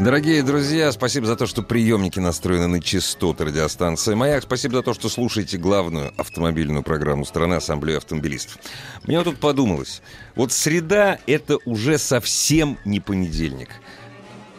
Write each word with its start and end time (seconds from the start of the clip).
Дорогие 0.00 0.42
друзья, 0.42 0.90
спасибо 0.90 1.26
за 1.26 1.36
то, 1.36 1.46
что 1.46 1.62
приемники 1.62 2.18
настроены 2.18 2.66
на 2.66 2.80
частоты 2.80 3.44
радиостанции 3.44 4.14
«Маяк». 4.14 4.42
Спасибо 4.42 4.76
за 4.76 4.82
то, 4.82 4.94
что 4.94 5.08
слушаете 5.08 5.58
главную 5.58 6.12
автомобильную 6.16 6.82
программу 6.82 7.24
страны 7.24 7.54
Ассамблею 7.54 7.98
автомобилистов. 7.98 8.58
Мне 9.04 9.18
вот 9.18 9.24
тут 9.24 9.38
подумалось, 9.38 10.02
вот 10.34 10.50
среда— 10.50 11.18
это 11.26 11.58
уже 11.66 11.98
совсем 11.98 12.78
не 12.84 12.98
понедельник. 12.98 13.68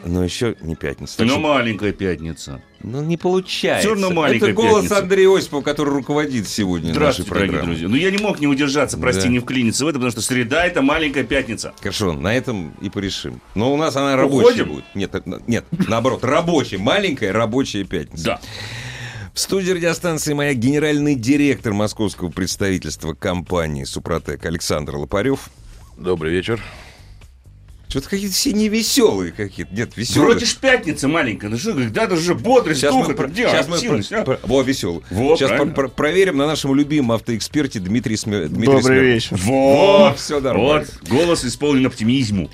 Но 0.06 0.24
еще 0.24 0.56
не 0.62 0.76
пятница. 0.76 1.22
Но 1.24 1.30
что- 1.32 1.40
маленькая 1.40 1.92
пятница. 1.92 2.62
Ну, 2.84 3.02
не 3.02 3.16
получается. 3.18 3.88
Всё 3.88 3.92
равно 3.92 4.12
маленькая 4.12 4.48
Это 4.52 4.54
голос 4.56 4.74
пятница. 4.84 4.98
Андрея 5.00 5.38
Осипова, 5.38 5.62
который 5.62 5.90
руководит 5.94 6.48
сегодня 6.50 6.88
нашей 6.90 6.98
Здравствуйте, 6.98 7.30
дорогие 7.32 7.50
программой. 7.52 7.76
друзья. 7.78 7.88
Ну, 7.90 7.96
я 7.96 8.12
не 8.12 8.18
мог 8.18 8.40
не 8.42 8.48
удержаться, 8.48 8.98
прости, 8.98 9.24
Да. 9.24 9.30
не 9.30 9.40
вклиниться 9.40 9.86
в 9.86 9.88
это, 9.88 9.96
потому 10.00 10.12
что 10.12 10.22
среда— 10.22 10.66
это 10.68 10.82
маленькая 10.82 11.24
пятница. 11.24 11.74
Хорошо, 11.80 12.12
на 12.14 12.36
этом 12.36 12.74
и 12.82 12.90
порешим. 12.90 13.42
Но 13.56 13.74
у 13.74 13.78
нас 13.78 13.96
она 13.96 14.16
рабочая 14.18 14.48
Уходим? 14.64 14.70
будет. 14.70 14.84
Нет, 14.96 15.14
нет, 15.48 15.66
наоборот, 15.88 16.24
рабочая, 16.26 16.78
маленькая 16.78 17.32
рабочая 17.32 17.86
пятница. 17.86 18.24
Да. 18.26 18.42
В 19.34 19.40
студии 19.40 19.72
радиостанции 19.72 20.34
моя 20.34 20.54
генеральный 20.54 21.16
директор 21.16 21.74
московского 21.74 22.30
представительства 22.30 23.14
компании 23.14 23.86
«Супротек» 23.86 24.46
Александр 24.46 24.98
Лопарев. 24.98 25.50
Добрый 25.98 26.32
вечер. 26.34 26.62
Что-то 27.94 28.10
какие-то 28.10 28.34
все 28.34 28.54
невеселые 28.54 29.32
какие-то. 29.32 29.72
Нет, 29.76 29.96
веселые. 29.96 30.32
Вроде 30.32 30.46
ж 30.48 30.56
пятница 30.56 31.08
маленькая. 31.08 31.50
Ну 31.50 31.60
что, 31.60 31.76
когда 31.76 32.10
же 32.10 32.16
уже 32.16 32.34
бодрость, 32.34 32.80
Сейчас 32.80 32.92
дух, 32.92 33.08
мы, 33.08 33.14
про- 33.14 33.28
где 33.28 33.48
сейчас 33.48 33.68
мы 33.68 33.76
активность, 33.76 34.10
про- 34.10 34.20
а? 34.22 34.24
про- 34.24 34.40
Во, 34.42 34.62
веселый. 34.64 35.04
Во, 35.12 35.38
сейчас 35.38 35.52
про- 35.52 35.66
про- 35.68 35.88
проверим 35.90 36.38
на 36.38 36.48
нашем 36.48 36.74
любимом 36.74 37.12
автоэксперте 37.12 37.80
Дмитрий 37.80 38.18
Смер... 38.18 38.48
Дмитрий 38.50 38.66
Добрый 38.78 38.82
Смер- 38.84 39.04
вечер. 39.04 39.38
Вот, 39.44 40.18
всё 40.18 40.40
нормально. 40.42 40.88
Вот, 41.04 41.08
голос 41.08 41.46
исполнен 41.46 41.86
оптимизму. 41.86 42.50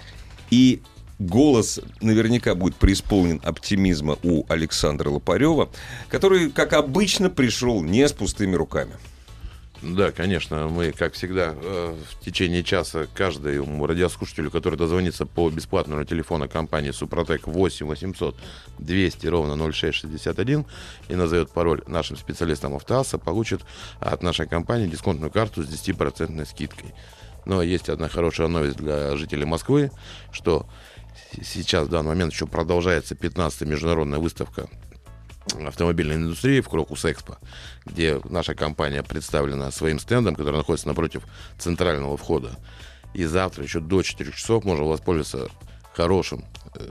И 0.51 0.81
голос 1.19 1.79
наверняка 2.01 2.53
будет 2.53 2.75
преисполнен 2.75 3.39
оптимизма 3.41 4.17
у 4.23 4.43
Александра 4.49 5.09
Лопарева, 5.09 5.69
который, 6.09 6.49
как 6.49 6.73
обычно, 6.73 7.29
пришел 7.29 7.81
не 7.81 8.05
с 8.05 8.11
пустыми 8.11 8.55
руками. 8.57 8.91
Да, 9.81 10.11
конечно, 10.11 10.67
мы, 10.67 10.91
как 10.91 11.13
всегда, 11.13 11.55
э, 11.55 11.95
в 12.11 12.25
течение 12.25 12.63
часа 12.63 13.07
каждому 13.13 13.87
радиослушателю, 13.87 14.51
который 14.51 14.77
дозвонится 14.77 15.25
по 15.25 15.49
бесплатному 15.49 16.03
телефону 16.03 16.49
компании 16.49 16.91
Супротек 16.91 17.47
8 17.47 17.85
800 17.85 18.35
200 18.79 19.27
ровно 19.27 19.55
0661 19.71 20.65
и 21.07 21.15
назовет 21.15 21.51
пароль 21.51 21.81
нашим 21.87 22.17
специалистам 22.17 22.75
Автоасса, 22.75 23.17
получит 23.17 23.61
от 24.01 24.21
нашей 24.21 24.47
компании 24.47 24.87
дисконтную 24.87 25.31
карту 25.31 25.63
с 25.63 25.67
10% 25.67 26.45
скидкой. 26.45 26.93
Но 27.45 27.61
есть 27.61 27.87
одна 27.87 28.09
хорошая 28.09 28.49
новость 28.49 28.77
для 28.77 29.15
жителей 29.15 29.45
Москвы, 29.45 29.91
что 30.33 30.67
сейчас 31.41 31.87
в 31.87 31.89
данный 31.89 32.09
момент 32.09 32.33
еще 32.33 32.47
продолжается 32.47 33.15
15-я 33.15 33.65
международная 33.65 34.19
выставка 34.19 34.67
автомобильной 35.65 36.15
индустрии 36.15 36.61
в 36.61 36.69
Крокус 36.69 37.05
Экспо, 37.05 37.37
где 37.85 38.19
наша 38.25 38.55
компания 38.55 39.03
представлена 39.03 39.71
своим 39.71 39.99
стендом, 39.99 40.35
который 40.35 40.57
находится 40.57 40.87
напротив 40.87 41.23
центрального 41.57 42.17
входа. 42.17 42.51
И 43.13 43.25
завтра 43.25 43.63
еще 43.63 43.79
до 43.79 44.01
4 44.01 44.31
часов 44.31 44.63
можно 44.63 44.85
воспользоваться 44.85 45.51
хорошим 45.93 46.45
э, 46.75 46.89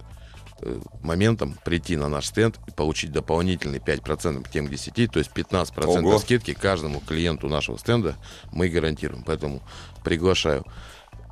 э, 0.63 0.81
моментом 1.03 1.57
прийти 1.65 1.97
на 1.97 2.09
наш 2.09 2.27
стенд 2.27 2.59
и 2.67 2.71
получить 2.73 3.13
дополнительный 3.13 3.79
5% 3.79 4.43
к 4.43 4.51
тем 4.51 4.69
10, 4.69 5.13
то 5.13 5.19
есть 5.19 5.31
15% 5.33 5.87
Ого. 5.87 6.19
скидки 6.19 6.55
каждому 6.55 7.01
клиенту 7.01 7.49
нашего 7.49 7.79
стенда 7.79 8.17
мы 8.51 8.69
гарантируем. 8.69 9.23
Поэтому 9.23 9.63
приглашаю 10.03 10.65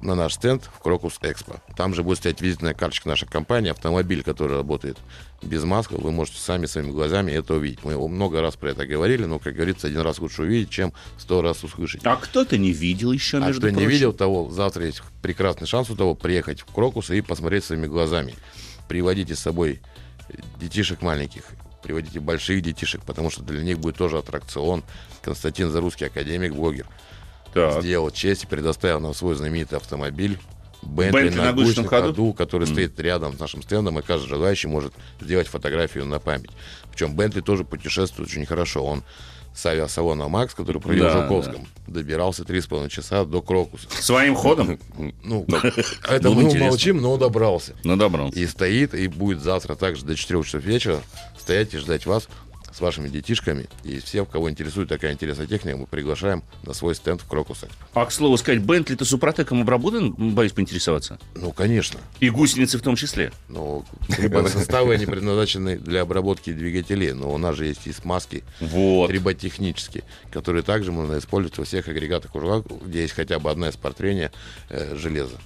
на 0.01 0.15
наш 0.15 0.35
стенд 0.35 0.63
в 0.65 0.81
Крокус 0.81 1.19
Экспо. 1.23 1.57
Там 1.77 1.95
же 1.95 2.03
будет 2.03 2.19
стоять 2.19 2.41
визитная 2.41 2.75
карточка 2.75 3.09
нашей 3.09 3.27
компании, 3.27 3.71
автомобиль, 3.71 4.23
который 4.23 4.57
работает 4.57 4.99
без 5.43 5.65
маски. 5.65 5.95
Вы 5.95 6.13
можете 6.13 6.39
сами 6.39 6.67
своими 6.67 6.91
глазами 6.91 7.33
это 7.33 7.55
увидеть. 7.55 7.83
Мы 7.83 7.93
его 7.93 8.09
много 8.09 8.41
раз 8.41 8.57
про 8.57 8.71
это 8.71 8.87
говорили, 8.87 9.25
но, 9.25 9.39
как 9.39 9.55
говорится, 9.55 9.87
один 9.87 10.01
раз 10.01 10.19
лучше 10.19 10.43
увидеть, 10.43 10.71
чем 10.71 10.93
сто 11.19 11.43
раз 11.43 11.65
услышать. 11.65 12.03
А 12.05 12.17
кто-то 12.17 12.59
не 12.59 12.73
видел 12.73 13.13
еще, 13.13 13.39
А 13.39 13.47
между 13.47 13.61
кто 13.61 13.71
не 13.71 13.75
прочим. 13.77 13.91
видел 13.91 14.13
того, 14.13 14.51
завтра 14.51 14.87
есть 14.87 15.03
прекрасный 15.23 15.67
шанс 15.67 15.91
у 15.91 15.97
того 15.97 16.15
приехать 16.15 16.61
в 16.61 16.67
Крокус 16.67 17.11
и 17.11 17.21
посмотреть 17.21 17.65
своими 17.65 17.87
глазами. 17.87 18.35
Приводите 18.89 19.35
с 19.35 19.41
собой 19.41 19.81
детишек 20.61 21.03
маленьких, 21.03 21.45
приводите 21.83 22.21
больших 22.21 22.63
детишек, 22.63 23.03
потому 23.03 23.31
что 23.31 23.43
для 23.43 23.63
них 23.63 23.79
будет 23.79 23.97
тоже 23.97 24.19
аттракцион. 24.19 24.85
Константин 25.23 25.71
Зарусский, 25.71 26.07
академик, 26.07 26.55
блогер, 26.55 26.87
Так. 27.57 27.83
сделал 27.83 28.11
честь 28.11 28.45
и 28.45 28.47
предоставил 28.47 29.01
нам 29.01 29.15
свой 29.15 29.35
знаменитый 29.35 29.79
автомобиль. 29.79 30.39
Бентли 30.83 31.31
на 31.31 31.53
гусечном 31.53 31.87
ходу? 31.87 32.33
который 32.33 32.67
стоит 32.67 32.99
рядом 33.01 33.35
с 33.37 33.41
нашим 33.41 33.63
стендом, 33.63 33.99
и 33.99 34.03
каждый 34.03 34.29
желающий 34.29 34.69
может 34.69 34.93
сделать 35.21 35.49
фотографию 35.49 36.05
на 36.05 36.21
память. 36.21 36.51
Причем 36.93 37.17
Бентли 37.17 37.41
тоже 37.41 37.65
путешествует 37.65 38.31
очень 38.31 38.47
хорошо. 38.47 38.85
Он 38.85 39.03
с 39.55 39.65
авиасалона 39.65 40.29
Макс, 40.29 40.55
который 40.55 40.83
провел 40.83 41.05
Да, 41.05 41.19
в 41.19 41.23
Жуковском, 41.23 41.67
добирался 41.87 42.43
3,5 42.43 42.91
часа 42.91 43.25
до 43.25 43.41
Крокуса. 43.41 43.89
Своим 43.91 44.35
ходом? 44.35 44.79
Ну, 45.25 45.47
это 46.09 46.29
Было 46.29 46.35
мы 46.35 46.43
интересно. 46.45 46.69
молчим, 46.69 47.01
но 47.01 47.17
добрался. 47.17 47.73
Ну, 47.83 47.97
добро. 47.97 48.31
И 48.35 48.47
стоит, 48.47 48.95
и 48.95 49.09
будет 49.09 49.41
завтра 49.41 49.75
также 49.75 50.05
до 50.05 50.15
4 50.15 50.43
часов 50.45 50.63
вечера 50.63 51.01
стоять 51.39 51.73
и 51.75 51.79
ждать 51.79 52.07
вас 52.07 52.29
с 52.77 52.81
вашими 52.81 53.09
детишками. 53.09 53.67
И 53.85 54.01
всех, 54.01 54.29
кого 54.29 54.51
интересует 54.51 54.91
такая 54.91 55.13
интересная 55.13 55.47
техника, 55.47 55.79
мы 55.79 55.87
приглашаем 55.87 56.43
на 56.65 56.75
свой 56.75 56.95
стенд 56.95 57.23
в 57.23 57.27
Крокус 57.27 57.65
Экспо. 57.65 57.85
А, 57.95 58.05
к 58.05 58.13
слову 58.13 58.37
сказать, 58.37 58.61
Бентли-то 58.61 59.07
супротеком 59.07 59.63
обработан? 59.63 60.13
Боюсь 60.13 60.53
поинтересоваться. 60.53 61.19
Ну, 61.35 61.53
конечно. 61.53 61.99
И 62.21 62.29
гусеницы 62.29 62.77
в 62.77 62.83
том 62.83 62.95
числе. 62.97 63.33
Но 63.49 63.83
составы 64.49 64.95
они 64.95 65.07
предназначены 65.07 65.79
для 65.79 66.03
обработки 66.03 66.53
двигателей, 66.53 67.13
но 67.13 67.33
у 67.33 67.39
нас 67.39 67.57
же 67.57 67.65
есть 67.65 67.87
и 67.87 67.93
смазки 67.93 68.45
Вот. 68.61 69.09
триботехнические, 69.09 70.05
которые 70.31 70.63
также 70.63 70.93
можно 70.93 71.19
использовать 71.19 71.57
во 71.57 71.65
всех 71.65 71.89
агрегатах 71.89 72.35
узла, 72.35 72.63
где 72.85 73.03
есть 73.03 73.15
хотя 73.15 73.39
бы 73.39 73.51
одна 73.51 73.71
из 73.71 73.77
портрения 73.77 74.33
э, 74.69 74.95
железа. 74.97 75.37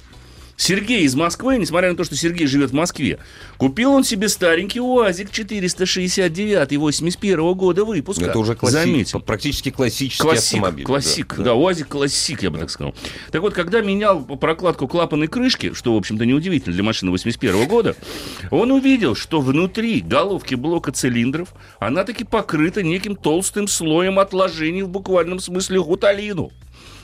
Сергей 0.62 1.04
из 1.04 1.16
Москвы, 1.16 1.58
несмотря 1.58 1.90
на 1.90 1.96
то, 1.96 2.04
что 2.04 2.18
Сергей 2.18 2.46
живет 2.46 2.72
в 2.72 2.74
Москве, 2.74 3.20
купил 3.58 3.94
он 3.94 4.04
себе 4.04 4.28
старенький 4.28 4.82
УАЗик 4.82 5.32
469 5.32 6.78
81 6.78 7.54
года 7.54 7.86
выпуска. 7.86 8.26
Это 8.26 8.40
уже 8.40 8.56
класси- 8.56 8.72
Заметим. 8.72 9.22
практически 9.22 9.72
классический 9.72 10.22
Классик, 10.22 10.56
автомобиль. 10.56 10.84
классик, 10.86 11.36
Да, 11.38 11.44
да, 11.44 11.54
УАЗик 11.54 11.88
классик, 11.88 12.44
я 12.44 12.50
бы 12.50 12.58
так 12.60 12.70
сказал. 12.72 12.94
Так 13.32 13.42
вот, 13.42 13.54
когда 13.54 13.80
менял 13.80 14.22
прокладку 14.22 14.90
клапанной 14.90 15.28
крышки, 15.28 15.74
что, 15.74 15.94
в 15.94 15.98
общем-то, 15.98 16.26
неудивительно 16.26 16.74
для 16.76 16.84
машины 16.84 17.12
81 17.12 17.66
года, 17.66 17.96
он 18.52 18.72
увидел, 18.72 19.16
что 19.16 19.40
внутри 19.40 20.02
головки 20.02 20.56
блока 20.56 20.92
цилиндров 20.92 21.54
она 21.80 22.04
таки 22.04 22.26
покрыта 22.26 22.84
неким 22.84 23.16
толстым 23.16 23.70
слоем 23.70 24.20
отложений 24.20 24.84
в 24.84 24.90
буквальном 24.90 25.40
смысле 25.40 25.82
гуталину. 25.82 26.52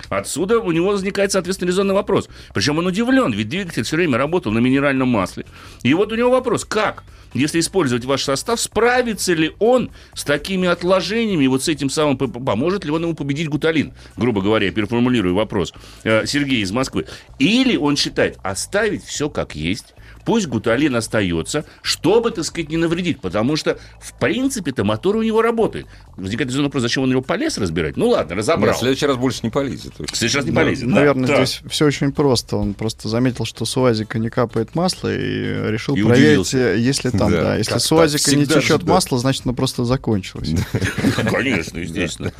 Отсюда 0.09 0.59
у 0.59 0.71
него 0.71 0.89
возникает, 0.89 1.31
соответственно, 1.31 1.69
резонный 1.69 1.93
вопрос. 1.93 2.29
Причем 2.53 2.77
он 2.77 2.87
удивлен, 2.87 3.31
ведь 3.31 3.49
двигатель 3.49 3.83
все 3.83 3.95
время 3.95 4.17
работал 4.17 4.51
на 4.51 4.59
минеральном 4.59 5.09
масле. 5.09 5.45
И 5.83 5.93
вот 5.93 6.11
у 6.11 6.15
него 6.15 6.29
вопрос, 6.29 6.65
как, 6.65 7.03
если 7.33 7.59
использовать 7.59 8.05
ваш 8.05 8.23
состав, 8.23 8.59
справится 8.59 9.33
ли 9.33 9.53
он 9.59 9.91
с 10.13 10.23
такими 10.23 10.67
отложениями, 10.67 11.47
вот 11.47 11.63
с 11.63 11.67
этим 11.67 11.89
самым, 11.89 12.17
поможет 12.17 12.85
ли 12.85 12.91
он 12.91 13.03
ему 13.03 13.13
победить 13.13 13.49
гуталин? 13.49 13.93
Грубо 14.15 14.41
говоря, 14.41 14.67
я 14.67 14.71
переформулирую 14.71 15.35
вопрос. 15.35 15.73
Э, 16.03 16.25
Сергей 16.25 16.61
из 16.61 16.71
Москвы. 16.71 17.05
Или 17.39 17.75
он 17.75 17.97
считает, 17.97 18.37
оставить 18.43 19.03
все 19.03 19.29
как 19.29 19.55
есть, 19.55 19.95
пусть 20.25 20.47
гуталин 20.47 20.95
остается, 20.95 21.65
чтобы, 21.81 22.31
так 22.31 22.43
сказать, 22.43 22.69
не 22.69 22.77
навредить, 22.77 23.21
потому 23.21 23.55
что, 23.55 23.77
в 23.99 24.17
принципе-то, 24.19 24.83
мотор 24.83 25.15
у 25.15 25.21
него 25.21 25.41
работает. 25.41 25.85
Возникает 26.17 26.53
вопрос, 26.55 26.81
зачем 26.81 27.03
он 27.03 27.11
его 27.11 27.21
полез 27.21 27.57
разбирать? 27.57 27.97
Ну 27.97 28.09
ладно, 28.09 28.35
разобрал. 28.35 28.67
Нет, 28.67 28.77
в 28.77 28.79
следующий 28.79 29.05
раз 29.05 29.17
больше 29.17 29.39
не 29.43 29.49
полезет. 29.49 29.93
В 29.99 30.15
следующий 30.15 30.37
раз 30.37 30.45
не 30.45 30.51
полезет, 30.51 30.87
да. 30.89 30.95
Наверное, 30.95 31.27
да. 31.27 31.45
здесь 31.45 31.61
все 31.69 31.85
очень 31.85 32.11
просто. 32.11 32.57
Он 32.57 32.73
просто 32.73 33.07
заметил, 33.07 33.45
что 33.45 33.65
с 33.65 33.77
УАЗика 33.77 34.17
не 34.19 34.29
капает 34.29 34.75
масло 34.75 35.13
и 35.13 35.71
решил 35.71 35.95
и 35.95 36.03
проверить, 36.03 36.39
удивился. 36.39 36.57
если 36.73 37.09
там, 37.09 37.31
да, 37.31 37.41
да 37.43 37.57
если 37.57 37.77
с 37.77 37.91
УАЗика 37.91 38.35
не 38.35 38.45
течет 38.45 38.83
масло, 38.83 39.19
значит, 39.19 39.45
оно 39.45 39.53
просто 39.53 39.85
закончилось. 39.85 40.49
Конечно, 41.31 41.77
естественно. 41.79 42.31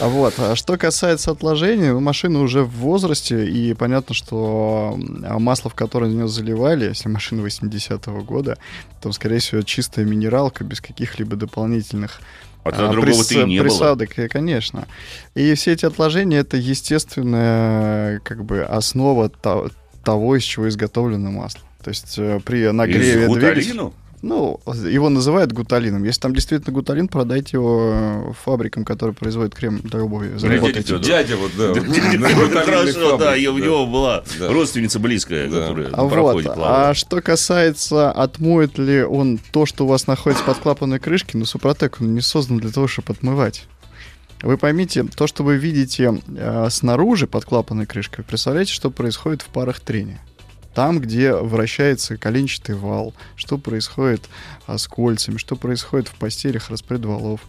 А 0.00 0.08
вот, 0.08 0.34
а 0.38 0.56
что 0.56 0.76
касается 0.76 1.30
отложений, 1.30 1.92
ну, 1.92 2.00
машина 2.00 2.40
уже 2.40 2.62
в 2.62 2.70
возрасте, 2.70 3.48
и 3.48 3.74
понятно, 3.74 4.14
что 4.14 4.98
а, 5.24 5.38
масло, 5.38 5.70
в 5.70 5.74
которое 5.74 6.10
нее 6.10 6.28
заливали, 6.28 6.92
если 6.98 7.08
машина 7.08 7.46
80-го 7.46 8.22
года, 8.22 8.58
то, 9.00 9.12
скорее 9.12 9.38
всего, 9.38 9.62
чистая 9.62 10.04
минералка, 10.04 10.64
без 10.64 10.80
каких-либо 10.80 11.36
дополнительных 11.36 12.20
а, 12.64 12.70
а 12.70 12.92
другого 12.92 13.22
прис... 13.24 13.32
и 13.32 13.44
не 13.44 13.60
присадок, 13.60 14.16
было. 14.16 14.26
конечно. 14.26 14.88
И 15.34 15.54
все 15.54 15.72
эти 15.72 15.84
отложения— 15.84 16.38
это 16.38 16.56
естественная 16.56 18.20
как 18.20 18.44
бы 18.44 18.62
основа 18.62 19.30
того, 19.30 20.36
из 20.36 20.42
чего 20.42 20.68
изготовлено 20.68 21.30
масло. 21.30 21.62
То 21.82 21.90
есть 21.90 22.18
э, 22.18 22.40
при 22.44 22.70
нагреве 22.70 23.28
двигателя... 23.28 23.92
Ну, 24.20 24.60
его 24.66 25.08
называют 25.08 25.52
гуталином. 25.52 26.02
Если 26.04 26.20
там 26.20 26.34
действительно 26.34 26.74
гуталин, 26.74 27.08
продайте 27.08 27.56
его 27.56 27.92
э, 27.92 28.32
фабрикам, 28.44 28.84
которые 28.84 29.14
производят 29.14 29.54
крем 29.54 29.80
для 29.82 30.02
обуви. 30.02 30.36
Дядя, 30.38 30.98
дядя 30.98 31.36
вот, 31.36 31.52
да. 31.56 31.74
Хорошо, 32.64 33.16
да, 33.16 33.32
у 33.32 33.58
него 33.58 33.86
была 33.86 34.24
родственница 34.40 34.98
близкая, 34.98 35.48
которая 35.48 35.90
а 35.92 36.04
вот, 36.04 36.46
А 36.56 36.94
что 36.94 37.20
касается, 37.20 38.10
отмоет 38.10 38.78
ли 38.78 39.02
он 39.02 39.38
то, 39.52 39.66
что 39.66 39.84
у 39.84 39.88
вас 39.88 40.06
находится 40.06 40.44
под 40.44 40.58
клапанной 40.58 40.98
крышки, 40.98 41.36
ну, 41.36 41.44
Супротек, 41.44 41.98
он 42.00 42.14
не 42.14 42.20
создан 42.20 42.58
для 42.58 42.70
того, 42.70 42.88
чтобы 42.88 43.12
отмывать. 43.12 43.66
Вы 44.42 44.56
поймите, 44.56 45.04
то, 45.04 45.26
что 45.26 45.42
вы 45.42 45.56
видите 45.56 46.20
э, 46.36 46.68
снаружи 46.70 47.26
под 47.26 47.44
клапанной 47.44 47.86
крышкой, 47.86 48.24
представляете, 48.24 48.72
что 48.72 48.90
происходит 48.90 49.42
в 49.42 49.46
парах 49.46 49.80
трения 49.80 50.20
там, 50.74 51.00
где 51.00 51.34
вращается 51.34 52.16
коленчатый 52.16 52.74
вал, 52.74 53.14
что 53.36 53.58
происходит 53.58 54.28
а, 54.66 54.78
с 54.78 54.86
кольцами, 54.86 55.38
что 55.38 55.56
происходит 55.56 56.08
в 56.08 56.14
постелях 56.14 56.70
распредвалов. 56.70 57.40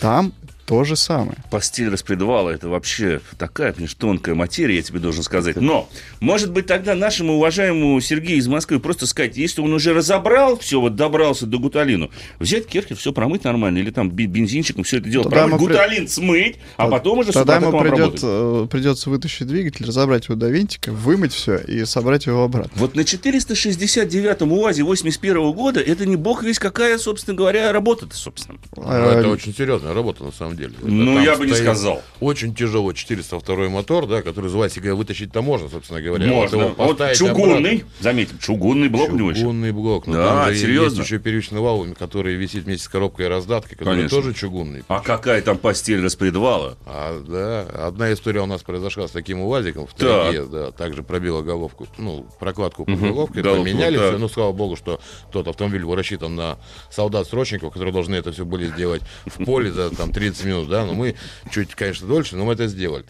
Там 0.00 0.32
то 0.70 0.84
же 0.84 0.94
самое. 0.94 1.36
Постель 1.50 1.88
распредвала– 1.88 2.48
это 2.50 2.68
вообще 2.68 3.20
такая, 3.36 3.72
конечно, 3.72 3.98
тонкая 3.98 4.36
материя, 4.36 4.76
я 4.76 4.82
тебе 4.82 5.00
должен 5.00 5.24
сказать. 5.24 5.56
Но, 5.56 5.88
может 6.20 6.52
быть, 6.52 6.66
тогда 6.66 6.94
нашему 6.94 7.38
уважаемому 7.38 8.00
Сергею 8.00 8.38
из 8.38 8.46
Москвы 8.46 8.78
просто 8.78 9.08
сказать, 9.08 9.36
если 9.36 9.62
он 9.62 9.72
уже 9.72 9.92
разобрал 9.92 10.56
все, 10.60 10.80
вот 10.80 10.94
добрался 10.94 11.46
до 11.46 11.58
гуталину, 11.58 12.12
взять 12.38 12.68
керхер, 12.68 12.96
все 12.96 13.12
промыть 13.12 13.42
нормально, 13.42 13.78
или 13.78 13.90
там 13.90 14.12
бензинчиком 14.12 14.84
все 14.84 14.98
это 14.98 15.08
делать, 15.08 15.28
тогда 15.28 15.48
промыть, 15.48 15.58
гуталин 15.58 16.04
при... 16.04 16.06
смыть, 16.06 16.56
а 16.76 16.86
потом 16.86 17.18
уже 17.18 17.32
Тогда 17.32 17.56
ему 17.56 17.76
придет, 17.80 18.20
э, 18.22 18.68
придется 18.70 19.10
вытащить 19.10 19.48
двигатель, 19.48 19.84
разобрать 19.84 20.26
его 20.28 20.36
до 20.36 20.50
винтика, 20.50 20.92
вымыть 20.92 21.32
все 21.32 21.56
и 21.56 21.84
собрать 21.84 22.26
его 22.26 22.44
обратно. 22.44 22.70
Вот 22.76 22.94
на 22.94 23.00
469-м 23.00 24.52
УАЗе 24.52 24.84
81 24.84 25.50
года 25.50 25.80
это 25.80 26.06
не 26.06 26.14
бог 26.14 26.44
весь 26.44 26.60
какая, 26.60 26.96
собственно 26.98 27.36
говоря, 27.36 27.72
работа-то, 27.72 28.14
собственно. 28.14 28.56
А, 28.76 29.18
это 29.18 29.28
очень 29.30 29.52
серьезная 29.52 29.94
работа, 29.94 30.22
на 30.22 30.30
самом 30.30 30.54
деле 30.54 30.59
деле. 30.60 30.74
Ну, 30.82 31.20
я 31.22 31.36
бы 31.36 31.46
не 31.46 31.54
сказал. 31.54 32.02
Очень 32.20 32.54
тяжело 32.54 32.92
402 32.92 33.68
мотор, 33.68 34.06
да, 34.06 34.22
который 34.22 34.46
из 34.46 34.54
Васика 34.54 34.94
вытащить-то 34.94 35.42
можно, 35.42 35.68
собственно 35.68 36.00
говоря. 36.00 36.26
Можно. 36.26 36.68
Вот, 36.76 36.98
вот 37.00 37.12
чугунный, 37.14 37.76
обратно. 37.76 37.88
заметим, 38.00 38.38
чугунный 38.38 38.88
блок 38.88 39.10
чугунный 39.10 39.22
у 39.22 39.30
него 39.30 39.40
Чугунный 39.40 39.72
блок. 39.72 40.06
Но 40.06 40.14
да, 40.14 40.44
там 40.44 40.54
же 40.54 40.60
серьезно? 40.60 40.98
есть 40.98 41.10
еще 41.10 41.18
первичный 41.18 41.60
вал, 41.60 41.86
который 41.98 42.34
висит 42.34 42.64
вместе 42.64 42.84
с 42.84 42.88
коробкой 42.88 43.26
и 43.26 43.28
раздаткой, 43.28 43.76
который 43.76 43.96
Конечно. 43.96 44.18
тоже 44.18 44.34
чугунный. 44.34 44.84
А 44.88 45.00
какая 45.00 45.42
там 45.42 45.58
постель 45.58 46.02
распредвала? 46.02 46.76
А, 46.86 47.22
да, 47.26 47.86
одна 47.86 48.12
история 48.12 48.40
у 48.40 48.46
нас 48.46 48.62
произошла 48.62 49.08
с 49.08 49.10
таким 49.10 49.40
УАЗиком 49.40 49.86
в 49.86 49.94
Тайге, 49.94 50.44
да, 50.44 50.70
также 50.72 51.02
пробила 51.02 51.42
головку, 51.42 51.86
ну, 51.98 52.26
прокладку 52.38 52.84
под 52.84 52.94
угу. 52.94 53.06
головкой, 53.06 53.42
головку, 53.42 53.64
поменяли 53.64 53.96
да. 53.96 54.08
все, 54.08 54.18
ну, 54.18 54.28
слава 54.28 54.52
богу, 54.52 54.76
что 54.76 55.00
тот 55.32 55.48
автомобиль 55.48 55.84
был 55.84 55.94
рассчитан 55.94 56.36
на 56.36 56.58
солдат-срочников, 56.90 57.72
которые 57.72 57.92
должны 57.92 58.14
это 58.16 58.32
все 58.32 58.44
были 58.44 58.66
сделать 58.66 59.02
в 59.26 59.44
поле 59.44 59.70
за 59.70 59.90
там 59.90 60.12
30 60.12 60.44
минут, 60.44 60.49
да, 60.68 60.84
но 60.84 60.94
мы 60.94 61.14
чуть, 61.50 61.74
конечно, 61.74 62.06
дольше, 62.06 62.36
но 62.36 62.44
мы 62.44 62.54
это 62.54 62.66
сделали. 62.66 63.04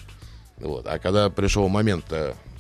Вот. 0.59 0.87
А 0.87 0.99
когда 0.99 1.31
пришел 1.31 1.69
момент, 1.69 2.05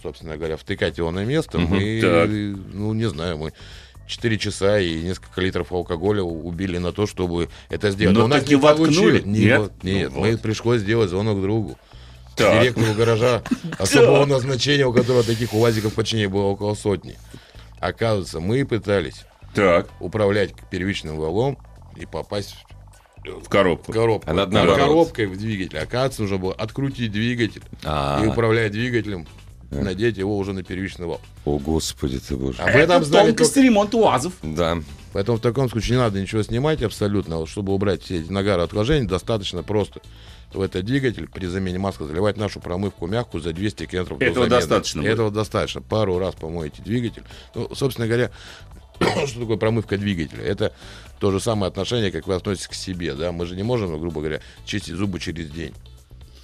собственно 0.02 0.36
говоря, 0.36 0.56
втыкать 0.56 0.98
его 0.98 1.10
на 1.10 1.24
место, 1.24 1.58
угу, 1.58 1.74
мы, 1.74 2.00
так. 2.00 2.28
ну, 2.28 2.92
не 2.94 3.08
знаю, 3.08 3.38
мы 3.38 3.52
4 4.06 4.38
часа 4.38 4.78
и 4.78 5.00
несколько 5.02 5.40
литров 5.40 5.72
алкоголя 5.72 6.22
убили 6.22 6.78
на 6.78 6.92
то, 6.92 7.06
чтобы 7.06 7.48
это 7.68 7.90
сделать. 7.90 8.14
Но, 8.14 8.20
Но 8.20 8.26
у 8.26 8.28
нас 8.28 8.46
не 8.46 8.56
воткнули? 8.56 9.20
Нет, 9.20 9.24
нет, 9.24 9.82
нет 9.82 10.12
ну, 10.12 10.20
мы 10.20 10.32
вот. 10.32 10.42
пришлось 10.42 10.80
сделать 10.80 11.10
звонок 11.10 11.40
другу. 11.40 11.78
Так. 12.36 12.60
Директору 12.60 12.94
гаража 12.94 13.42
особого 13.78 14.24
назначения, 14.24 14.86
у 14.86 14.92
которого 14.92 15.22
таких 15.22 15.52
УАЗиков 15.54 15.94
подчинения 15.94 16.28
было 16.28 16.44
около 16.44 16.74
сотни. 16.74 17.16
Оказывается, 17.78 18.40
мы 18.40 18.64
пытались 18.64 19.24
так. 19.54 19.88
управлять 20.00 20.54
первичным 20.70 21.16
валом 21.16 21.58
и 21.96 22.06
попасть 22.06 22.56
в 23.24 23.48
коробку. 23.48 23.92
В 23.92 23.94
коробку. 23.94 24.30
Она 24.30 24.42
одна 24.42 24.66
коробкой 24.66 25.26
в 25.26 25.36
двигатель. 25.36 25.78
Оказывается, 25.78 26.22
нужно 26.22 26.38
было 26.38 26.54
открутить 26.54 27.12
двигатель 27.12 27.62
А-а-а. 27.84 28.24
и 28.24 28.28
управляя 28.28 28.70
двигателем, 28.70 29.26
надеть 29.70 30.16
его 30.16 30.36
уже 30.36 30.52
на 30.52 30.62
первичный 30.62 31.06
вал. 31.06 31.20
О, 31.44 31.58
господи 31.58 32.18
ты 32.18 32.36
боже. 32.36 32.58
А 32.60 32.68
Это 32.70 32.78
этом 32.78 33.04
знали 33.04 33.28
тонкости 33.28 33.54
только... 33.54 33.66
ремонта 33.66 33.96
УАЗов. 33.98 34.32
Да. 34.42 34.78
Поэтому 35.12 35.38
в 35.38 35.40
таком 35.40 35.68
случае 35.68 35.96
не 35.96 36.02
надо 36.02 36.20
ничего 36.20 36.42
снимать 36.42 36.82
абсолютно. 36.82 37.46
Чтобы 37.46 37.72
убрать 37.72 38.02
все 38.02 38.20
эти 38.20 38.30
нагары 38.30 38.62
отложения, 38.62 39.06
достаточно 39.08 39.62
просто 39.62 40.00
в 40.52 40.60
этот 40.60 40.84
двигатель 40.84 41.28
при 41.28 41.46
замене 41.46 41.78
маска 41.78 42.04
заливать 42.06 42.36
нашу 42.36 42.60
промывку 42.60 43.06
мягкую 43.06 43.42
за 43.42 43.52
200 43.52 43.86
километров 43.86 44.20
Этого 44.20 44.46
до 44.46 44.56
достаточно. 44.56 45.02
Этого 45.02 45.26
будет. 45.26 45.34
достаточно. 45.36 45.80
Пару 45.80 46.18
раз 46.18 46.34
помоете 46.34 46.82
двигатель. 46.82 47.22
Ну, 47.54 47.72
собственно 47.74 48.08
говоря, 48.08 48.30
что 49.26 49.40
такое 49.40 49.56
промывка 49.56 49.96
двигателя? 49.96 50.44
Это 50.44 50.72
то 51.18 51.30
же 51.30 51.40
самое 51.40 51.68
отношение, 51.68 52.10
как 52.10 52.26
вы 52.26 52.34
относитесь 52.34 52.68
к 52.68 52.74
себе. 52.74 53.14
Да? 53.14 53.32
Мы 53.32 53.46
же 53.46 53.56
не 53.56 53.62
можем, 53.62 53.98
грубо 53.98 54.20
говоря, 54.20 54.40
чистить 54.64 54.94
зубы 54.94 55.18
через 55.18 55.50
день. 55.50 55.74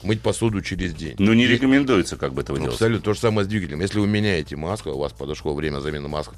Мыть 0.03 0.21
посуду 0.21 0.63
через 0.63 0.95
день. 0.95 1.17
Ну, 1.19 1.33
не 1.33 1.47
рекомендуется, 1.47 2.17
как 2.17 2.33
бы 2.35 2.43
этого 2.43 2.57
ну, 2.57 2.65
делать. 2.65 2.75
Абсолютно. 2.75 3.05
То 3.05 3.15
же 3.15 3.21
самое 3.21 3.45
с 3.45 3.49
двигателем. 3.49 3.81
Если 3.81 3.99
вы 3.99 4.07
меняете 4.07 4.57
маску, 4.57 4.91
у 4.91 4.99
вас 4.99 5.13
подошло 5.13 5.55
время 5.55 5.81
замены 5.81 6.09
маски. 6.09 6.35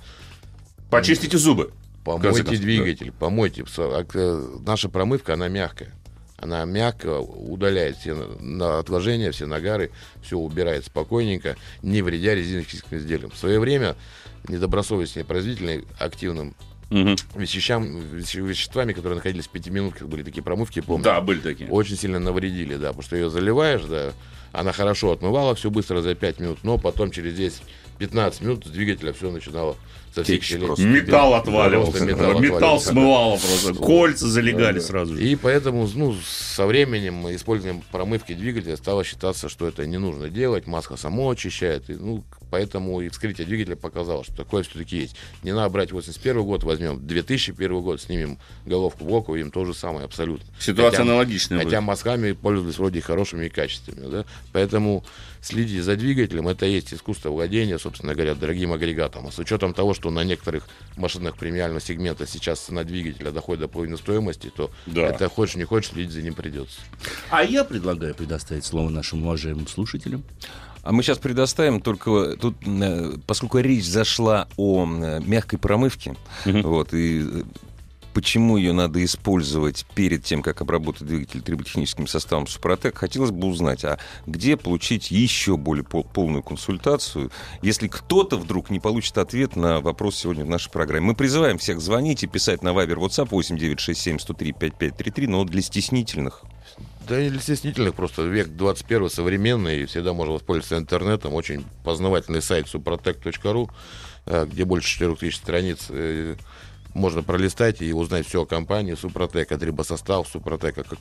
Почистите 0.90 1.36
зубы. 1.36 1.72
Помойте 2.04 2.56
двигатель, 2.56 3.06
да. 3.06 3.12
помойте. 3.18 3.64
Э, 3.76 4.58
наша 4.64 4.88
промывка, 4.88 5.34
она 5.34 5.48
мягкая. 5.48 5.92
Она 6.38 6.64
мягко 6.64 7.18
удаляет 7.18 7.96
все 7.96 8.14
отложения, 8.78 9.32
все 9.32 9.46
нагары, 9.46 9.90
все 10.22 10.38
убирает 10.38 10.84
спокойненько, 10.84 11.56
не 11.82 12.00
вредя 12.00 12.34
резиночным 12.34 12.82
изделиям. 12.92 13.30
В 13.30 13.36
свое 13.36 13.58
время 13.58 13.96
недобросовестные 14.46 15.24
производители 15.24 15.84
активным 15.98 16.54
угу. 16.90 17.16
веществам, 17.34 18.00
веществами, 18.12 18.92
которые 18.92 19.16
находились 19.16 19.46
в 19.46 19.50
пятиминутках, 19.50 20.06
были 20.06 20.22
такие 20.22 20.42
промывки, 20.42 20.80
помню. 20.80 21.04
Да, 21.04 21.20
были 21.20 21.40
такие. 21.40 21.68
Очень 21.70 21.96
сильно 21.96 22.20
навредили, 22.20 22.76
да, 22.76 22.88
потому 22.88 23.02
что 23.02 23.16
ее 23.16 23.30
заливаешь, 23.30 23.82
да, 23.82 24.12
она 24.52 24.72
хорошо 24.72 25.12
отмывала 25.12 25.56
все 25.56 25.70
быстро 25.70 26.02
за 26.02 26.14
5 26.14 26.40
минут, 26.40 26.58
но 26.62 26.78
потом 26.78 27.10
через 27.10 27.60
10-15 27.98 28.44
минут 28.44 28.64
с 28.64 28.70
двигателя 28.70 29.12
все 29.12 29.30
начинало 29.30 29.76
со 30.14 30.24
всех 30.24 30.42
щелей. 30.42 30.68
Металл 30.84 31.34
отваливался. 31.34 32.04
Металл, 32.04 32.40
металл 32.40 32.80
смывало 32.80 33.36
просто. 33.36 33.74
Кольца 33.74 34.26
залегали 34.26 34.78
да, 34.78 34.84
сразу 34.84 35.16
же. 35.16 35.22
И 35.22 35.36
поэтому 35.36 35.88
ну, 35.94 36.14
со 36.24 36.66
временем 36.66 37.28
использованием 37.34 37.82
промывки 37.90 38.34
двигателя 38.34 38.76
стало 38.76 39.04
считаться, 39.04 39.48
что 39.48 39.66
это 39.66 39.86
не 39.86 39.98
нужно 39.98 40.28
делать. 40.28 40.66
Маска 40.66 40.96
само 40.96 41.30
очищает. 41.30 41.88
И, 41.90 41.94
ну, 41.94 42.24
поэтому 42.50 43.00
и 43.00 43.08
вскрытие 43.08 43.46
двигателя 43.46 43.76
показало, 43.76 44.24
что 44.24 44.34
такое 44.36 44.62
все-таки 44.62 44.96
есть. 44.98 45.16
Не 45.42 45.52
надо 45.52 45.68
брать 45.70 45.92
81 45.92 46.42
год, 46.42 46.64
возьмем 46.64 47.06
2001 47.06 47.80
год, 47.82 48.00
снимем 48.00 48.38
головку 48.66 49.04
блока, 49.04 49.34
им 49.34 49.50
то 49.50 49.64
же 49.64 49.74
самое 49.74 50.04
абсолютно. 50.04 50.46
Ситуация 50.58 51.00
хотя, 51.00 51.02
аналогичная. 51.02 51.58
Хотя 51.58 51.78
будет. 51.80 51.86
мазками 51.86 52.32
пользовались 52.32 52.78
вроде 52.78 53.00
хорошими 53.00 53.46
и 53.46 53.48
качественными. 53.48 54.10
Да? 54.10 54.24
Поэтому 54.52 55.04
следить 55.40 55.82
за 55.82 55.96
двигателем, 55.96 56.48
это 56.48 56.66
есть 56.66 56.92
искусство 56.92 57.30
владения, 57.30 57.78
собственно 57.78 58.14
говоря, 58.14 58.34
дорогим 58.34 58.72
агрегатом. 58.72 59.26
А 59.26 59.30
с 59.32 59.38
учетом 59.38 59.72
того, 59.74 59.94
что 59.94 60.10
на 60.10 60.24
некоторых 60.24 60.66
машинах 60.96 61.36
премиального 61.36 61.80
сегмента 61.80 62.26
сейчас 62.26 62.60
цена 62.60 62.84
двигателя 62.84 63.30
доходит 63.30 63.60
до 63.62 63.68
половины 63.68 63.96
стоимости, 63.96 64.50
то 64.54 64.70
Да. 64.86 65.02
это 65.08 65.28
хочешь 65.28 65.56
не 65.56 65.64
хочешь, 65.64 65.90
следить 65.90 66.10
за 66.12 66.22
ним 66.22 66.34
придется. 66.34 66.80
А 67.30 67.42
я 67.44 67.64
предлагаю 67.64 68.14
предоставить 68.14 68.64
слово 68.64 68.88
нашим 68.90 69.22
уважаемым 69.22 69.68
слушателям. 69.68 70.24
А 70.88 70.92
мы 70.92 71.02
сейчас 71.02 71.18
предоставим 71.18 71.82
только 71.82 72.34
тут, 72.40 72.56
э, 72.64 73.18
поскольку 73.26 73.58
речь 73.58 73.84
зашла 73.84 74.48
о 74.56 74.86
э, 74.88 75.20
мягкой 75.20 75.58
промывке, 75.58 76.16
вот 76.46 76.94
и 76.94 77.20
э, 77.20 77.42
почему 78.14 78.56
ее 78.56 78.72
надо 78.72 79.04
использовать 79.04 79.84
перед 79.94 80.24
тем, 80.24 80.40
как 80.40 80.62
обработать 80.62 81.06
двигатель 81.06 81.42
триботехническим 81.42 82.06
составом 82.06 82.46
Супротек, 82.46 82.96
хотелось 82.96 83.32
бы 83.32 83.48
узнать, 83.48 83.84
а 83.84 83.98
где 84.26 84.56
получить 84.56 85.10
еще 85.10 85.58
более 85.58 85.84
пол- 85.84 86.04
полную 86.04 86.42
консультацию, 86.42 87.30
если 87.60 87.86
кто-то 87.86 88.38
вдруг 88.38 88.70
не 88.70 88.80
получит 88.80 89.18
ответ 89.18 89.56
на 89.56 89.82
вопрос 89.82 90.16
сегодня 90.16 90.46
в 90.46 90.48
нашей 90.48 90.70
программе. 90.70 91.08
Мы 91.08 91.14
призываем 91.14 91.58
всех 91.58 91.82
звонить 91.82 92.22
и 92.22 92.26
писать 92.26 92.62
на 92.62 92.70
Viber 92.70 92.96
WhatsApp 92.96 93.28
8967 93.30 94.20
103 94.20 94.52
5533, 94.52 95.26
но 95.26 95.44
для 95.44 95.60
стеснительных. 95.60 96.44
Да 97.08 97.18
и 97.18 97.30
для 97.30 97.40
стеснительных 97.40 97.94
просто 97.94 98.22
век 98.22 98.48
21 98.48 99.08
современный, 99.08 99.86
всегда 99.86 100.12
можно 100.12 100.34
воспользоваться 100.34 100.76
интернетом. 100.76 101.32
Очень 101.32 101.64
познавательный 101.82 102.42
сайт 102.42 102.66
suprotec.ru, 102.66 103.70
э, 104.26 104.46
где 104.46 104.66
больше 104.66 104.98
4000 104.98 105.34
страниц 105.34 105.86
э, 105.88 106.36
можно 106.92 107.22
пролистать 107.22 107.80
и 107.80 107.94
узнать 107.94 108.26
все 108.26 108.42
о 108.42 108.46
компании 108.46 108.94
Супротек, 108.94 109.50
о 109.52 109.58
трибосостав 109.58 110.28
Супротека, 110.28 110.84
как, 110.84 110.98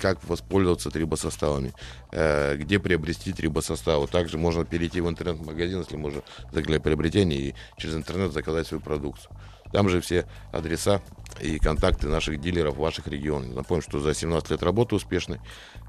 как 0.00 0.24
воспользоваться 0.28 0.92
трибосоставами, 0.92 1.72
э, 2.12 2.54
где 2.56 2.78
приобрести 2.78 3.32
трибосоставы. 3.32 4.06
Также 4.06 4.38
можно 4.38 4.64
перейти 4.64 5.00
в 5.00 5.08
интернет-магазин, 5.08 5.80
если 5.80 5.96
мы 5.96 6.10
уже 6.10 6.22
закрыли 6.52 6.78
приобретение, 6.78 7.38
и 7.40 7.54
через 7.78 7.96
интернет 7.96 8.32
заказать 8.32 8.68
свою 8.68 8.80
продукцию. 8.80 9.32
Там 9.72 9.88
же 9.88 10.00
все 10.00 10.26
адреса 10.52 11.00
и 11.40 11.58
контакты 11.58 12.08
наших 12.08 12.40
дилеров 12.40 12.76
в 12.76 12.80
ваших 12.80 13.06
регионах. 13.06 13.54
Напомню, 13.54 13.82
что 13.82 14.00
за 14.00 14.14
17 14.14 14.50
лет 14.50 14.62
работы 14.62 14.94
успешной 14.96 15.38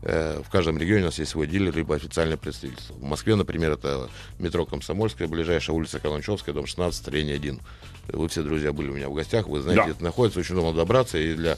э, 0.03 0.41
в 0.45 0.49
каждом 0.51 0.77
регионе 0.77 1.03
у 1.03 1.05
нас 1.05 1.17
есть 1.17 1.31
свой 1.31 1.47
дилер, 1.47 1.75
либо 1.75 1.95
официальное 1.95 2.37
представительство. 2.37 2.93
В 2.95 3.03
Москве, 3.03 3.35
например, 3.35 3.71
это 3.71 4.09
метро 4.37 4.65
Комсомольская, 4.65 5.27
ближайшая 5.27 5.75
улица 5.75 5.99
Каланчевская, 5.99 6.53
дом 6.53 6.65
16, 6.67 6.99
строение 6.99 7.35
1. 7.35 7.59
Вы 8.09 8.27
все, 8.27 8.43
друзья, 8.43 8.73
были 8.73 8.89
у 8.89 8.93
меня 8.95 9.09
в 9.09 9.13
гостях, 9.13 9.47
вы 9.47 9.61
знаете, 9.61 9.83
Да. 9.85 9.89
это 9.91 10.03
находится, 10.03 10.39
очень 10.39 10.55
удобно 10.55 10.73
добраться, 10.73 11.17
и 11.17 11.33
для 11.33 11.57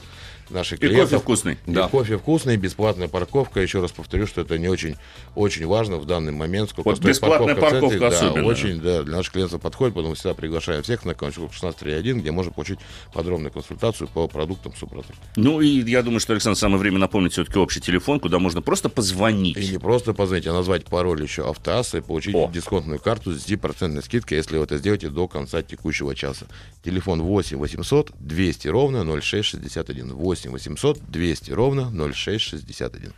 наших 0.52 0.78
И 0.78 0.82
клиентов... 0.82 1.10
кофе 1.10 1.18
вкусный. 1.22 1.58
И 1.66 1.72
Да. 1.72 1.88
кофе 1.88 2.18
вкусный, 2.18 2.56
бесплатная 2.56 3.08
парковка. 3.08 3.60
Еще 3.60 3.80
раз 3.80 3.92
повторю, 3.92 4.26
что 4.26 4.40
это 4.40 4.58
не 4.58 4.68
очень, 4.68 4.96
очень 5.34 5.66
важно 5.66 5.96
в 5.98 6.06
данный 6.06 6.32
момент. 6.32 6.70
Сколько 6.70 6.88
Вот 6.90 6.98
стоит 6.98 7.10
бесплатная 7.10 7.54
в 7.54 7.58
центре. 7.58 7.70
парковка 7.80 7.98
да, 7.98 8.08
особенно. 8.08 8.46
очень, 8.46 8.80
да, 8.80 9.02
для 9.02 9.16
наших 9.16 9.32
клиентов 9.32 9.60
подходит, 9.60 9.94
поэтому 9.94 10.14
всегда 10.14 10.34
приглашаем 10.34 10.82
всех 10.82 11.04
на 11.04 11.14
Каланчевку 11.14 11.52
16.1, 11.54 12.12
где 12.20 12.30
можно 12.32 12.52
получить 12.52 12.78
подробную 13.12 13.52
консультацию 13.52 14.08
по 14.08 14.28
продуктам 14.28 14.74
Супротек. 14.76 15.14
Ну 15.36 15.60
и 15.60 15.68
я 15.90 16.02
думаю, 16.02 16.20
что, 16.20 16.32
Александр, 16.32 16.58
самое 16.58 16.78
время 16.80 16.98
напомнить 16.98 17.32
все-таки 17.32 17.58
общий 17.58 17.80
телефон, 17.80 18.20
куда 18.20 18.38
можно 18.38 18.62
просто 18.62 18.88
позвонить. 18.88 19.56
И 19.56 19.68
не 19.68 19.78
просто 19.78 20.12
позвонить, 20.14 20.46
а 20.46 20.52
назвать 20.52 20.84
пароль 20.86 21.22
еще 21.22 21.48
автоасса 21.48 21.98
и 21.98 22.00
получить 22.00 22.34
О. 22.34 22.50
дисконтную 22.52 22.98
карту 23.00 23.32
с 23.32 23.46
10% 23.46 24.02
скидкой, 24.02 24.38
если 24.38 24.56
вы 24.56 24.64
это 24.64 24.78
сделаете 24.78 25.08
до 25.08 25.28
конца 25.28 25.62
текущего 25.62 26.14
часа. 26.14 26.46
Телефон 26.84 27.22
8 27.22 27.56
800 27.56 28.10
200 28.18 28.68
ровно 28.68 29.04
0661. 29.20 30.12
8 30.12 30.41
800 30.50 30.98
200 31.08 31.50
ровно 31.52 31.90
0661. 31.90 33.12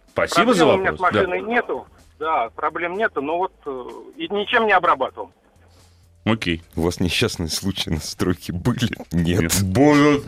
Спасибо 0.09 0.53
за 0.53 0.65
Проблем 0.65 0.79
у 0.79 0.81
меня 0.81 0.91
вопрос. 0.91 1.09
с 1.09 1.13
Да. 1.13 1.19
машиной 1.19 1.41
нету. 1.41 1.87
Да, 2.19 2.49
проблем 2.55 2.93
нету, 2.95 3.21
но 3.21 3.37
вот 3.37 3.53
э, 3.65 3.89
и 4.17 4.27
ничем 4.27 4.65
не 4.65 4.73
обрабатывал. 4.73 5.31
Окей. 6.31 6.61
У 6.75 6.81
вас 6.81 6.99
несчастные 6.99 7.49
случаи 7.49 7.89
на 7.89 7.99
стройке 7.99 8.53
были? 8.53 8.89
Нет. 9.11 9.61
Будут. 9.63 10.25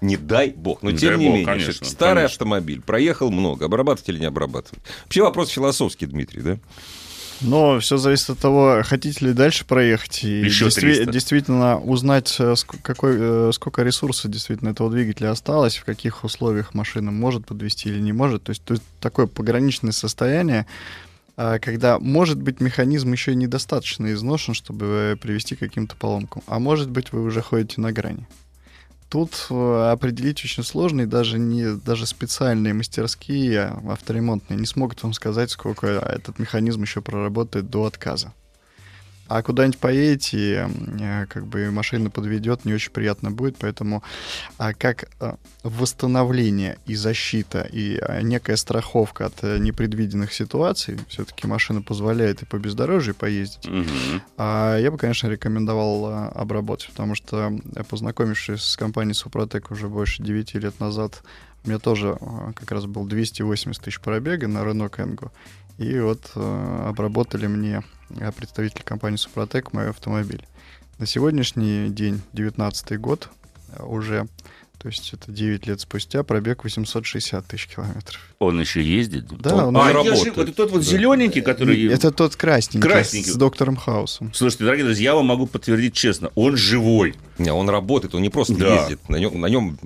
Не 0.00 0.16
дай 0.16 0.50
бог. 0.50 0.82
Но 0.82 0.90
Не 0.90 0.98
тем 0.98 1.18
не 1.18 1.26
бог, 1.26 1.34
менее, 1.36 1.46
конечно, 1.46 1.86
старый 1.86 2.14
конечно. 2.22 2.34
автомобиль, 2.34 2.80
проехал 2.82 3.30
много, 3.30 3.66
обрабатывать 3.66 4.08
или 4.10 4.18
не 4.18 4.26
обрабатывать? 4.26 4.80
Вообще 5.04 5.22
вопрос 5.22 5.48
философский, 5.50 6.06
Дмитрий, 6.06 6.42
да? 6.42 6.58
Но 7.40 7.80
все 7.80 7.96
зависит 7.96 8.30
от 8.30 8.38
того, 8.38 8.82
хотите 8.84 9.26
ли 9.26 9.32
дальше 9.32 9.64
проехать 9.66 10.22
и 10.24 10.40
Еще 10.44 10.66
действи- 10.66 10.94
300. 10.94 11.12
действительно 11.12 11.80
узнать, 11.80 12.34
э, 12.38 12.52
ск- 12.52 12.78
какой, 12.80 13.16
э, 13.18 13.50
сколько 13.52 13.82
ресурса 13.82 14.28
действительно 14.28 14.68
этого 14.70 14.88
двигателя 14.90 15.30
осталось, 15.32 15.76
в 15.76 15.84
каких 15.84 16.22
условиях 16.22 16.74
машина 16.74 17.10
может 17.10 17.44
подвести 17.44 17.88
или 17.88 17.98
не 18.00 18.12
может. 18.12 18.44
То 18.44 18.50
есть, 18.50 18.62
то 18.64 18.74
есть 18.74 18.84
такое 19.00 19.26
пограничное 19.26 19.90
состояние, 19.92 20.66
когда, 21.36 21.98
может 21.98 22.40
быть, 22.40 22.60
механизм 22.60 23.12
еще 23.12 23.34
недостаточно 23.34 24.12
изношен, 24.12 24.54
чтобы 24.54 24.86
э, 24.86 25.16
привести 25.16 25.56
к 25.56 25.60
каким-то 25.60 25.96
поломкам, 25.96 26.42
а 26.46 26.58
может 26.58 26.90
быть, 26.90 27.12
вы 27.12 27.22
уже 27.22 27.42
ходите 27.42 27.80
на 27.80 27.92
грани. 27.92 28.26
Тут 29.08 29.46
э, 29.50 29.90
определить 29.92 30.44
очень 30.44 30.62
сложно, 30.62 31.02
и 31.02 31.06
даже, 31.06 31.38
не, 31.38 31.76
даже 31.76 32.06
специальные 32.06 32.74
мастерские 32.74 33.74
авторемонтные 33.88 34.58
не 34.58 34.66
смогут 34.66 35.02
вам 35.02 35.12
сказать, 35.12 35.50
сколько 35.50 35.86
этот 35.86 36.38
механизм 36.38 36.82
еще 36.82 37.00
проработает 37.00 37.70
до 37.70 37.84
отказа. 37.84 38.32
А 39.26 39.42
куда-нибудь 39.42 39.78
поедете, 39.78 40.68
э, 41.00 41.26
как 41.28 41.46
бы 41.46 41.70
машина 41.70 42.10
подведет, 42.10 42.64
не 42.64 42.74
очень 42.74 42.92
приятно 42.92 43.30
будет, 43.30 43.56
поэтому 43.56 44.02
а, 44.58 44.74
как 44.74 45.06
а, 45.18 45.36
восстановление 45.62 46.78
и 46.84 46.94
защита, 46.94 47.62
и 47.62 47.96
а, 47.98 48.20
некая 48.20 48.56
страховка 48.56 49.26
от 49.26 49.42
э, 49.42 49.58
непредвиденных 49.58 50.32
ситуаций, 50.32 50.98
все-таки 51.08 51.46
машина 51.46 51.80
позволяет 51.80 52.42
и 52.42 52.46
по 52.46 52.58
бездорожью 52.58 53.14
поездить, 53.14 53.66
Мгм. 53.66 54.22
а 54.36 54.76
я 54.78 54.90
бы, 54.90 54.98
конечно, 54.98 55.28
рекомендовал 55.28 56.30
обработать, 56.34 56.90
потому 56.90 57.14
что, 57.14 57.58
э, 57.76 57.82
познакомившись 57.84 58.62
с 58.62 58.76
компанией 58.76 59.14
Супротек 59.14 59.70
уже 59.70 59.88
больше 59.88 60.22
9 60.22 60.54
лет 60.54 60.80
назад, 60.80 61.22
у 61.64 61.68
меня 61.68 61.78
тоже 61.78 62.18
как 62.56 62.70
раз 62.72 62.84
был 62.84 63.06
280 63.06 63.82
тысяч 63.82 63.98
пробега 64.00 64.46
на 64.48 64.58
Renault 64.58 64.90
Kangoo. 64.90 65.30
И 65.78 65.98
вот 65.98 66.30
э, 66.36 66.84
обработали 66.88 67.46
мне 67.46 67.82
э, 68.10 68.30
представитель 68.32 68.82
компании 68.84 69.16
Супротек 69.16 69.72
мой 69.72 69.90
автомобиль. 69.90 70.46
На 70.98 71.06
сегодняшний 71.06 71.88
день, 71.88 72.20
19 72.32 73.00
год, 73.00 73.28
э, 73.76 73.82
уже, 73.82 74.28
то 74.78 74.86
есть 74.86 75.12
это 75.12 75.32
9 75.32 75.66
лет 75.66 75.80
спустя, 75.80 76.22
пробег 76.22 76.62
860 76.62 77.44
тысяч 77.46 77.66
километров. 77.66 78.20
Он 78.38 78.60
еще 78.60 78.82
ездит? 78.82 79.26
Да, 79.40 79.66
он 79.66 79.76
а, 79.76 79.88
я 79.88 79.92
работает. 79.94 80.36
же- 80.36 80.42
это 80.42 80.52
тот 80.52 80.70
вот 80.70 80.84
зелененький, 80.84 81.42
который... 81.42 81.88
Это 81.92 82.12
тот 82.12 82.36
красненький, 82.36 82.88
Красненький. 82.88 83.32
с 83.32 83.34
доктором 83.34 83.74
Хаусом. 83.74 84.32
Слушайте, 84.32 84.64
дорогие 84.64 84.84
друзья, 84.84 85.10
я 85.10 85.14
вам 85.16 85.26
могу 85.26 85.48
подтвердить 85.48 85.94
честно, 85.94 86.30
он 86.36 86.56
живой. 86.56 87.16
Не, 87.38 87.52
он 87.52 87.68
работает, 87.68 88.14
он 88.14 88.22
не 88.22 88.30
просто 88.30 88.54
Да. 88.54 88.80
ездит, 88.82 89.08
на 89.08 89.16
нем, 89.16 89.40
на 89.40 89.46
нем 89.46 89.76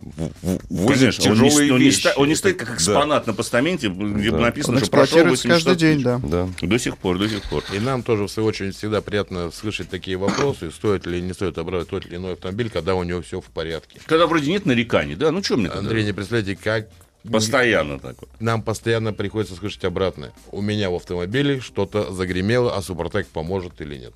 возят 0.68 0.98
Конечно, 0.98 1.32
он 1.32 1.40
не, 1.40 1.48
тяжелые 1.50 1.72
он 1.72 1.78
не 1.78 1.84
вещи. 1.86 2.00
ста- 2.00 2.12
он 2.16 2.28
не 2.28 2.34
стоит 2.34 2.58
как 2.58 2.68
Да. 2.68 2.74
экспонат 2.74 3.26
на 3.26 3.32
постаменте, 3.34 3.88
где 3.88 4.30
Да. 4.30 4.38
написано, 4.38 4.76
Он 4.78 4.82
что 4.82 4.90
прошел 4.90 5.18
эксплуатируется 5.26 5.48
800 5.48 5.64
каждый 5.66 5.80
день, 5.80 5.94
тысяч. 5.96 6.04
да. 6.04 6.20
Да. 6.60 6.66
До 6.66 6.78
сих 6.78 6.98
пор, 6.98 7.18
до 7.18 7.28
сих 7.28 7.42
пор. 7.48 7.64
И 7.74 7.78
нам 7.78 8.02
тоже, 8.02 8.24
в 8.24 8.30
свою 8.30 8.48
очередь, 8.48 8.76
всегда 8.76 9.00
приятно 9.00 9.50
слышать 9.50 9.88
такие 9.88 10.16
вопросы, 10.18 10.70
стоит 10.70 11.06
ли 11.06 11.20
не 11.22 11.32
стоит 11.32 11.56
обрабатывать 11.58 11.88
тот 12.04 12.06
или 12.10 12.16
иной 12.16 12.34
автомобиль, 12.34 12.68
когда 12.70 12.94
у 12.94 13.02
него 13.02 13.22
все 13.22 13.40
в 13.40 13.46
порядке. 13.46 13.98
Когда 14.06 14.26
вроде 14.26 14.50
нет 14.50 14.66
нареканий, 14.66 15.14
да? 15.14 15.30
Ну, 15.30 15.42
что 15.42 15.56
мне 15.56 15.68
тогда? 15.68 15.80
Андрей, 15.80 16.04
не 16.04 16.12
представляете, 16.12 16.56
как 16.62 16.88
Постоянно 17.30 17.98
такое. 17.98 18.28
нам 18.40 18.62
постоянно 18.62 19.12
приходится 19.12 19.54
слышать 19.56 19.84
обратное. 19.84 20.32
У 20.52 20.60
меня 20.62 20.90
в 20.90 20.94
автомобиле 20.94 21.60
что-то 21.60 22.12
загремело, 22.12 22.76
а 22.76 22.82
Супротек 22.82 23.26
поможет 23.28 23.80
или 23.80 23.96
нет. 23.96 24.12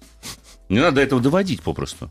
Не 0.69 0.79
надо 0.81 1.01
этого 1.01 1.21
доводить 1.21 1.63
попросту. 1.63 2.11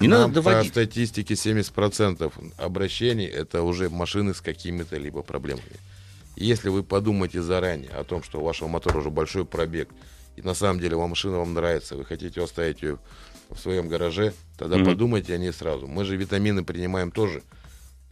Не 0.00 0.08
Нам 0.08 0.22
надо 0.22 0.34
доводить. 0.34 0.72
По 0.72 0.80
статистике 0.80 1.34
70% 1.34 2.32
обращений 2.58 3.26
это 3.26 3.62
уже 3.62 3.88
машины 3.88 4.34
с 4.34 4.40
какими-то 4.40 4.96
либо 4.96 5.22
проблемами. 5.22 5.64
И 6.36 6.44
если 6.44 6.68
вы 6.68 6.82
подумаете 6.82 7.40
заранее 7.40 7.90
о 7.90 8.04
том, 8.04 8.22
что 8.22 8.40
у 8.40 8.44
вашего 8.44 8.68
мотора 8.68 8.98
уже 8.98 9.10
большой 9.10 9.46
пробег, 9.46 9.88
и 10.36 10.42
на 10.42 10.52
самом 10.52 10.80
деле 10.80 10.96
вам 10.96 11.10
машина 11.10 11.38
вам 11.38 11.54
нравится, 11.54 11.96
вы 11.96 12.04
хотите 12.04 12.42
оставить 12.42 12.82
ее 12.82 12.98
в 13.48 13.58
своем 13.58 13.88
гараже, 13.88 14.34
тогда 14.58 14.76
Мгм. 14.76 14.84
подумайте 14.86 15.34
о 15.34 15.38
ней 15.38 15.52
сразу. 15.52 15.86
Мы 15.86 16.04
же 16.04 16.16
витамины 16.16 16.62
принимаем 16.62 17.10
тоже 17.10 17.42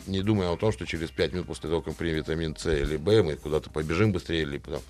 не 0.06 0.22
думаем 0.22 0.52
о 0.52 0.56
том, 0.56 0.72
что 0.72 0.86
через 0.86 1.10
5 1.10 1.32
минут 1.32 1.46
после 1.46 1.70
того, 1.70 1.82
как 1.82 1.96
примем 1.96 2.16
витамин 2.16 2.56
С 2.56 2.70
или 2.70 2.96
В, 2.96 3.22
мы 3.22 3.36
куда-то 3.36 3.70
побежим 3.70 4.12
быстрее 4.12 4.42
или 4.42 4.58
потом 4.58 4.82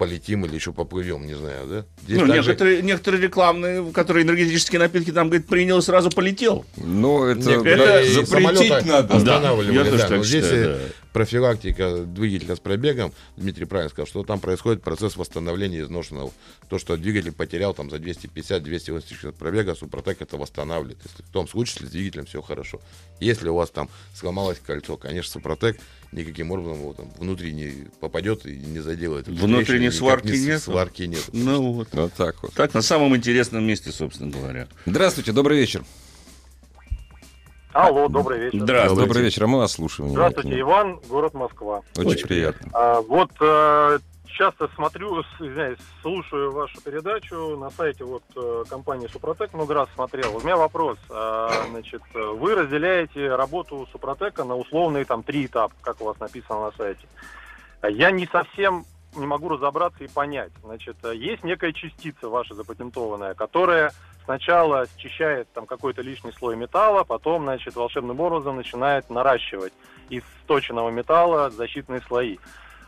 полетим 0.00 0.46
или 0.46 0.54
еще 0.54 0.72
поплывем, 0.72 1.26
не 1.26 1.34
знаю, 1.34 1.66
да? 1.66 1.84
Здесь 2.04 2.20
ну, 2.20 2.26
также... 2.26 2.48
некоторые, 2.48 2.82
некоторые 2.82 3.20
рекламные, 3.20 3.92
которые 3.92 4.24
энергетические 4.24 4.78
напитки, 4.78 5.10
там, 5.10 5.28
говорит, 5.28 5.46
принял 5.46 5.76
и 5.76 5.82
сразу 5.82 6.08
полетел. 6.08 6.64
Ну, 6.78 7.26
это, 7.26 7.50
это 7.50 8.24
запретить 8.24 8.86
надо. 8.86 9.14
Останавливали, 9.14 9.90
да. 9.90 10.08
да. 10.08 10.16
Но 10.16 10.24
здесь 10.24 10.44
считаю, 10.46 10.78
да. 10.78 10.78
Профилактика 11.12 12.04
двигателя 12.04 12.56
с 12.56 12.60
пробегом, 12.60 13.12
Дмитрий 13.36 13.64
правильно 13.64 13.90
сказал, 13.90 14.06
что 14.06 14.22
там 14.22 14.40
происходит 14.40 14.82
процесс 14.82 15.16
восстановления 15.16 15.80
изношенного. 15.80 16.32
То, 16.68 16.78
что 16.78 16.96
двигатель 16.96 17.32
потерял 17.32 17.74
там 17.74 17.90
за 17.90 17.96
250-280 17.96 19.32
пробега, 19.32 19.74
Супротек 19.74 20.22
это 20.22 20.36
восстанавливает. 20.36 20.98
Если 21.04 21.22
в 21.22 21.30
том 21.30 21.48
случае, 21.48 21.74
если 21.74 21.86
с 21.86 21.90
двигателем 21.90 22.26
все 22.26 22.42
хорошо. 22.42 22.80
Если 23.20 23.48
у 23.48 23.54
вас 23.54 23.70
там 23.70 23.88
сломалось 24.14 24.58
кольцо, 24.64 24.96
конечно, 24.96 25.32
Супротек 25.32 25.78
никаким 26.12 26.50
образом 26.50 26.80
его 26.80 26.92
там 26.92 27.10
внутри 27.18 27.52
не 27.52 27.88
попадет 28.00 28.46
и 28.46 28.56
не 28.56 28.80
заделает. 28.80 29.28
Внутренней 29.28 29.90
сварки 29.90 30.28
не, 30.28 30.46
нет? 30.46 30.62
Сварки 30.62 31.02
нет. 31.02 31.24
Ну 31.32 31.72
вот. 31.72 31.88
Вот 31.92 32.12
так 32.14 32.42
вот. 32.42 32.52
Так, 32.54 32.74
на 32.74 32.82
самом 32.82 33.16
интересном 33.16 33.64
месте, 33.64 33.92
собственно 33.92 34.30
говоря. 34.30 34.68
Здравствуйте, 34.86 35.32
добрый 35.32 35.58
вечер. 35.58 35.84
Алло, 37.72 38.08
добрый 38.08 38.40
вечер. 38.40 38.60
Здравствуйте. 38.60 39.06
Добрый 39.06 39.22
вечер, 39.22 39.44
а 39.44 39.46
мы 39.46 39.58
вас 39.58 39.72
слушаем. 39.72 40.10
Здравствуйте, 40.10 40.60
Иван, 40.60 40.98
город 41.08 41.34
Москва. 41.34 41.82
Очень, 41.96 42.10
Очень 42.10 42.26
приятно. 42.26 42.68
А, 42.72 43.00
вот 43.00 43.30
а, 43.40 43.98
часто 44.26 44.68
смотрю, 44.74 45.22
извиняюсь, 45.38 45.78
слушаю 46.02 46.50
вашу 46.50 46.80
передачу 46.80 47.56
на 47.56 47.70
сайте 47.70 48.04
вот 48.04 48.24
э, 48.34 48.64
компании 48.68 49.06
Супротек, 49.06 49.54
много 49.54 49.74
раз 49.74 49.88
смотрел. 49.94 50.36
У 50.36 50.40
меня 50.40 50.56
вопрос. 50.56 50.98
А, 51.10 51.48
значит, 51.70 52.02
вы 52.12 52.56
разделяете 52.56 53.34
работу 53.34 53.86
Супротека 53.92 54.42
на 54.42 54.56
условные 54.56 55.04
там 55.04 55.22
три 55.22 55.46
этапа, 55.46 55.74
как 55.80 56.00
у 56.00 56.06
вас 56.06 56.18
написано 56.18 56.66
на 56.66 56.72
сайте. 56.72 57.06
Я 57.88 58.10
не 58.10 58.26
совсем 58.26 58.84
не 59.16 59.26
могу 59.26 59.48
разобраться 59.48 60.04
и 60.04 60.08
понять. 60.08 60.52
Значит, 60.62 60.96
есть 61.14 61.44
некая 61.44 61.72
частица 61.72 62.28
ваша 62.28 62.54
запатентованная, 62.54 63.34
которая 63.34 63.92
сначала 64.24 64.86
счищает 64.98 65.48
там 65.52 65.66
какой-то 65.66 66.02
лишний 66.02 66.32
слой 66.32 66.56
металла, 66.56 67.04
потом, 67.04 67.44
значит, 67.44 67.74
волшебным 67.74 68.20
образом 68.20 68.56
начинает 68.56 69.10
наращивать 69.10 69.72
из 70.08 70.22
сточенного 70.44 70.90
металла 70.90 71.50
защитные 71.50 72.00
слои. 72.00 72.38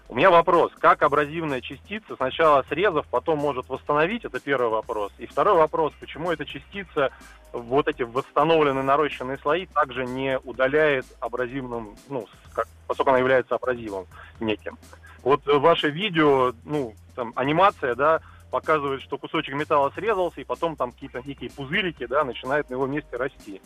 У 0.08 0.14
меня 0.14 0.30
вопрос, 0.30 0.72
как 0.78 1.02
абразивная 1.02 1.62
частица 1.62 2.16
сначала 2.16 2.62
срезав, 2.68 3.06
потом 3.06 3.38
может 3.38 3.68
восстановить, 3.70 4.26
это 4.26 4.40
первый 4.40 4.68
вопрос. 4.68 5.10
И 5.16 5.26
второй 5.26 5.56
вопрос, 5.56 5.94
почему 5.98 6.30
эта 6.30 6.44
частица, 6.44 7.10
вот 7.52 7.88
эти 7.88 8.02
восстановленные 8.02 8.84
нарощенные 8.84 9.38
слои, 9.38 9.64
также 9.66 10.04
не 10.04 10.38
удаляет 10.40 11.06
абразивным, 11.20 11.96
ну, 12.10 12.28
как, 12.52 12.68
поскольку 12.86 13.10
она 13.10 13.20
является 13.20 13.54
абразивом 13.54 14.06
неким. 14.38 14.76
Вот 15.22 15.46
ваше 15.46 15.90
видео, 15.90 16.52
ну, 16.64 16.94
там, 17.14 17.32
анимация, 17.36 17.94
да, 17.94 18.20
показывает, 18.50 19.02
что 19.02 19.18
кусочек 19.18 19.54
металла 19.54 19.92
срезался, 19.94 20.40
и 20.40 20.44
потом 20.44 20.76
там 20.76 20.92
какие-то 20.92 21.22
некие 21.24 21.50
пузырики, 21.50 22.06
да, 22.06 22.24
начинают 22.24 22.68
на 22.70 22.74
его 22.74 22.86
месте 22.86 23.16
расти. 23.16 23.60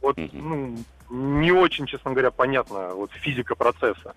Вот, 0.00 0.16
ну, 0.32 0.76
не 1.10 1.52
очень, 1.52 1.86
честно 1.86 2.12
говоря, 2.12 2.30
понятно 2.30 2.90
вот 2.94 3.10
физика 3.12 3.54
процесса. 3.54 4.14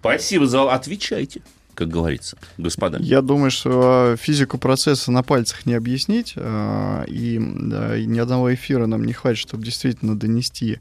Спасибо 0.00 0.46
за... 0.46 0.72
Отвечайте 0.72 1.42
как 1.76 1.88
говорится, 1.88 2.38
господа. 2.56 2.98
Я 3.00 3.20
думаю, 3.20 3.50
что 3.50 4.16
физику 4.18 4.56
процесса 4.56 5.12
на 5.12 5.22
пальцах 5.22 5.66
не 5.66 5.74
объяснить, 5.74 6.32
а, 6.36 7.04
и, 7.06 7.38
да, 7.38 7.96
и 7.96 8.06
ни 8.06 8.18
одного 8.18 8.52
эфира 8.54 8.86
нам 8.86 9.04
не 9.04 9.12
хватит, 9.12 9.40
чтобы 9.40 9.62
действительно 9.62 10.18
донести 10.18 10.78
а, 10.78 10.80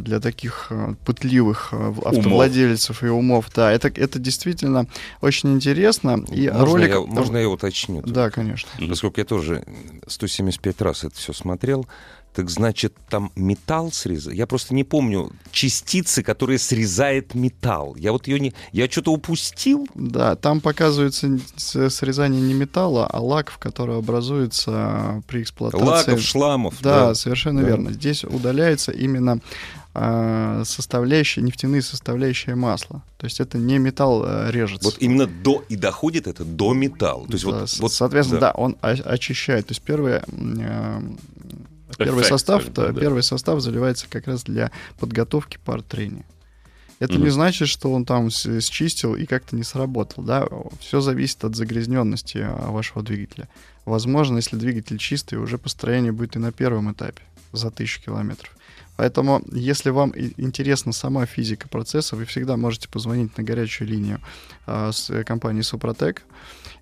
для 0.00 0.20
таких 0.20 0.66
а, 0.70 0.94
пытливых 1.04 1.72
автовладельцев 1.72 3.02
умов. 3.02 3.10
и 3.10 3.18
умов. 3.18 3.50
Да, 3.54 3.72
это, 3.72 3.88
это 3.88 4.18
действительно 4.18 4.86
очень 5.20 5.54
интересно. 5.54 6.24
И 6.30 6.48
можно, 6.50 6.64
ролик... 6.66 6.90
я, 6.90 7.00
можно 7.00 7.36
я 7.36 7.48
уточню? 7.48 8.02
Да, 8.02 8.30
конечно. 8.30 8.68
Поскольку 8.88 9.20
я 9.20 9.24
тоже 9.24 9.64
175 10.06 10.80
раз 10.82 11.04
это 11.04 11.16
все 11.16 11.32
смотрел, 11.32 11.86
так 12.34 12.50
значит, 12.50 12.94
там 13.08 13.30
металл 13.36 13.92
срезает? 13.92 14.36
Я 14.36 14.46
просто 14.46 14.74
не 14.74 14.82
помню 14.82 15.30
частицы, 15.52 16.22
которые 16.22 16.58
срезает 16.58 17.34
металл. 17.34 17.94
Я 17.96 18.12
вот 18.12 18.26
ее 18.26 18.40
не... 18.40 18.54
Я 18.72 18.90
что-то 18.90 19.12
упустил? 19.12 19.86
Да, 19.94 20.34
там 20.34 20.60
показывается 20.60 21.38
срезание 21.56 22.42
не 22.42 22.54
металла, 22.54 23.06
а 23.06 23.20
лаков, 23.20 23.58
которые 23.58 23.98
образуются 23.98 25.22
при 25.28 25.42
эксплуатации. 25.42 25.84
Лаков, 25.84 26.20
шламов. 26.20 26.74
Да, 26.82 27.08
да. 27.08 27.14
совершенно 27.14 27.62
да. 27.62 27.68
верно. 27.68 27.92
Здесь 27.92 28.24
удаляется 28.24 28.90
именно 28.90 29.38
а, 29.96 30.64
составляющие, 30.64 31.44
нефтяные 31.44 31.80
составляющие 31.80 32.56
масла. 32.56 33.04
То 33.16 33.26
есть 33.26 33.38
это 33.38 33.58
не 33.58 33.78
металл 33.78 34.24
а, 34.26 34.50
режется. 34.50 34.84
Вот 34.84 34.96
именно 34.98 35.28
до 35.28 35.62
и 35.68 35.76
доходит 35.76 36.26
это 36.26 36.44
до 36.44 36.74
металла. 36.74 37.26
То 37.28 37.32
есть 37.34 37.44
да, 37.44 37.50
вот, 37.60 37.76
вот, 37.78 37.92
соответственно, 37.92 38.40
да. 38.40 38.52
да, 38.52 38.58
он 38.58 38.76
очищает. 38.82 39.68
То 39.68 39.70
есть 39.70 39.82
первое 39.82 40.24
Первый 41.98 42.20
Эффект, 42.20 42.28
состав, 42.28 42.72
да, 42.72 42.92
да. 42.92 43.00
первый 43.00 43.22
состав 43.22 43.60
заливается 43.60 44.06
как 44.08 44.26
раз 44.26 44.42
для 44.42 44.70
подготовки 44.98 45.58
пар 45.64 45.82
трения. 45.82 46.24
Это 46.98 47.14
mm-hmm. 47.14 47.22
не 47.22 47.30
значит, 47.30 47.68
что 47.68 47.92
он 47.92 48.04
там 48.04 48.30
счистил 48.30 49.14
и 49.14 49.26
как-то 49.26 49.56
не 49.56 49.64
сработал, 49.64 50.22
да. 50.22 50.46
Все 50.80 51.00
зависит 51.00 51.44
от 51.44 51.56
загрязненности 51.56 52.38
а, 52.38 52.70
вашего 52.70 53.02
двигателя. 53.02 53.48
Возможно, 53.84 54.36
если 54.36 54.56
двигатель 54.56 54.98
чистый, 54.98 55.38
уже 55.38 55.58
построение 55.58 56.12
будет 56.12 56.36
и 56.36 56.38
на 56.38 56.52
первом 56.52 56.92
этапе 56.92 57.22
за 57.52 57.70
тысячу 57.70 58.02
километров. 58.02 58.56
Поэтому, 58.96 59.42
если 59.52 59.90
вам 59.90 60.12
интересна 60.16 60.92
сама 60.92 61.26
физика 61.26 61.68
процесса, 61.68 62.16
вы 62.16 62.24
всегда 62.24 62.56
можете 62.56 62.88
позвонить 62.88 63.36
на 63.36 63.44
горячую 63.44 63.88
линию 63.88 64.20
э, 64.66 64.90
с 64.92 65.24
компании 65.24 65.62
Супротек 65.62 66.22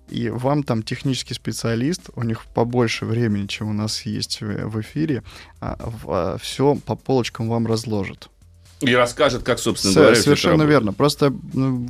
и 0.09 0.29
вам 0.29 0.63
там 0.63 0.83
технический 0.83 1.33
специалист, 1.33 2.09
у 2.15 2.23
них 2.23 2.45
побольше 2.45 3.05
времени, 3.05 3.47
чем 3.47 3.69
у 3.69 3.73
нас 3.73 4.05
есть 4.05 4.41
в 4.41 4.81
эфире, 4.81 5.23
а, 5.59 5.77
а, 6.05 6.37
все 6.37 6.75
по 6.75 6.95
полочкам 6.95 7.49
вам 7.49 7.67
разложит. 7.67 8.29
И 8.83 8.93
расскажет, 8.95 9.43
как, 9.43 9.59
собственно 9.59 9.93
С, 9.93 9.95
говоря, 9.95 10.15
Совершенно 10.15 10.63
верно. 10.63 10.93
Просто 10.93 11.33
ну, 11.53 11.89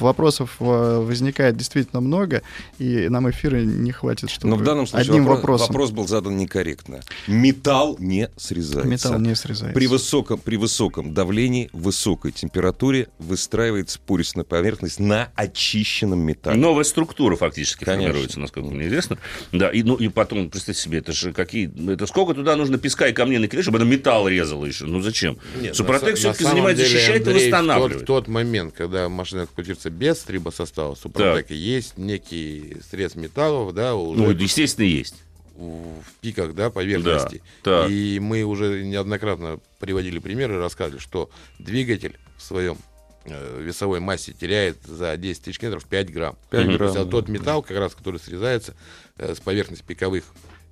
вопросов 0.00 0.56
э, 0.60 0.64
возникает 0.64 1.56
действительно 1.56 2.00
много, 2.00 2.42
и 2.78 3.08
нам 3.08 3.30
эфира 3.30 3.56
не 3.58 3.92
хватит, 3.92 4.30
чтобы 4.30 4.56
Но 4.56 4.56
в 4.56 4.64
данном 4.64 4.86
случае 4.86 5.10
одним 5.10 5.24
вопрос, 5.24 5.60
вопросом... 5.60 5.68
вопрос 5.68 5.90
был 5.90 6.08
задан 6.08 6.36
некорректно. 6.36 7.00
Металл 7.26 7.96
не 7.98 8.28
срезается. 8.36 8.88
Металл 8.88 9.18
не 9.18 9.34
срезается. 9.34 9.74
При 9.74 9.86
высоком, 9.86 10.38
при 10.38 10.56
высоком 10.56 11.14
давлении, 11.14 11.70
высокой 11.72 12.32
температуре 12.32 13.08
выстраивается 13.18 13.98
порисная 13.98 14.44
поверхность 14.44 15.00
на 15.00 15.30
очищенном 15.34 16.20
металле. 16.20 16.58
Новая 16.58 16.84
структура 16.84 17.36
фактически 17.36 17.84
Конечно. 17.84 18.08
формируется, 18.08 18.40
насколько 18.40 18.70
мне 18.70 18.86
известно. 18.88 19.18
Да, 19.52 19.70
и, 19.70 19.82
ну, 19.82 19.96
и 19.96 20.08
потом, 20.08 20.50
представьте 20.50 20.82
себе, 20.82 20.98
это 20.98 21.12
же 21.12 21.32
какие... 21.32 21.72
Это 21.92 22.06
сколько 22.06 22.34
туда 22.34 22.56
нужно 22.56 22.78
песка 22.78 23.08
и 23.08 23.12
камней 23.12 23.38
накидать, 23.38 23.64
чтобы 23.64 23.78
это 23.78 23.86
металл 23.86 24.28
резало 24.28 24.64
еще? 24.64 24.84
Ну 24.86 25.00
зачем? 25.00 25.38
Нет, 25.60 25.76
Супротек 25.76 26.13
человек 26.16 26.36
все-таки 26.36 26.44
занимается 26.44 26.84
деле, 26.84 26.96
защищает 26.96 27.26
Андрей, 27.26 27.42
и 27.42 27.50
восстанавливает. 27.50 27.92
В 27.92 27.98
тот, 27.98 28.02
в 28.02 28.06
тот 28.06 28.28
момент, 28.28 28.74
когда 28.74 29.08
машина 29.08 29.44
эксплуатируется 29.44 29.90
без 29.90 30.18
трибосостава 30.18 30.94
Супротека, 30.94 31.54
есть 31.54 31.98
некий 31.98 32.78
срез 32.90 33.14
металлов, 33.14 33.74
да, 33.74 33.94
уже... 33.94 34.20
Ну, 34.20 34.30
естественно, 34.30 34.86
есть 34.86 35.16
в 35.56 36.02
пиках 36.20 36.54
да, 36.54 36.70
поверхности. 36.70 37.42
Да, 37.62 37.86
И 37.86 38.18
мы 38.18 38.42
уже 38.42 38.84
неоднократно 38.84 39.60
приводили 39.78 40.18
примеры, 40.18 40.58
рассказывали, 40.58 41.00
что 41.00 41.30
двигатель 41.58 42.18
в 42.36 42.42
своем 42.42 42.76
э, 43.24 43.60
весовой 43.62 44.00
массе 44.00 44.32
теряет 44.32 44.78
за 44.84 45.16
10 45.16 45.42
тысяч 45.42 45.62
метров 45.62 45.84
5 45.84 46.12
грамм. 46.12 46.36
5 46.50 46.66
грамм. 46.66 46.78
То 46.78 46.84
есть, 46.84 46.96
а 46.96 47.04
тот 47.04 47.28
металл, 47.28 47.62
как 47.62 47.76
раз, 47.76 47.94
который 47.94 48.18
срезается 48.18 48.74
э, 49.16 49.34
с 49.34 49.40
поверхности 49.40 49.84
пиковых 49.86 50.24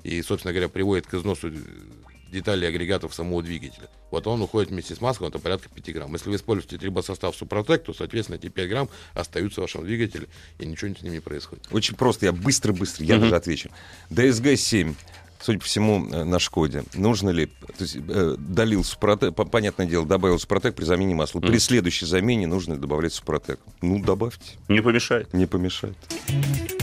и, 0.02 0.20
собственно 0.22 0.52
говоря, 0.52 0.68
приводит 0.68 1.06
к 1.06 1.14
износу 1.14 1.52
деталей 2.32 2.66
агрегатов 2.66 3.14
самого 3.14 3.42
двигателя. 3.42 3.88
Вот 4.10 4.26
он 4.26 4.42
уходит 4.42 4.70
вместе 4.70 4.94
с 4.94 5.00
маслом, 5.00 5.28
это 5.28 5.38
порядка 5.38 5.68
5 5.68 5.94
грамм. 5.94 6.12
Если 6.12 6.30
вы 6.30 6.36
используете 6.36 6.78
трибосостав 6.78 7.36
Супротек, 7.36 7.84
то, 7.84 7.92
соответственно, 7.92 8.36
эти 8.36 8.48
5 8.48 8.68
грамм 8.68 8.88
остаются 9.14 9.60
в 9.60 9.64
вашем 9.64 9.84
двигателе, 9.84 10.26
и 10.58 10.66
ничего 10.66 10.92
с 10.94 11.02
ними 11.02 11.14
не 11.14 11.20
происходит. 11.20 11.66
Очень 11.70 11.94
просто, 11.94 12.26
я 12.26 12.32
быстро-быстро, 12.32 13.04
я 13.04 13.18
даже 13.18 13.36
отвечу. 13.36 13.70
DSG-7 14.10 14.96
судя 15.42 15.58
по 15.58 15.64
всему, 15.64 16.08
э, 16.08 16.24
на 16.24 16.38
Шкоде. 16.38 16.84
Нужно 16.94 17.30
ли, 17.30 17.46
то 17.46 17.84
есть 17.84 17.96
э, 17.96 18.36
долил 18.38 18.84
Супротек, 18.84 19.34
понятное 19.34 19.86
дело, 19.86 20.06
добавил 20.06 20.38
Супротек 20.38 20.74
при 20.74 20.84
замене 20.84 21.14
масла. 21.14 21.40
При 21.40 21.58
следующей 21.58 22.06
замене 22.06 22.46
нужно 22.46 22.74
ли 22.74 22.78
добавлять 22.78 23.12
Супротек? 23.12 23.58
Ну, 23.80 24.02
добавьте. 24.02 24.52
Не 24.68 24.80
помешает. 24.80 25.32
Не 25.34 25.46
помешает. 25.46 25.96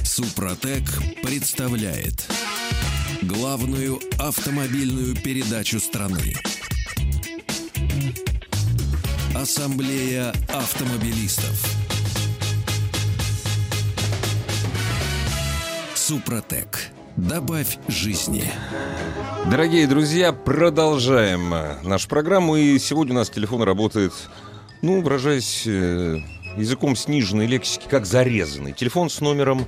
Супротек 0.03 0.83
представляет 1.23 2.27
главную 3.21 3.99
автомобильную 4.17 5.15
передачу 5.15 5.79
страны. 5.79 6.35
Ассамблея 9.35 10.33
автомобилистов. 10.47 11.65
Супротек. 15.95 16.91
Добавь 17.17 17.77
жизни. 17.87 18.45
Дорогие 19.49 19.87
друзья, 19.87 20.31
продолжаем 20.31 21.53
э, 21.53 21.77
нашу 21.83 22.07
программу. 22.07 22.55
И 22.55 22.79
сегодня 22.79 23.13
у 23.13 23.17
нас 23.17 23.29
телефон 23.29 23.63
работает, 23.63 24.13
ну, 24.81 25.01
выражаясь 25.01 25.67
э, 25.67 26.19
языком 26.57 26.95
сниженной 26.95 27.47
лексики, 27.47 27.87
как 27.89 28.05
зарезанный. 28.05 28.73
Телефон 28.73 29.09
с 29.09 29.19
номером 29.21 29.65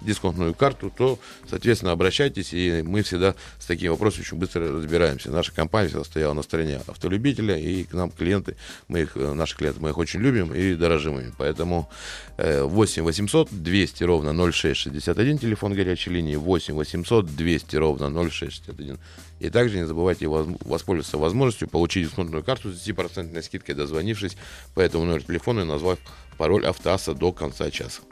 дисконтную 0.00 0.54
карту, 0.54 0.92
то, 0.96 1.18
соответственно, 1.48 1.92
обращайтесь, 1.92 2.52
и 2.52 2.82
мы 2.82 3.02
всегда 3.02 3.34
с 3.58 3.66
такими 3.66 3.88
вопросами 3.88 4.22
очень 4.22 4.38
быстро 4.38 4.72
разбираемся. 4.72 5.30
Наша 5.30 5.52
компания 5.52 5.88
всегда 5.88 6.04
стояла 6.04 6.34
на 6.34 6.42
стороне 6.42 6.80
автолюбителя, 6.86 7.56
и 7.56 7.84
к 7.84 7.92
нам 7.92 8.10
клиенты, 8.10 8.56
мы 8.88 9.02
их, 9.02 9.16
э, 9.16 9.32
наши 9.32 9.56
клиенты, 9.56 9.80
мы 9.80 9.90
их 9.90 9.98
очень 9.98 10.20
любим 10.20 10.54
и 10.54 10.74
дорожим 10.74 11.18
ими. 11.18 11.32
Поэтому 11.36 11.88
э, 12.36 12.62
8 12.62 13.02
800 13.02 13.48
200 13.50 14.04
ровно 14.04 14.32
0661, 14.32 15.38
телефон 15.38 15.74
горячей 15.74 16.10
линии, 16.10 16.36
8 16.36 16.74
800 16.74 17.26
200 17.36 17.76
ровно 17.76 18.10
0661. 18.10 18.98
И 19.40 19.48
также 19.48 19.78
не 19.78 19.86
забывайте 19.86 20.28
воспользоваться 20.28 21.16
возможностью 21.16 21.66
получить 21.66 22.06
дисконтную 22.06 22.44
карту 22.44 22.70
с 22.70 22.86
10% 22.86 23.42
скидкой, 23.42 23.74
дозвонившись 23.74 24.36
по 24.74 24.80
этому 24.80 25.04
номеру 25.04 25.22
телефона 25.22 25.60
и 25.60 25.64
назвав 25.64 25.98
пароль 26.36 26.66
автоаса 26.66 27.14
до 27.14 27.32
конца 27.32 27.70
часа. 27.70 28.02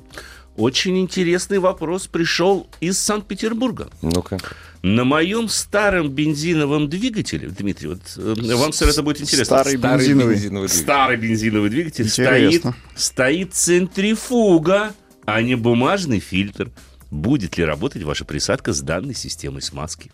Очень 0.58 0.98
интересный 0.98 1.60
вопрос 1.60 2.08
пришел 2.08 2.66
из 2.80 2.98
Санкт-Петербурга. 2.98 3.90
Ну-ка. 4.02 4.38
На 4.82 5.04
моем 5.04 5.48
старом 5.48 6.10
бензиновом 6.10 6.88
двигателе, 6.88 7.48
Дмитрий, 7.48 7.90
вот 7.90 8.00
э, 8.16 8.54
вам, 8.56 8.72
сэр, 8.72 8.88
это 8.88 9.04
будет 9.04 9.20
интересно. 9.20 9.58
Старый 9.58 9.76
бензиновый. 9.76 10.36
двигатель. 10.36 10.68
Старый 10.68 11.16
бензиновый 11.16 11.70
двигатель 11.70 12.08
стоит, 12.08 12.64
стоит 12.96 13.54
центрифуга, 13.54 14.94
а 15.24 15.42
не 15.42 15.54
бумажный 15.54 16.18
фильтр. 16.18 16.72
Будет 17.12 17.56
ли 17.56 17.64
работать 17.64 18.02
ваша 18.02 18.24
присадка 18.24 18.72
с 18.72 18.80
данной 18.80 19.14
системой 19.14 19.62
смазки? 19.62 20.10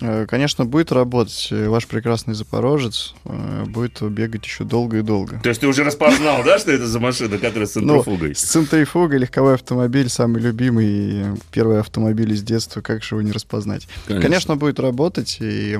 Э, 0.00 0.26
Конечно, 0.28 0.64
будет 0.64 0.92
работать. 0.92 1.48
Э, 1.50 1.68
Ваш 1.68 1.86
прекрасный 1.86 2.34
Запорожец 2.34 3.14
э, 3.24 3.64
будет 3.66 4.00
бегать 4.02 4.44
еще 4.44 4.64
долго 4.64 4.98
и 4.98 5.02
долго. 5.02 5.40
То 5.42 5.48
есть 5.48 5.60
ты 5.60 5.66
уже 5.66 5.84
распознал, 5.84 6.42
да, 6.44 6.58
что 6.58 6.72
это 6.72 6.86
за 6.86 6.98
машина, 7.00 7.38
которая 7.38 7.66
с 7.66 7.74
Ну, 7.76 7.96
центрифугой? 8.02 8.34
с 8.34 8.40
центрифугой 8.42 9.18
легковой 9.18 9.54
автомобиль, 9.54 10.08
самый 10.08 10.40
любимый, 10.40 11.38
первый 11.50 11.80
автомобиль 11.80 12.32
из 12.32 12.42
детства, 12.42 12.80
как 12.80 13.02
же 13.02 13.14
его 13.16 13.22
не 13.22 13.32
распознать? 13.32 13.86
Конечно. 14.06 14.56
Будет 14.56 14.80
работать, 14.80 15.38
и 15.40 15.78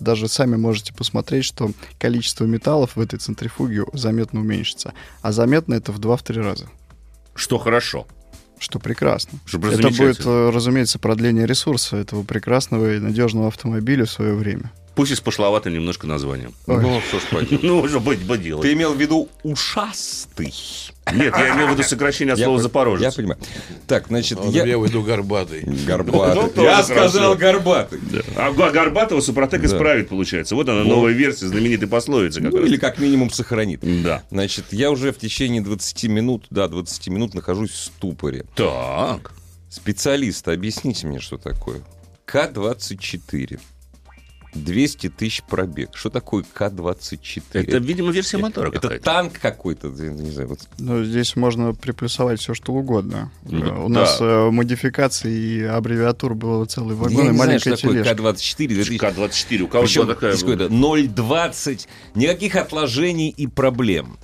даже 0.00 0.28
сами 0.28 0.56
можете 0.56 0.92
посмотреть, 0.94 1.44
что 1.44 1.70
количество 1.98 2.44
металлов 2.44 2.96
в 2.96 3.00
этой 3.00 3.18
центрифуге 3.18 3.84
заметно 3.92 4.40
уменьшится. 4.40 4.92
А 5.22 5.32
заметно 5.32 5.74
это 5.74 5.92
в 5.92 6.00
2-3 6.00 6.42
раза, 6.42 6.66
Что 7.34 7.58
хорошо. 7.58 8.06
Что 8.58 8.78
прекрасно. 8.78 9.38
Что 9.44 9.58
это 9.58 9.90
будет, 9.90 10.24
э, 10.24 10.50
разумеется, 10.50 10.98
продление 10.98 11.46
ресурса 11.46 11.96
этого 11.96 12.22
прекрасного 12.22 12.94
и 12.94 12.98
надежного 12.98 13.48
автомобиля 13.48 14.04
в 14.04 14.10
свое 14.10 14.34
время. 14.34 14.72
Пусть 14.96 15.12
и 15.12 15.14
с 15.14 15.20
пошловатым 15.20 15.74
немножко 15.74 16.06
названием. 16.06 16.54
Ой. 16.66 16.80
Ну, 16.80 17.02
что 17.06 17.20
ж 17.20 17.24
поделать. 17.30 17.62
Ну, 17.66 17.80
уже 17.80 18.00
быть 18.00 18.24
бы 18.24 18.38
делать. 18.38 18.62
Ты 18.62 18.72
имел 18.72 18.94
в 18.94 18.98
виду 19.00 19.28
ушастый? 19.42 20.54
Нет, 21.12 21.34
я 21.36 21.54
имел 21.54 21.68
в 21.68 21.72
виду 21.72 21.82
сокращение 21.82 22.32
от 22.32 22.38
слова 22.38 22.56
по- 22.56 22.62
«запорожец». 22.62 23.02
Я 23.04 23.12
понимаю. 23.12 23.38
Так, 23.86 24.06
значит, 24.08 24.38
я... 24.46 24.64
я 24.64 24.78
уйду 24.78 25.02
горбатый. 25.02 25.60
Горбатый. 25.86 26.42
Ну, 26.42 26.48
тоже 26.48 26.66
Я 26.66 26.82
сказал 26.82 27.36
горбатый. 27.36 28.00
А 28.36 28.50
Горбатова 28.52 29.20
Супротек 29.20 29.64
исправит, 29.64 30.08
получается. 30.08 30.54
Вот 30.54 30.66
она, 30.66 30.82
новая 30.82 31.12
версия 31.12 31.46
знаменитой 31.48 31.88
пословицы. 31.88 32.40
Ну, 32.40 32.64
или 32.64 32.78
как 32.78 32.98
минимум 32.98 33.30
сохранит. 33.30 33.80
Да. 34.02 34.22
Значит, 34.30 34.64
я 34.70 34.90
уже 34.90 35.12
в 35.12 35.18
течение 35.18 35.60
20 35.60 36.04
минут, 36.04 36.46
да, 36.48 36.68
20 36.68 37.08
минут 37.08 37.34
нахожусь 37.34 37.70
в 37.70 37.76
ступоре. 37.76 38.46
Так. 38.54 39.32
Специалисты, 39.68 40.52
объясните 40.52 41.06
мне, 41.06 41.20
что 41.20 41.36
такое. 41.36 41.82
К-24. 42.24 43.60
200 44.64 45.10
тысяч 45.10 45.42
пробег. 45.42 45.90
Что 45.94 46.10
такое 46.10 46.44
К-24? 46.52 47.42
Это, 47.52 47.78
видимо, 47.78 48.10
версия 48.10 48.38
мотора 48.38 48.68
Это 48.70 48.80
какая-то. 48.80 49.04
танк 49.04 49.38
какой-то, 49.40 49.88
не 49.88 50.30
знаю. 50.30 50.48
вот. 50.48 50.60
Но 50.78 51.04
здесь 51.04 51.36
можно 51.36 51.74
приплюсовать 51.74 52.40
все, 52.40 52.54
что 52.54 52.72
угодно. 52.72 53.30
Ну, 53.44 53.64
Э, 53.66 53.84
У 53.84 53.88
да. 53.88 54.00
нас 54.00 54.18
э, 54.20 54.50
модификаций 54.50 55.32
и 55.32 55.62
аббревиатур 55.62 56.34
было 56.34 56.64
целый 56.66 56.96
вагон 56.96 57.12
я 57.12 57.24
и 57.24 57.28
не 57.28 57.34
знаю, 57.34 57.48
маленькая 57.48 57.76
что 57.76 57.86
такое 57.88 58.02
тележка. 58.04 58.14
К-24. 58.14 58.66
2000. 58.68 58.98
К-24. 58.98 59.60
У 59.62 59.68
кого 59.68 59.84
Причем 59.84 60.06
такая... 60.06 60.32
здесь 60.32 60.42
какое-то 60.42 60.66
0,20, 60.74 61.86
никаких 62.14 62.56
отложений 62.56 63.34
и 63.36 63.46
проблем. 63.46 64.16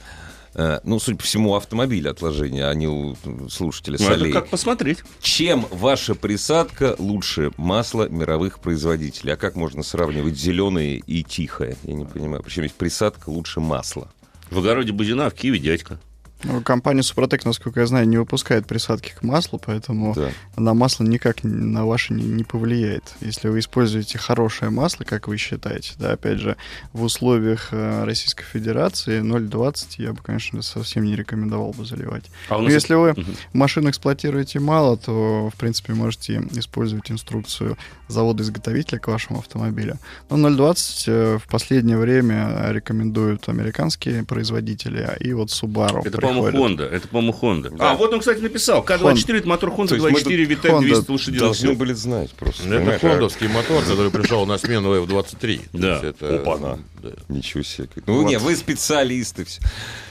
Э, 0.54 0.80
Ну, 0.84 0.98
судя 0.98 1.16
по 1.18 1.24
всему, 1.24 1.50
у 1.52 1.54
автомобиля 1.54 2.10
отложения, 2.10 2.66
а 2.68 2.74
не 2.74 2.86
у 2.88 3.16
слушателя 3.48 3.96
Ну, 3.98 4.06
солей. 4.06 4.32
как 4.32 4.48
посмотреть. 4.48 4.98
Чем 5.20 5.66
ваша 5.70 6.14
присадка 6.14 6.94
лучше 6.98 7.50
масла 7.56 8.08
мировых 8.08 8.58
производителей? 8.60 9.32
А 9.32 9.36
как 9.36 9.56
можно 9.56 9.82
сравнивать 9.82 10.36
зеленое 10.38 10.96
и 11.06 11.22
тихое? 11.22 11.76
Я 11.84 11.94
не 11.94 12.04
понимаю. 12.04 12.42
Причем 12.42 12.64
есть 12.64 12.74
присадка 12.74 13.30
лучше 13.30 13.60
масла. 13.60 14.08
В 14.50 14.58
огороде 14.58 14.92
Бузина, 14.92 15.26
а 15.26 15.30
в 15.30 15.34
Киеве 15.34 15.58
дядька. 15.58 15.98
Ну, 16.44 16.60
Компания 16.60 17.02
Супротек, 17.02 17.44
насколько 17.44 17.80
я 17.80 17.86
знаю, 17.86 18.08
не 18.08 18.16
выпускает 18.18 18.66
присадки 18.66 19.12
к 19.18 19.22
маслу, 19.22 19.60
поэтому 19.64 20.14
Да. 20.14 20.30
на 20.56 20.74
масло 20.74 21.04
никак 21.04 21.44
на 21.44 21.86
ваше 21.86 22.14
не, 22.14 22.24
не 22.24 22.44
повлияет. 22.44 23.14
Если 23.20 23.48
вы 23.48 23.60
используете 23.60 24.18
хорошее 24.18 24.70
масло, 24.70 25.04
как 25.04 25.28
вы 25.28 25.36
считаете, 25.36 25.92
да, 25.98 26.12
опять 26.12 26.38
же, 26.38 26.56
в 26.92 27.02
условиях 27.02 27.68
э, 27.72 28.04
Российской 28.04 28.44
Федерации 28.44 29.20
0,20 29.22 29.94
я 29.98 30.12
бы, 30.12 30.22
конечно, 30.22 30.62
совсем 30.62 31.04
не 31.04 31.14
рекомендовал 31.16 31.72
бы 31.72 31.84
заливать. 31.84 32.24
А 32.48 32.58
Но 32.58 32.68
если 32.68 32.94
вы 32.94 33.12
Мгм. 33.12 33.34
машину 33.52 33.90
эксплуатируете 33.90 34.58
мало, 34.60 34.96
то, 34.96 35.50
в 35.54 35.56
принципе, 35.58 35.94
можете 35.94 36.42
использовать 36.52 37.10
инструкцию 37.10 37.76
завода-изготовителя 38.08 38.98
к 38.98 39.08
вашему 39.08 39.38
автомобилю. 39.38 39.98
Но 40.30 40.36
0,20 40.36 41.04
э, 41.06 41.38
в 41.38 41.48
последнее 41.48 41.96
время 41.96 42.68
рекомендуют 42.70 43.48
американские 43.48 44.24
производители, 44.24 45.08
и 45.20 45.32
вот 45.32 45.48
Subaru 45.48 46.00
Это, 46.04 46.20
по-моему. 46.34 46.68
Honda. 46.68 46.88
Это, 46.90 47.08
по-моему, 47.08 47.36
Honda. 47.40 47.76
Да. 47.76 47.90
А, 47.92 47.94
вот 47.94 48.12
он, 48.12 48.20
кстати, 48.20 48.40
написал. 48.40 48.82
К-24 48.82 49.38
это 49.38 49.48
мотор 49.48 49.70
Honda 49.70 49.88
То 49.88 49.94
есть 49.96 50.04
мы 50.04 50.10
24 50.12 50.46
тут 50.56 50.64
VTEC 50.64 50.70
Honda 50.72 50.80
200 50.80 51.10
лошадиных 51.10 51.40
Должны 51.40 51.68
сил. 51.68 51.76
были 51.76 51.92
знать 51.92 52.30
просто. 52.32 52.62
Ну, 52.64 52.68
Это 52.74 52.78
понимаешь, 52.80 53.00
а- 53.04 53.08
хондовский 53.08 53.48
мотор, 53.48 53.82
который 53.84 54.10
пришел 54.10 54.46
на 54.46 54.58
смену 54.58 54.94
F-23. 55.04 55.56
То 55.72 55.78
Да. 55.78 56.00
это- 56.02 56.36
Опа-на. 56.36 56.78
да. 57.02 57.10
Ничего 57.28 57.62
себе. 57.62 57.88
Ну, 58.06 58.26
не, 58.28 58.38
вы 58.38 58.56
специалисты. 58.56 59.44
все. 59.44 59.60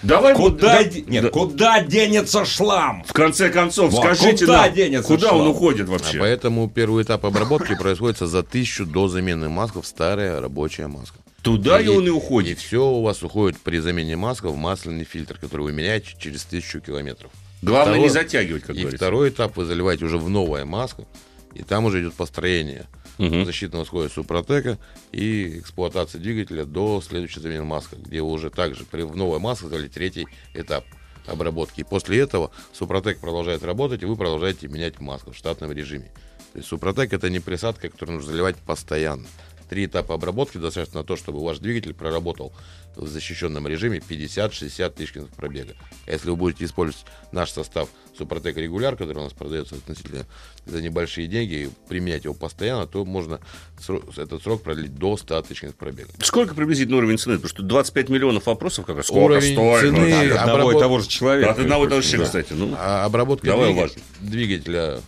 Давай 0.03 0.33
вот, 0.33 0.53
Куда, 0.53 0.77
да- 0.79 0.83
де- 0.83 1.01
нет, 1.07 1.23
да. 1.23 1.29
куда 1.29 1.81
денется 1.83 2.45
шлам? 2.45 3.03
В 3.07 3.13
конце 3.13 3.49
концов, 3.49 3.91
Вот, 3.91 4.03
скажите 4.03 4.45
куда 4.45 4.63
нам, 4.65 4.73
денется 4.73 5.07
куда 5.07 5.31
он 5.31 5.39
шлам? 5.39 5.47
уходит 5.49 5.87
А 5.87 5.91
вообще? 5.91 6.17
поэтому 6.19 6.69
первый 6.69 7.03
этап 7.03 7.25
обработки 7.25 7.75
происходит 7.75 8.19
за 8.19 8.43
тысячу 8.43 8.85
до 8.85 9.07
замены 9.07 9.49
масков 9.49 9.85
старая 9.87 10.41
рабочая 10.41 10.87
маска. 10.87 11.17
Туда 11.43 11.79
и 11.81 11.87
он 11.87 12.05
и 12.07 12.09
уходит. 12.09 12.57
И 12.57 12.61
все 12.61 12.85
у 12.87 13.01
вас 13.01 13.23
уходит 13.23 13.59
при 13.59 13.79
замене 13.79 14.15
маска 14.15 14.49
в 14.49 14.55
масляный 14.57 15.05
фильтр, 15.05 15.37
который 15.39 15.61
вы 15.63 15.71
меняете 15.73 16.13
через 16.19 16.43
тысячу 16.43 16.79
километров. 16.81 17.31
Главное 17.61 17.93
Второй- 17.95 18.01
не 18.03 18.09
затягивать, 18.09 18.63
как 18.63 18.75
и 18.75 18.79
говорится. 18.81 18.97
второй 18.97 19.29
этап 19.29 19.55
вы 19.57 19.65
заливаете 19.65 20.05
уже 20.05 20.17
в 20.17 20.29
новое 20.29 20.65
масло, 20.65 21.07
и 21.53 21.63
там 21.63 21.85
уже 21.85 22.01
идет 22.01 22.13
построение 22.13 22.87
Мгм. 23.17 23.45
защитного 23.45 23.85
слоя 23.85 24.09
супротека 24.09 24.79
и 25.11 25.59
эксплуатация 25.59 26.19
двигателя 26.19 26.65
до 26.65 27.01
следующей 27.01 27.39
замены 27.39 27.63
маска, 27.65 27.95
где 27.97 28.21
вы 28.21 28.31
уже 28.31 28.49
также 28.49 28.83
при- 28.85 29.03
в 29.03 29.15
новое 29.15 29.39
масло 29.39 29.69
залили 29.69 29.89
третий 29.89 30.27
этап 30.55 30.85
обработки. 31.27 31.81
И 31.81 31.83
после 31.83 32.19
этого 32.19 32.51
супротек 32.73 33.19
продолжает 33.19 33.63
работать, 33.63 34.01
и 34.01 34.05
вы 34.05 34.15
продолжаете 34.15 34.67
менять 34.67 34.99
масло 34.99 35.33
в 35.33 35.37
штатном 35.37 35.71
режиме. 35.71 36.11
То 36.53 36.57
есть 36.57 36.67
Супротек 36.67 37.13
это 37.13 37.29
не 37.29 37.39
присадка, 37.39 37.89
которую 37.89 38.17
нужно 38.17 38.31
заливать 38.31 38.57
постоянно. 38.57 39.25
Три 39.71 39.85
этапа 39.85 40.15
обработки 40.15 40.57
достаточно 40.57 40.99
на 40.99 41.05
то, 41.05 41.15
чтобы 41.15 41.41
ваш 41.41 41.59
двигатель 41.59 41.93
проработал 41.93 42.51
в 42.97 43.07
защищенном 43.07 43.65
режиме 43.69 43.99
50-60 43.99 44.89
тысяч 44.89 45.13
километров 45.13 45.37
пробега. 45.37 45.75
А 46.07 46.11
если 46.11 46.29
вы 46.29 46.35
будете 46.35 46.65
использовать 46.65 47.05
наш 47.31 47.51
состав 47.51 47.87
Супротек 48.17 48.57
регуляр, 48.57 48.97
который 48.97 49.19
у 49.19 49.23
нас 49.23 49.31
продается 49.31 49.75
относительно 49.75 50.25
за 50.65 50.81
небольшие 50.81 51.27
деньги, 51.27 51.53
и 51.53 51.69
применять 51.87 52.25
его 52.25 52.33
постоянно, 52.33 52.85
то 52.85 53.05
можно 53.05 53.39
срок- 53.79 54.03
этот 54.17 54.43
срок 54.43 54.61
продлить 54.61 54.93
до 54.95 55.15
100 55.15 55.41
тысяч 55.43 55.61
километров 55.61 55.79
пробега. 55.79 56.09
Сколько 56.21 56.53
приблизительно 56.53 56.97
уровень 56.97 57.17
цены? 57.17 57.35
Потому 57.37 57.49
что 57.49 57.63
25 57.63 58.09
миллионов 58.09 58.47
вопросов 58.47 58.85
как 58.85 58.97
раз. 58.97 59.05
Сколько 59.05 59.23
Уровень 59.23 59.53
стоит? 59.53 59.81
цены- 59.83 59.99
Ну, 60.09 60.21
От 60.21 60.29
да. 60.33 60.41
одного 60.41 60.57
обработ- 60.71 60.75
и 60.75 60.79
того 60.81 60.99
же 60.99 61.07
человека. 61.07 61.51
От 61.51 61.59
одного 61.59 61.85
и 61.85 61.87
того 61.87 62.01
же 62.01 62.07
Да. 62.07 62.11
человека, 62.11 62.41
кстати. 62.41 62.59
Ну, 62.59 62.75
А 62.77 63.05
обработка 63.05 63.47
Давай 63.47 63.67
двига- 63.67 63.77
уважно. 63.79 64.01
двигателя 64.19 64.99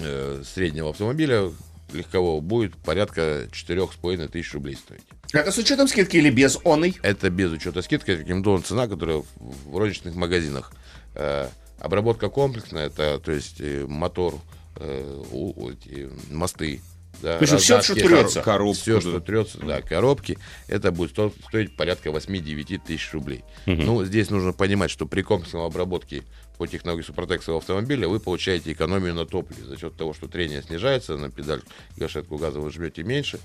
э, 0.00 0.42
среднего 0.52 0.90
автомобиля 0.90 1.50
легкового 1.92 2.40
будет 2.40 2.76
порядка 2.76 3.48
4,5 3.52 4.28
тысяч 4.28 4.52
рублей 4.54 4.76
стоить. 4.76 5.02
это 5.32 5.50
с 5.52 5.58
учетом 5.58 5.88
скидки 5.88 6.16
или 6.16 6.30
без 6.30 6.58
оной? 6.64 6.96
Это 7.02 7.30
без 7.30 7.50
учета 7.52 7.82
скидки, 7.82 8.10
рекомендована 8.12 8.62
цена, 8.62 8.86
которая 8.88 9.22
в- 9.36 9.76
розничных 9.76 10.14
магазинах. 10.14 10.72
Э, 11.14 11.48
обработка 11.80 12.28
комплексная, 12.28 12.86
это 12.86 13.18
то 13.18 13.32
есть 13.32 13.60
э, 13.60 13.86
мотор, 13.88 14.34
э, 14.76 15.22
эти 15.70 16.08
мосты. 16.30 16.80
Да, 17.22 17.38
То 17.38 17.42
есть 17.42 17.52
всё, 17.58 17.74
что 17.82 17.94
трется. 18.22 18.42
Коробку, 18.42 18.74
Все, 18.80 19.00
что 19.00 19.20
трется, 19.20 19.58
да, 19.58 19.80
коробки, 19.82 20.38
это 20.68 20.92
будет 20.92 21.10
сто- 21.10 21.32
стоить 21.48 21.76
порядка 21.76 22.10
8-9 22.10 22.80
тысяч 22.86 23.12
рублей. 23.12 23.44
Ну, 23.84 24.04
здесь 24.04 24.30
нужно 24.30 24.52
понимать, 24.52 24.90
что 24.90 25.06
при 25.06 25.22
комплексной 25.22 25.64
обработке 25.66 26.22
по 26.58 26.66
технологии 26.66 27.02
супротексового 27.04 27.60
автомобиля 27.60 28.08
вы 28.08 28.18
получаете 28.20 28.72
экономию 28.72 29.14
на 29.14 29.26
топливе 29.26 29.64
за 29.64 29.78
счет 29.78 29.96
того, 29.96 30.12
что 30.14 30.26
трение 30.28 30.62
снижается, 30.62 31.16
на 31.16 31.30
педаль 31.30 31.62
гашетку 31.96 32.36
газа 32.36 32.60
вы 32.60 32.70
жмете 32.70 33.02
меньше, 33.04 33.38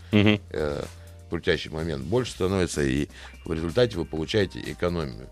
э, 0.49 0.83
крутящий 1.29 1.69
момент 1.71 2.03
больше 2.03 2.31
становится, 2.31 2.83
и 2.83 3.07
в 3.45 3.53
результате 3.53 3.97
вы 3.97 4.05
получаете 4.05 4.59
экономию. 4.59 5.27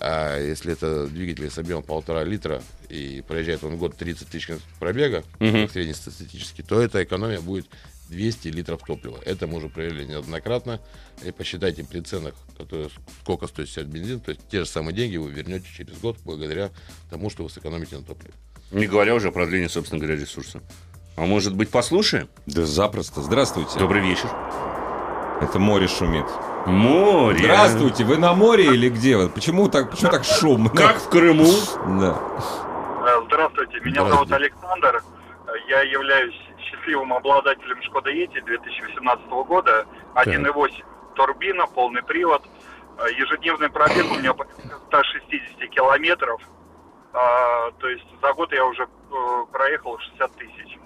А 0.00 0.38
если 0.40 0.72
это 0.72 1.06
двигатель 1.06 1.50
с 1.50 1.58
объемом 1.58 1.82
полтора 1.82 2.22
литра 2.22 2.62
и 2.88 3.22
проезжает 3.26 3.64
он 3.64 3.76
год 3.76 3.96
30 3.96 4.28
тысяч 4.28 4.48
пробега, 4.78 5.24
как 5.38 5.70
среднестатистически, 5.70 6.62
то 6.62 6.80
эта 6.80 7.02
экономия 7.02 7.40
будет 7.40 7.66
200 8.08 8.48
литров 8.48 8.82
топлива. 8.86 9.18
Это 9.24 9.46
мы 9.46 9.58
уже 9.58 9.68
проверили 9.68 10.04
неоднократно. 10.04 10.80
И 11.24 11.30
посчитайте 11.30 11.84
при 11.84 12.00
ценах, 12.00 12.34
которые, 12.56 12.90
сколько 13.22 13.46
стоит 13.48 13.68
сейчас 13.68 13.86
бензин, 13.86 14.20
то 14.20 14.30
есть 14.30 14.42
те 14.48 14.60
же 14.60 14.66
самые 14.66 14.94
деньги 14.94 15.16
вы 15.16 15.30
вернете 15.30 15.66
через 15.76 15.98
год 15.98 16.16
благодаря 16.24 16.70
тому, 17.10 17.28
что 17.28 17.42
вы 17.42 17.50
сэкономите 17.50 17.96
на 17.96 18.04
топливе. 18.04 18.34
Не 18.70 18.86
говоря 18.86 19.14
уже 19.14 19.28
о 19.28 19.32
продлении, 19.32 19.66
собственно 19.66 20.00
говоря, 20.00 20.20
ресурса. 20.20 20.62
А 21.16 21.26
может 21.26 21.54
быть, 21.54 21.70
послушаем? 21.70 22.28
Да 22.46 22.64
запросто. 22.64 23.22
Здравствуйте. 23.22 23.78
Добрый 23.78 24.02
вечер. 24.02 24.28
Это 25.40 25.58
море 25.58 25.86
шумит. 25.88 26.26
Море. 26.66 27.38
Здравствуйте. 27.38 28.04
Вы 28.04 28.18
на 28.18 28.34
море 28.34 28.64
или 28.64 28.88
где? 28.88 29.16
вы? 29.16 29.28
Почему 29.28 29.68
так, 29.68 29.90
почему 29.90 30.10
так 30.10 30.24
шумно? 30.24 30.68
Как 30.74 30.96
в 30.96 31.08
Крыму? 31.08 31.46
Да. 32.00 32.18
Э, 33.06 33.20
Здравствуйте, 33.26 33.80
меня 33.80 34.02
Здравствуйте. 34.04 34.10
зовут 34.10 34.32
Александр. 34.32 35.02
Э, 35.46 35.50
Я 35.68 35.82
являюсь 35.82 36.34
счастливым 36.60 37.12
обладателем 37.12 37.80
Шкода 37.82 38.10
Ети 38.10 38.40
2018 38.40 39.26
года. 39.46 39.86
1.8 40.14 40.70
турбина, 41.14 41.66
полный 41.66 42.02
привод. 42.02 42.42
Э, 42.98 43.04
Ежедневный 43.16 43.70
пробег 43.70 44.06
у 44.10 44.18
меня 44.18 44.34
порядка 44.34 44.76
160 44.88 45.70
километров. 45.70 46.40
А, 47.14 47.70
То 47.78 47.88
есть 47.88 48.04
за 48.20 48.32
год 48.34 48.52
я 48.52 48.64
уже 48.66 48.82
э, 48.82 49.44
проехал 49.52 49.98
60 49.98 50.32
тысяч. 50.36 50.78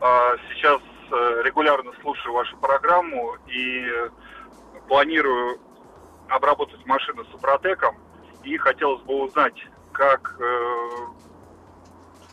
А, 0.00 0.36
Сейчас 0.50 0.80
э, 0.80 0.95
регулярно 1.10 1.92
слушаю 2.02 2.34
вашу 2.34 2.56
программу 2.58 3.36
и 3.46 3.80
э, 3.86 4.08
планирую 4.88 5.58
обработать 6.28 6.84
машину 6.86 7.24
Супротеком. 7.30 7.96
И 8.44 8.56
хотелось 8.58 9.02
бы 9.02 9.24
узнать, 9.24 9.54
как, 9.92 10.36
э, 10.40 10.66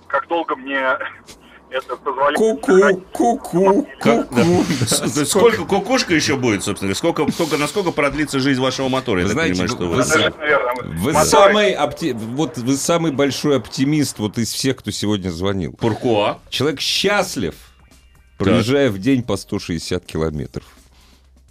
как 0.07 0.27
долго 0.27 0.55
мне 0.55 0.79
это 1.69 1.95
позволяет. 1.97 2.37
Ку-ку, 2.37 3.01
ку-ку, 3.11 3.87
ку-ку. 3.99 4.63
С- 4.85 5.25
Сколько 5.29 5.65
кукушка 5.65 6.13
еще 6.13 6.35
будет, 6.35 6.63
собственно? 6.63 6.93
Сколько, 6.93 7.29
сколько, 7.31 7.57
насколько 7.57 7.91
продлится 7.91 8.39
жизнь 8.39 8.61
вашего 8.61 8.89
мотора? 8.89 9.21
Я 9.21 9.27
знаете, 9.27 9.63
понимаю, 9.65 9.69
что 9.69 9.85
вы- 9.87 10.33
вы... 10.83 10.83
вы 10.83 11.11
Вы 11.11 11.25
самый, 11.25 11.73
опти- 11.75 12.13
вот 12.13 12.57
вы 12.57 12.75
самый 12.75 13.11
большой 13.11 13.57
оптимист 13.57 14.19
вот 14.19 14.37
из 14.37 14.51
всех, 14.53 14.77
кто 14.77 14.91
сегодня 14.91 15.29
звонил. 15.29 15.73
Пуркуа. 15.73 16.39
Человек 16.49 16.79
счастлив, 16.79 17.55
проезжая 18.43 18.89
в 18.89 18.99
день 18.99 19.23
по 19.23 19.37
160 19.37 20.05
километров. 20.05 20.65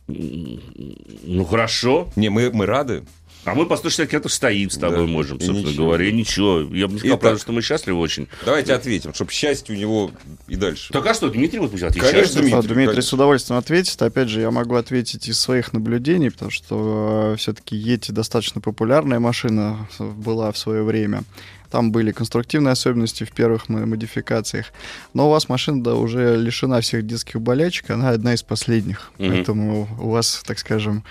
Ну, 0.08 1.44
хорошо. 1.44 2.08
Не, 2.16 2.28
мы, 2.28 2.50
мы 2.52 2.66
рады. 2.66 3.04
А 3.44 3.54
мы 3.56 3.66
по 3.66 3.76
160 3.76 4.08
километров 4.08 4.32
стоим 4.32 4.70
с 4.70 4.78
тобой, 4.78 5.06
Да, 5.06 5.20
и 5.20 5.24
собственно 5.24 5.58
ничего. 5.58 5.84
говоря. 5.86 6.04
И 6.08 6.12
ничего. 6.12 6.60
Я 6.60 6.86
бы 6.86 6.92
не 6.92 6.98
сказал, 7.00 7.16
Итак. 7.16 7.20
правда, 7.20 7.40
что 7.40 7.52
мы 7.52 7.62
счастливы 7.62 7.98
очень. 7.98 8.28
Давайте 8.44 8.72
ответим, 8.72 9.12
чтобы 9.14 9.32
счастье 9.32 9.74
у 9.74 9.78
него 9.78 10.12
и 10.46 10.54
дальше. 10.54 10.92
Так 10.92 11.04
а 11.06 11.14
что, 11.14 11.28
Дмитрий 11.28 11.58
вот 11.58 11.72
пусть 11.72 11.82
отвечает. 11.82 12.12
Конечно, 12.12 12.40
Дмитрий, 12.40 12.52
Дмитрий, 12.52 12.74
Дмитрий 12.74 12.86
конечно. 12.86 13.08
с 13.08 13.12
удовольствием 13.12 13.58
ответит. 13.58 14.00
Опять 14.00 14.28
же, 14.28 14.40
я 14.40 14.50
могу 14.52 14.76
ответить 14.76 15.26
из 15.26 15.40
своих 15.40 15.72
наблюдений, 15.72 16.30
потому 16.30 16.52
что 16.52 17.34
все-таки 17.36 17.74
Ети 17.74 18.12
достаточно 18.12 18.60
популярная 18.60 19.18
машина 19.18 19.88
была 19.98 20.52
в 20.52 20.58
свое 20.58 20.84
время. 20.84 21.24
Там 21.72 21.90
были 21.90 22.12
конструктивные 22.12 22.72
особенности 22.72 23.24
в 23.24 23.32
первых 23.32 23.68
мо- 23.70 23.86
модификациях. 23.86 24.66
Но 25.14 25.26
у 25.26 25.30
вас 25.30 25.48
машина 25.48 25.82
да, 25.82 25.94
уже 25.94 26.36
лишена 26.36 26.80
всех 26.82 27.06
детских 27.06 27.40
болячек, 27.40 27.90
она 27.90 28.10
одна 28.10 28.34
из 28.34 28.42
последних. 28.42 29.10
Мгм. 29.18 29.30
Поэтому 29.30 29.88
у 29.98 30.10
вас, 30.10 30.42
так 30.46 30.58
скажем, 30.58 31.02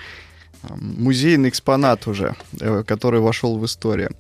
музейный 0.70 1.50
экспонат 1.50 2.08
уже, 2.08 2.36
э, 2.60 2.84
который 2.86 3.20
вошел 3.20 3.58
в 3.58 3.66
историю. 3.66 4.12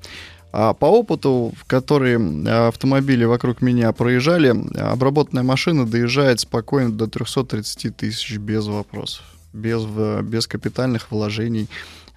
А 0.53 0.73
по 0.73 0.85
опыту, 0.85 1.53
в 1.55 1.65
который 1.65 2.15
э, 2.15 2.67
автомобили 2.67 3.23
вокруг 3.25 3.61
меня 3.61 3.91
проезжали, 3.91 4.49
э, 4.49 4.79
обработанная 4.81 5.43
машина 5.43 5.85
доезжает 5.85 6.39
спокойно 6.39 6.91
до 6.91 7.05
330 7.07 7.95
тысяч 7.95 8.37
без 8.37 8.65
вопросов, 8.65 9.23
без, 9.53 9.83
в- 9.83 10.21
без 10.23 10.47
капитальных 10.47 11.11
вложений 11.11 11.67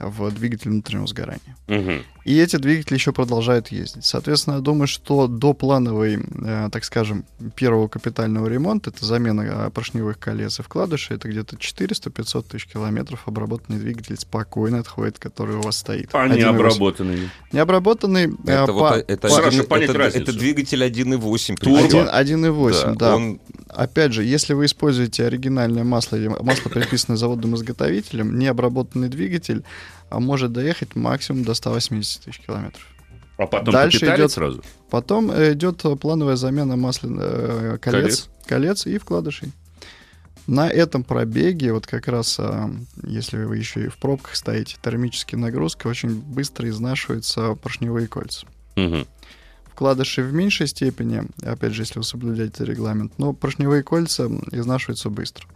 в 0.09 0.31
двигатель 0.31 0.71
внутреннего 0.71 1.07
сгорания. 1.07 1.57
Мгм. 1.69 2.03
И 2.25 2.39
эти 2.39 2.57
двигатели 2.57 2.95
еще 2.95 3.13
продолжают 3.13 3.69
ездить. 3.69 4.05
Соответственно, 4.07 4.55
я 4.55 4.61
думаю, 4.61 4.87
что 4.87 5.27
до 5.27 5.53
плановой, 5.53 6.19
э, 6.43 6.69
так 6.73 6.85
скажем, 6.85 7.25
первого 7.55 7.87
капитального 7.89 8.47
ремонта, 8.47 8.91
это 8.91 9.05
замена 9.05 9.43
э, 9.43 9.71
поршневых 9.71 10.19
колец 10.19 10.59
и 10.59 10.63
вкладышей, 10.63 11.17
это 11.17 11.29
где-то 11.29 11.57
400-500 11.57 12.47
тысяч 12.49 12.67
километров 12.67 13.23
обработанный 13.27 13.79
двигатель 13.79 14.17
спокойно 14.17 14.79
отходит, 14.79 15.19
который 15.19 15.57
у 15.57 15.61
вас 15.61 15.77
стоит. 15.77 16.09
А 16.15 16.27
не 16.29 16.41
1.8. 16.41 16.45
обработанный. 16.49 17.31
Необработанный 17.53 18.25
э, 18.27 18.31
Это, 18.47 18.67
по- 18.69 18.73
вот, 18.73 19.05
это, 19.07 19.29
Саша, 19.29 19.49
один- 19.49 19.67
понять 19.67 19.91
это- 19.91 20.03
это 20.03 20.33
двигатель 20.33 20.83
1.8. 20.83 21.57
Турбо. 21.57 21.83
причем. 21.83 22.09
один- 22.11 22.45
1.8, 22.45 22.97
да. 22.97 23.17
он 23.17 23.41
Опять 23.69 24.13
же, 24.13 24.23
если 24.23 24.55
вы 24.55 24.67
используете 24.67 25.25
оригинальное 25.27 25.83
масло 25.83 26.15
или 26.15 26.29
масло, 26.29 26.69
приписанное 26.71 27.17
заводом-изготовителем, 27.17 28.39
необработанный 28.39 29.09
двигатель 29.09 29.65
может 30.11 30.53
доехать 30.53 30.95
максимум 30.97 31.45
до 31.45 31.55
180 31.55 32.23
тысяч 32.23 32.41
километров. 32.41 32.87
А 33.37 33.47
потом 33.47 33.73
Дальше 33.73 34.07
идет- 34.07 34.31
сразу. 34.31 34.63
Потом 34.91 35.31
э, 35.31 35.55
идет 35.55 35.83
плановая 36.01 36.37
замена 36.37 36.77
масляных 36.77 37.23
э, 37.23 37.79
колец, 37.81 38.29
колец 38.47 38.87
и 38.87 38.99
вкладышей. 38.99 39.53
На 40.47 40.69
этом 40.69 41.05
пробеге, 41.05 41.73
вот 41.73 41.87
как 41.87 42.07
раз, 42.07 42.37
а, 42.39 42.71
если 43.03 43.43
вы 43.45 43.57
еще 43.57 43.87
и 43.87 43.89
в 43.89 43.97
пробках 43.97 44.37
стоите, 44.37 44.77
термическая 44.83 45.41
нагрузка, 45.41 45.87
очень 45.87 46.21
быстро 46.21 46.69
изнашиваются 46.69 47.55
поршневые 47.55 48.09
кольца. 48.09 48.47
Мгм. 48.77 49.07
Вкладыши 49.65 50.23
в 50.23 50.35
меньшей 50.35 50.67
степени, 50.67 51.23
опять 51.43 51.73
же, 51.73 51.83
если 51.83 51.99
вы 51.99 52.05
соблюдаете 52.05 52.65
регламент, 52.65 53.15
но 53.17 53.33
поршневые 53.33 53.83
кольца 53.83 54.31
изнашиваются 54.53 55.09
быстро. 55.09 55.47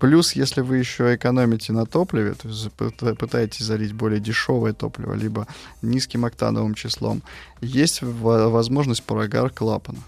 Плюс, 0.00 0.32
если 0.32 0.62
вы 0.62 0.78
еще 0.78 1.14
экономите 1.14 1.72
на 1.72 1.84
топливе, 1.84 2.32
то 2.32 2.48
есть 2.48 2.68
пыта- 2.78 3.14
пытаетесь 3.14 3.66
залить 3.66 3.92
более 3.92 4.18
дешевое 4.18 4.72
топливо, 4.72 5.12
либо 5.12 5.46
низким 5.82 6.24
октановым 6.24 6.74
числом, 6.74 7.22
есть 7.60 8.00
во- 8.02 8.48
возможность 8.48 9.02
прогар 9.02 9.50
клапана. 9.50 9.98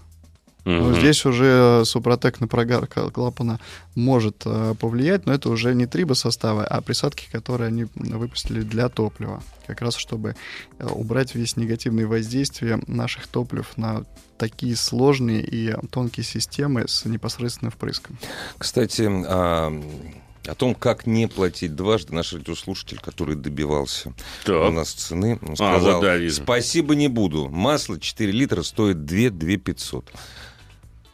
Но 0.65 0.89
Мгм. 0.91 0.95
здесь 0.95 1.25
уже 1.25 1.83
Супротек 1.85 2.39
на 2.39 2.47
прогар 2.47 2.85
кла- 2.85 3.11
клапана 3.11 3.59
может 3.95 4.43
э, 4.45 4.75
повлиять, 4.79 5.25
но 5.25 5.33
это 5.33 5.49
уже 5.49 5.75
не 5.75 5.85
трибосоставы, 5.87 6.63
а 6.63 6.81
присадки, 6.81 7.27
которые 7.31 7.67
они 7.67 7.87
выпустили 7.95 8.61
для 8.61 8.87
топлива. 8.87 9.43
Как 9.67 9.81
раз 9.81 9.95
чтобы 9.95 10.35
э, 10.79 10.87
убрать 10.87 11.35
весь 11.35 11.57
негативное 11.57 12.07
воздействие 12.07 12.79
наших 12.87 13.27
топлив 13.27 13.67
на 13.77 14.05
такие 14.37 14.75
сложные 14.77 15.41
и 15.43 15.75
тонкие 15.91 16.23
системы 16.23 16.85
с 16.87 17.03
непосредственным 17.05 17.71
впрыском. 17.71 18.17
Кстати, 18.57 19.07
а, 19.09 19.71
о 20.47 20.55
том, 20.55 20.75
как 20.75 21.05
не 21.07 21.27
платить 21.27 21.75
дважды, 21.75 22.13
наш 22.15 22.33
радиослушатель, 22.33 22.99
который 22.99 23.35
добивался 23.35 24.13
Так. 24.45 24.69
у 24.69 24.71
нас 24.71 24.91
цены, 24.91 25.39
он 25.41 25.53
А, 25.53 25.55
сказал, 25.55 25.95
вот 25.95 26.01
да, 26.01 26.17
вижу. 26.17 26.35
спасибо 26.41 26.95
не 26.95 27.07
буду, 27.07 27.47
масло 27.49 27.99
4 27.99 28.31
литра 28.31 28.61
стоит 28.63 29.05
2 29.05 29.29
2 29.29 29.57
500. 29.57 30.11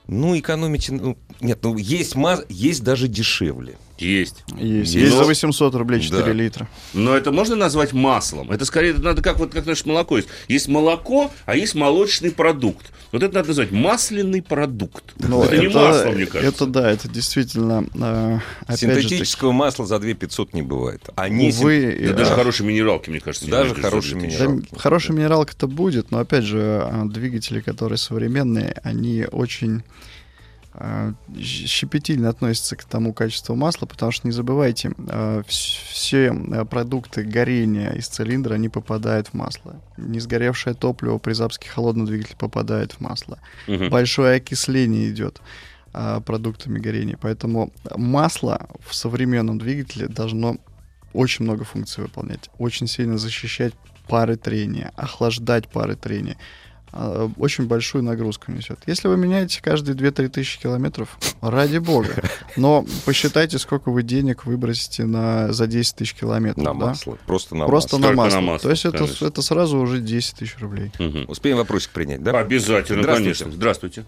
Ну, 0.09 0.37
экономите... 0.37 0.91
Ну, 0.91 1.17
нет, 1.39 1.59
ну, 1.61 1.77
есть, 1.77 2.15
есть 2.49 2.83
даже 2.83 3.07
дешевле. 3.07 3.77
Есть. 4.01 4.43
Есть, 4.57 4.93
Есть. 4.95 5.12
за 5.13 5.21
Но- 5.21 5.27
800 5.27 5.75
рублей 5.75 5.99
4 6.01 6.23
Да. 6.23 6.31
литра. 6.31 6.67
Но 6.93 7.15
это 7.15 7.31
можно 7.31 7.55
назвать 7.55 7.93
маслом? 7.93 8.51
Это 8.51 8.65
скорее 8.65 8.91
это 8.91 9.01
надо 9.01 9.21
как 9.21 9.38
вот 9.39 9.51
как 9.53 9.65
наше 9.65 9.88
молоко 9.88 10.17
есть. 10.17 10.29
Есть 10.47 10.67
молоко, 10.67 11.31
а 11.45 11.55
есть 11.55 11.75
молочный 11.75 12.31
продукт. 12.31 12.91
Вот 13.12 13.23
это 13.23 13.33
надо 13.33 13.47
назвать 13.49 13.71
масляный 13.71 14.41
продукт. 14.41 15.03
Но 15.17 15.43
это, 15.43 15.57
не 15.57 15.67
масло, 15.67 16.12
мне 16.12 16.25
кажется. 16.27 16.63
Это 16.63 16.65
да, 16.67 16.91
это 16.91 17.09
действительно, 17.09 17.85
э, 17.95 18.39
же 18.39 18.41
таки, 18.67 18.77
Синтетического 19.01 19.51
масла 19.51 19.85
за 19.88 19.97
2 19.99 20.13
500 20.13 20.53
не 20.53 20.62
бывает. 20.62 21.09
А 21.15 21.27
не 21.27 21.51
син- 21.51 21.62
увы, 21.62 21.97
Да 21.99 22.05
э, 22.12 22.13
даже 22.13 22.31
хорошие 22.35 22.67
минералки, 22.67 23.09
мне 23.09 23.19
кажется. 23.19 23.49
Даже 23.49 23.73
хорошие 23.75 24.13
2000. 24.19 24.38
Да, 24.39 24.45
минералки. 24.47 24.67
хорошая 24.79 25.17
минералка-то 25.17 25.67
будет, 25.67 26.12
но 26.12 26.19
опять 26.19 26.43
же, 26.43 26.81
а, 26.83 27.05
двигатели, 27.05 27.62
которые 27.62 27.97
современные, 27.97 28.79
они 28.83 29.25
очень 29.31 29.77
а, 29.77 29.81
щепетильно 31.39 32.29
относятся 32.29 32.75
к 32.75 32.84
тому 32.84 33.13
качеству 33.13 33.55
масла, 33.55 33.86
потому 33.86 34.12
что 34.12 34.27
не 34.27 34.32
забывайте, 34.32 34.89
вс- 34.89 35.43
все 35.91 36.32
а, 36.32 36.65
продукты 36.65 37.23
горения 37.23 37.91
из 37.91 38.08
цилиндра, 38.08 38.55
они 38.55 38.69
попадают 38.69 39.27
в 39.29 39.34
масло. 39.34 39.82
Не 39.97 40.19
сгоревшее 40.19 40.73
топливо 40.75 41.17
при 41.17 41.34
запуске 41.34 41.69
холодного 41.69 42.08
двигателя 42.10 42.36
попадает 42.38 42.93
в 42.93 42.99
масло. 43.01 43.39
Мгм. 43.67 43.89
Большое 43.89 44.38
окисление 44.38 45.10
идет 45.10 45.41
продуктами 46.25 46.77
горения. 46.77 47.17
Поэтому 47.19 47.73
масло 47.95 48.67
в 48.88 48.93
современном 48.93 49.58
двигателе 49.58 50.08
должно 50.08 50.58
очень 51.13 51.45
много 51.45 51.63
функций 51.65 52.03
выполнять. 52.03 52.49
Очень 52.60 52.86
сильно 52.86 53.17
защищать 53.17 53.73
пары 54.08 54.36
трения, 54.36 54.91
охлаждать 54.95 55.67
пары 55.67 55.95
трения. 55.95 56.38
А, 56.91 57.30
Очень 57.38 57.67
большую 57.67 58.04
нагрузку 58.04 58.52
несет. 58.52 58.80
Если 58.88 59.08
вы 59.08 59.17
меняете 59.17 59.62
каждые 59.62 59.95
2-3 59.95 60.30
тысячи 60.30 60.60
километров, 60.60 61.17
ради 61.41 61.78
бога. 61.78 62.10
Но 62.56 62.86
посчитайте, 63.06 63.60
сколько 63.60 63.91
вы 63.91 64.04
денег 64.04 64.45
выбросите 64.45 65.06
на, 65.06 65.52
за 65.54 65.67
10 65.67 65.95
тысяч 65.95 66.13
километров. 66.15 66.63
на 66.63 66.73
да? 66.73 66.88
масло. 66.88 67.17
Просто 67.28 67.56
на 67.56 67.65
Просто 67.67 67.97
масло. 67.97 68.10
на 68.10 68.15
масло. 68.15 68.36
на 68.39 68.41
масло, 68.41 68.63
То 68.67 68.71
есть 68.71 68.86
это, 68.86 68.97
конечно. 68.99 69.25
это 69.25 69.41
сразу 69.41 69.78
уже 69.80 69.99
10 69.99 70.36
тысяч 70.36 70.58
рублей. 70.60 70.91
Мгм. 70.99 71.25
Успеем 71.28 71.58
вопросик 71.58 71.91
принять, 71.91 72.23
да? 72.23 72.38
Обязательно, 72.39 73.04
Здравствуйте. 73.04 73.39
конечно. 73.43 73.52
Здравствуйте. 73.58 74.06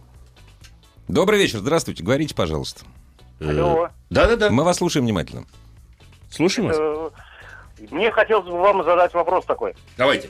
Добрый 1.08 1.40
вечер, 1.40 1.60
здравствуйте. 1.60 2.04
Говорите, 2.04 2.34
пожалуйста. 2.34 2.82
Алло. 3.40 3.90
Да-да-да. 4.10 4.50
Мы 4.50 4.64
вас 4.64 4.78
слушаем 4.78 5.06
внимательно. 5.06 5.46
Слушаем 6.30 6.68
вас. 6.70 6.78
Э, 6.80 7.10
Мне 7.92 8.12
хотелось 8.12 8.46
бы 8.46 8.58
вам 8.58 8.84
задать 8.84 9.14
вопрос 9.14 9.44
такой. 9.46 9.74
Давайте. 9.98 10.30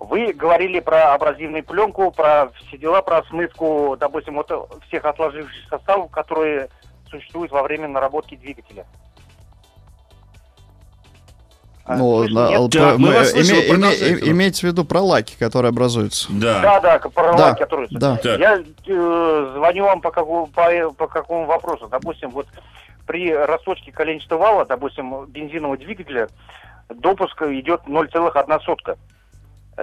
Вы 0.00 0.32
говорили 0.32 0.78
про 0.80 1.14
абразивную 1.14 1.64
пленку, 1.64 2.10
про 2.12 2.50
все 2.54 2.78
дела, 2.78 3.02
про 3.02 3.24
смывку, 3.24 3.96
допустим, 3.98 4.34
вот 4.36 4.50
всех 4.86 5.04
отложившихся 5.04 5.68
составов, 5.68 6.10
которые 6.10 6.68
существуют 7.10 7.50
во 7.50 7.62
время 7.64 7.88
наработки 7.88 8.36
двигателя. 8.36 8.86
А, 11.84 11.96
Ну? 11.96 12.28
Да, 12.28 12.48
про- 12.68 12.98
мы 12.98 13.08
мы- 13.08 13.14
вас 13.14 13.34
име- 13.34 13.66
име- 13.66 14.30
имеется 14.30 14.60
в 14.66 14.70
виду 14.70 14.84
про 14.84 15.00
лаки, 15.00 15.36
которые 15.38 15.70
образуются. 15.70 16.28
Да. 16.30 16.60
Да, 16.60 16.80
да, 16.80 16.98
про 16.98 17.32
Да, 17.32 17.46
лаки, 17.48 17.58
которые... 17.60 17.88
да. 17.90 18.18
Я 18.22 18.62
э, 18.86 19.52
звоню 19.56 19.84
вам 19.84 20.00
по, 20.02 20.10
какому, 20.10 20.46
по, 20.48 20.90
по 20.96 21.06
какому 21.08 21.46
вопросу. 21.46 21.88
Допустим, 21.88 22.30
вот 22.30 22.46
при 23.06 23.32
рассрочке 23.34 23.90
коленчатого 23.90 24.38
вала, 24.38 24.64
допустим, 24.66 25.24
бензинового 25.26 25.78
двигателя, 25.78 26.28
допуск 26.90 27.40
идет 27.42 27.80
0,1 27.86 28.60
сотка. 28.60 28.96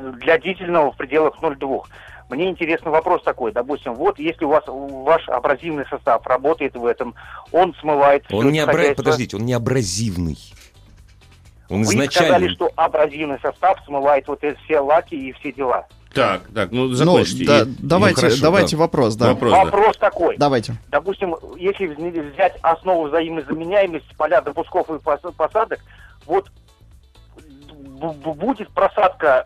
Для 0.01 0.37
дизельного 0.37 0.91
в 0.91 0.97
пределах 0.97 1.35
0,2. 1.41 1.81
Мне 2.29 2.49
интересный 2.49 2.91
вопрос 2.91 3.21
такой. 3.23 3.51
Допустим, 3.51 3.93
вот 3.93 4.17
если 4.19 4.45
у 4.45 4.49
вас 4.49 4.63
ваш 4.67 5.29
абразивный 5.29 5.85
состав 5.87 6.25
работает 6.25 6.75
в 6.75 6.85
этом, 6.85 7.13
он 7.51 7.73
смывает... 7.75 8.25
Он 8.31 8.51
не 8.51 8.59
абра... 8.59 8.73
хозяйство. 8.73 9.03
Подождите, 9.03 9.37
он 9.37 9.45
не 9.45 9.53
абразивный. 9.53 10.37
Он 11.69 11.83
Вы 11.83 11.93
изначально... 11.93 12.29
сказали, 12.35 12.47
что 12.53 12.71
абразивный 12.75 13.39
состав 13.41 13.79
смывает 13.85 14.27
вот 14.27 14.43
эти 14.43 14.57
все 14.65 14.79
лаки 14.79 15.15
и 15.15 15.31
все 15.33 15.51
дела. 15.51 15.85
Так, 16.13 16.43
так, 16.53 16.71
ну 16.71 16.85
Ну, 16.87 17.23
да, 17.45 17.61
И- 17.61 17.65
давайте, 17.79 18.21
хорошо, 18.21 18.41
давайте 18.41 18.75
да. 18.77 18.81
вопрос, 18.83 19.15
да. 19.15 19.27
Вопрос, 19.33 19.51
да. 19.51 19.63
Вопрос 19.65 19.97
такой. 19.97 20.37
Давайте. 20.37 20.75
допустим, 20.89 21.35
если 21.57 21.87
вз- 21.87 22.33
взять 22.33 22.57
основу 22.61 23.07
взаимозаменяемости 23.07 24.15
поля 24.15 24.41
допусков 24.41 24.89
и 24.89 24.93
пос- 24.93 25.33
посадок, 25.33 25.79
вот 26.25 26.49
будет 28.35 28.69
просадка 28.71 29.45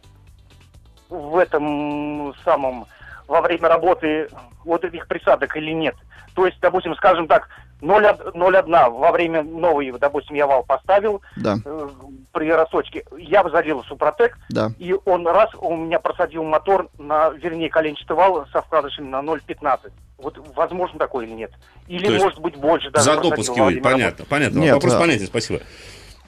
в 1.09 1.37
этом 1.37 2.33
самом 2.45 2.85
во 3.27 3.41
время 3.41 3.67
работы 3.67 4.29
вот 4.63 4.83
этих 4.83 5.07
присадок 5.07 5.55
или 5.57 5.71
нет? 5.71 5.95
То 6.35 6.45
есть, 6.45 6.59
допустим, 6.61 6.95
скажем 6.95 7.27
так, 7.27 7.49
0,1 7.81 8.89
во 8.89 9.11
время 9.11 9.41
новый, 9.43 9.91
допустим, 9.91 10.35
я 10.35 10.45
вал 10.47 10.63
поставил 10.63 11.21
Да, 11.37 11.57
э, 11.63 11.89
при 12.33 12.51
рассрочке, 12.51 13.05
я 13.17 13.47
залил 13.49 13.83
Супротек, 13.83 14.37
да. 14.49 14.71
и 14.77 14.95
он 15.05 15.25
раз 15.27 15.49
у 15.59 15.75
меня 15.75 15.99
просадил 15.99 16.43
мотор 16.43 16.89
на, 16.97 17.29
вернее, 17.29 17.69
коленчатый 17.69 18.15
вал 18.15 18.45
со 18.51 18.61
вкладышем 18.61 19.09
на 19.09 19.21
0,15. 19.21 19.91
Вот 20.17 20.37
возможно 20.55 20.99
такое 20.99 21.25
или 21.25 21.33
нет? 21.33 21.51
Или 21.87 22.07
То 22.17 22.23
может 22.23 22.39
быть 22.39 22.57
больше 22.57 22.91
даже 22.91 23.05
За 23.05 23.11
просадил 23.13 23.29
допуски 23.31 23.59
во 23.59 23.65
вы, 23.65 23.71
время 23.71 23.83
понятно, 23.83 24.25
понятно. 24.25 24.59
Нет, 24.59 24.73
Вопрос 24.75 24.93
а- 24.95 24.99
понятен, 24.99 25.27
спасибо. 25.27 25.61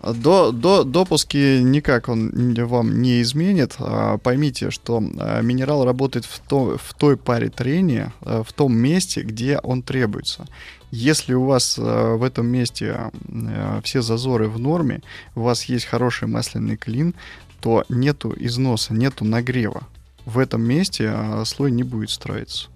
До, 0.02 0.52
до 0.52 0.84
допуски 0.84 1.62
никак 1.62 2.10
он 2.10 2.56
вам 2.66 3.02
не 3.02 3.22
изменит. 3.22 3.76
А, 3.78 4.18
Поймите, 4.18 4.72
что 4.72 5.02
а, 5.20 5.42
минерал 5.42 5.86
работает 5.86 6.26
в, 6.26 6.40
то, 6.40 6.78
в 6.78 6.94
той 6.96 7.18
паре 7.18 7.50
трения, 7.50 8.12
а, 8.22 8.44
в 8.44 8.52
том 8.52 8.76
месте, 8.76 9.22
где 9.22 9.60
он 9.60 9.84
требуется. 9.84 10.48
Если 10.90 11.36
у 11.36 11.46
вас 11.46 11.78
а, 11.80 12.16
в 12.16 12.24
этом 12.24 12.48
месте 12.48 12.96
а, 12.98 13.82
все 13.84 14.02
зазоры 14.02 14.48
в 14.48 14.60
норме, 14.60 15.02
у 15.36 15.42
вас 15.42 15.66
есть 15.66 15.86
хороший 15.86 16.28
масляный 16.28 16.78
клин, 16.78 17.14
то 17.60 17.86
нету 17.88 18.34
износа, 18.36 18.94
нету 18.94 19.24
нагрева. 19.24 19.84
В 20.26 20.40
этом 20.40 20.64
месте 20.64 21.12
а, 21.14 21.46
слой 21.46 21.70
не 21.72 21.84
будет 21.84 22.10
строиться. 22.10 22.70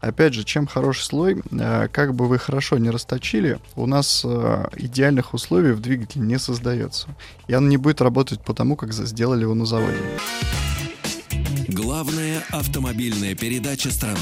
Опять 0.00 0.32
же, 0.32 0.44
чем 0.44 0.66
хороший 0.66 1.04
слой, 1.04 1.42
э, 1.50 1.88
как 1.92 2.14
бы 2.14 2.26
вы 2.26 2.38
хорошо 2.38 2.78
не 2.78 2.88
расточили, 2.88 3.58
у 3.76 3.86
нас 3.86 4.22
э, 4.24 4.68
идеальных 4.76 5.34
условий 5.34 5.72
в 5.72 5.80
двигателе 5.80 6.24
не 6.24 6.38
создается. 6.38 7.08
И 7.48 7.54
он 7.54 7.68
не 7.68 7.76
будет 7.76 8.00
работать 8.00 8.40
по 8.40 8.54
тому, 8.54 8.76
как 8.76 8.92
сделали 8.94 9.42
его 9.42 9.54
на 9.54 9.66
заводе. 9.66 9.98
Главная 11.68 12.42
автомобильная 12.50 13.34
передача 13.34 13.90
страны. 13.90 14.18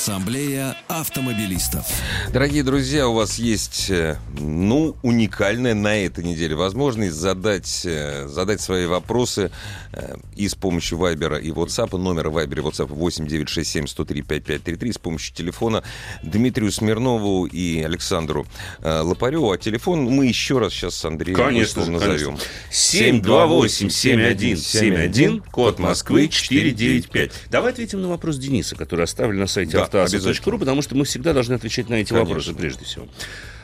Ассамблея 0.00 0.76
автомобилистов. 0.88 1.84
Дорогие 2.32 2.62
друзья, 2.62 3.06
у 3.06 3.12
вас 3.12 3.38
есть, 3.38 3.90
э, 3.90 4.16
ну, 4.32 4.96
уникальная 5.02 5.74
на 5.74 6.06
этой 6.06 6.24
неделе 6.24 6.54
возможность 6.54 7.12
задать, 7.12 7.82
э, 7.84 8.26
задать 8.26 8.62
свои 8.62 8.86
вопросы 8.86 9.50
э, 9.92 10.16
и 10.36 10.48
с 10.48 10.54
помощью 10.54 10.96
Вайбера 10.96 11.36
и 11.36 11.50
WhatsApp. 11.50 11.98
Номер 11.98 12.30
Вайбера 12.30 12.62
и 12.62 12.64
WhatsApp 12.64 12.86
8967 12.86 13.86
103 13.86 14.22
5533 14.22 14.92
с 14.92 14.96
помощью 14.96 15.34
телефона 15.34 15.82
Дмитрию 16.22 16.72
Смирнову 16.72 17.44
и 17.44 17.82
Александру 17.82 18.46
Лопареву. 18.82 19.52
А 19.52 19.58
телефон 19.58 20.04
мы 20.04 20.28
еще 20.28 20.58
раз 20.58 20.72
сейчас 20.72 20.94
с 20.94 21.04
Андреем 21.04 21.36
Конечно, 21.36 21.84
конечно. 21.84 22.08
назовем. 22.08 22.38
728-7171, 22.70 25.42
код 25.50 25.78
Москвы 25.78 26.28
495. 26.28 27.32
Давай 27.50 27.72
ответим 27.72 28.00
на 28.00 28.08
вопрос 28.08 28.38
Дениса, 28.38 28.76
который 28.76 29.04
оставили 29.04 29.36
на 29.38 29.46
сайте 29.46 29.72
Да, 29.72 29.89
обязательно. 29.94 30.58
потому 30.58 30.82
что 30.82 30.94
мы 30.94 31.04
всегда 31.04 31.32
должны 31.32 31.54
отвечать 31.54 31.88
на 31.88 31.94
эти 31.94 32.10
Конечно. 32.10 32.28
вопросы 32.28 32.54
прежде 32.54 32.84
всего. 32.84 33.08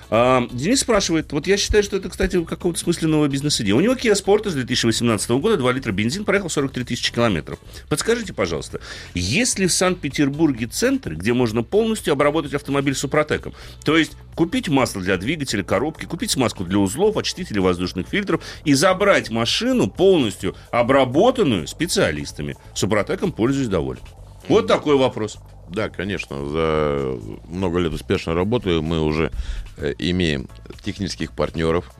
А, 0.08 0.46
Денис 0.52 0.80
спрашивает, 0.80 1.32
вот 1.32 1.46
я 1.46 1.56
считаю, 1.56 1.82
что 1.82 1.96
это, 1.96 2.08
кстати, 2.08 2.36
в 2.36 2.44
каком-то 2.44 2.78
смысле 2.78 3.08
новая 3.08 3.28
бизнес-идея. 3.28 3.74
У 3.74 3.80
него 3.80 3.94
Kia 3.94 4.12
Sportage 4.12 4.52
2018 4.52 5.30
года, 5.30 5.56
2 5.56 5.72
литра 5.72 5.92
бензин, 5.92 6.24
проехал 6.24 6.48
43 6.48 6.84
тысячи 6.84 7.12
километров. 7.12 7.58
Подскажите, 7.88 8.32
пожалуйста, 8.32 8.80
есть 9.14 9.58
ли 9.58 9.66
в 9.66 9.72
Санкт-Петербурге 9.72 10.66
центры, 10.66 11.16
где 11.16 11.32
можно 11.32 11.62
полностью 11.62 12.12
обработать 12.12 12.54
автомобиль 12.54 12.94
супротеком? 12.94 13.54
То 13.84 13.96
есть 13.96 14.12
купить 14.34 14.68
масло 14.68 15.02
для 15.02 15.16
двигателя, 15.16 15.64
коробки, 15.64 16.04
купить 16.04 16.30
смазку 16.30 16.64
для 16.64 16.78
узлов, 16.78 17.16
очистителей 17.16 17.60
воздушных 17.60 18.06
фильтров 18.08 18.42
и 18.64 18.74
забрать 18.74 19.30
машину 19.30 19.88
полностью 19.88 20.54
обработанную 20.70 21.66
специалистами. 21.66 22.56
Супротеком 22.74 23.32
пользуюсь 23.32 23.68
доволен. 23.68 24.02
Вот 24.48 24.68
такой 24.68 24.96
вопрос. 24.96 25.38
Да, 25.68 25.88
конечно, 25.88 26.48
за 26.48 27.18
много 27.48 27.78
лет 27.78 27.92
успешной 27.92 28.34
работы 28.34 28.80
мы 28.80 29.00
уже 29.00 29.32
э, 29.76 29.94
имеем 29.98 30.48
технических 30.82 31.32
партнеров. 31.32 31.90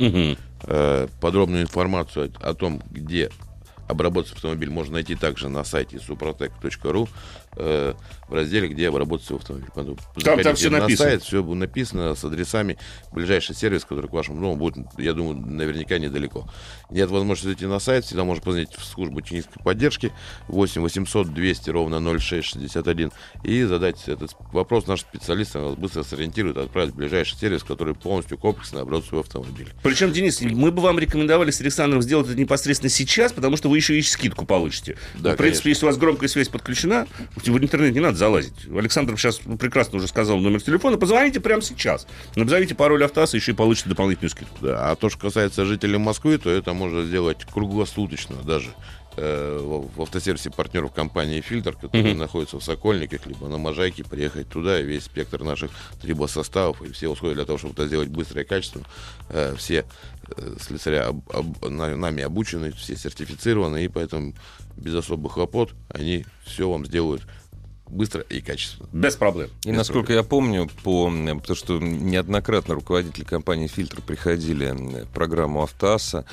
Э, 0.63 1.09
подробную 1.21 1.63
информацию 1.63 2.33
о, 2.41 2.51
о 2.51 2.55
том, 2.55 2.83
где 2.91 3.31
обработать 3.89 4.33
автомобиль, 4.33 4.71
можно 4.71 4.95
найти 4.95 5.15
также 5.15 5.49
на 5.49 5.65
сайте 5.65 5.97
suprotec.ru. 5.99 7.09
э, 7.59 7.95
в 8.29 8.35
разделе, 8.35 8.69
где 8.69 8.89
обработать 8.89 9.31
автомобиль. 9.31 9.69
Там- 10.23 10.43
там 10.43 10.57
всё 10.57 10.69
на 10.69 10.81
написано. 10.81 11.11
сайт, 11.11 11.23
все 11.23 11.43
написано 11.43 12.15
с 12.15 12.23
адресами. 12.23 12.77
Ближайший 13.13 13.55
сервис, 13.55 13.85
который 13.87 14.09
к 14.09 14.13
вашему 14.13 14.41
дому 14.43 14.57
будет, 14.57 14.77
я 14.99 15.15
думаю, 15.15 15.39
наверняка 15.39 15.97
недалеко. 15.99 16.47
Нет 16.91 17.09
возможности 17.09 17.47
зайти 17.47 17.67
на 17.67 17.79
сайт, 17.79 18.05
всегда 18.05 18.25
можно 18.25 18.43
позвонить 18.45 18.75
в 18.75 18.85
службу 18.85 19.23
технической 19.23 19.63
поддержки 19.65 20.13
8 20.49 20.83
800 20.83 21.33
200 21.33 21.71
ровно 21.71 21.99
0661 22.01 23.11
и 23.43 23.63
задать 23.63 24.07
этот 24.07 24.33
вопрос. 24.53 24.87
Наш 24.87 25.01
специалист 25.01 25.55
вас 25.55 25.77
быстро 25.77 26.03
сориентирует, 26.03 26.59
отправит 26.59 26.93
в 26.93 26.97
ближайший 26.97 27.39
сервис, 27.39 27.63
который 27.63 27.95
полностью 27.95 28.37
комплексно 28.39 28.81
обработает 28.83 29.09
свой 29.09 29.21
автомобиль. 29.23 29.69
Причем, 29.83 30.13
Денис, 30.13 30.41
мы 30.43 30.71
бы 30.73 30.83
вам 30.83 30.99
рекомендовали 30.99 31.51
с 31.51 31.61
Александром 31.61 32.03
сделать 32.03 32.27
это 32.27 32.37
непосредственно 32.39 32.91
сейчас, 32.91 33.33
потому 33.33 33.57
что 33.57 33.69
вы 33.71 33.76
еще 33.77 33.99
и 33.99 34.03
скидку 34.03 34.45
получите. 34.45 34.97
Да, 35.15 35.35
в 35.35 35.37
принципе, 35.37 35.65
конечно. 35.65 35.69
если 35.69 35.85
у 35.85 35.89
вас 35.89 35.97
громкая 35.97 36.29
связь 36.29 36.49
подключена, 36.49 37.07
в 37.35 37.59
интернет 37.59 37.95
не 37.95 38.01
надо 38.01 38.17
залазить. 38.17 38.67
Александр 38.67 39.17
сейчас 39.19 39.41
прекрасно 39.59 39.99
уже 39.99 40.09
сказал 40.09 40.39
номер 40.39 40.61
телефона. 40.63 40.97
Позвоните 40.97 41.41
прямо 41.41 41.63
сейчас. 41.63 42.07
Назовите 42.35 42.75
пароль 42.75 43.05
автоаса, 43.05 43.37
еще 43.37 43.53
и 43.53 43.55
получите 43.55 43.89
дополнительную 43.89 44.31
скидку. 44.31 44.57
Да, 44.61 44.91
а 44.91 44.97
то, 44.97 45.09
что 45.09 45.21
касается 45.21 45.65
жителей 45.65 45.99
Москвы, 45.99 46.39
то 46.39 46.51
это 46.51 46.73
можно 46.73 47.05
сделать 47.05 47.45
круглосуточно 47.45 48.37
даже 48.37 48.75
в 49.17 49.87
в 49.97 50.03
автосервисе 50.03 50.51
партнеров 50.51 50.93
компании 50.93 51.41
«Фильтр», 51.41 51.75
который 51.77 52.11
Мгм. 52.11 52.19
находится 52.19 52.59
в 52.59 52.65
Сокольниках, 52.65 53.27
либо 53.27 53.49
на 53.49 53.57
Можайке, 53.57 54.05
приехать 54.05 54.49
туда, 54.49 54.81
и 54.81 54.85
весь 54.85 55.05
спектр 55.05 55.43
наших 55.43 55.71
трибосоставов 56.03 56.83
и 56.83 56.93
все 56.93 57.09
условия 57.09 57.35
для 57.35 57.45
того, 57.45 57.59
чтобы 57.59 57.75
это 57.75 57.87
сделать 57.87 58.09
быстро 58.09 58.43
и 58.43 58.45
качественно. 58.45 58.85
Э, 59.31 59.55
все 59.57 59.85
э, 60.37 60.57
слесаря 60.61 61.09
об- 61.09 61.31
об- 61.31 61.65
на- 61.69 61.97
нами 61.97 62.23
обучены, 62.23 62.73
все 62.73 62.97
сертифицированы, 62.97 63.85
и 63.85 63.89
поэтому 63.89 64.35
без 64.77 64.95
особых 64.95 65.33
хлопот 65.33 65.71
они 65.89 66.27
все 66.45 66.69
вам 66.69 66.85
сделают 66.85 67.23
быстро 67.89 68.21
и 68.23 68.41
качественно. 68.41 68.89
Без 68.93 69.15
проблем. 69.17 69.49
И 69.65 69.71
насколько 69.73 70.13
я 70.13 70.25
помню, 70.25 70.69
по, 70.83 71.07
потому 71.09 71.57
что 71.57 71.79
неоднократно 71.79 72.75
руководители 72.75 73.25
компании 73.25 73.69
«Фильтр» 73.69 74.03
приходили 74.03 74.73
в 75.05 75.07
программу 75.15 75.63
«Автоаса», 75.63 76.25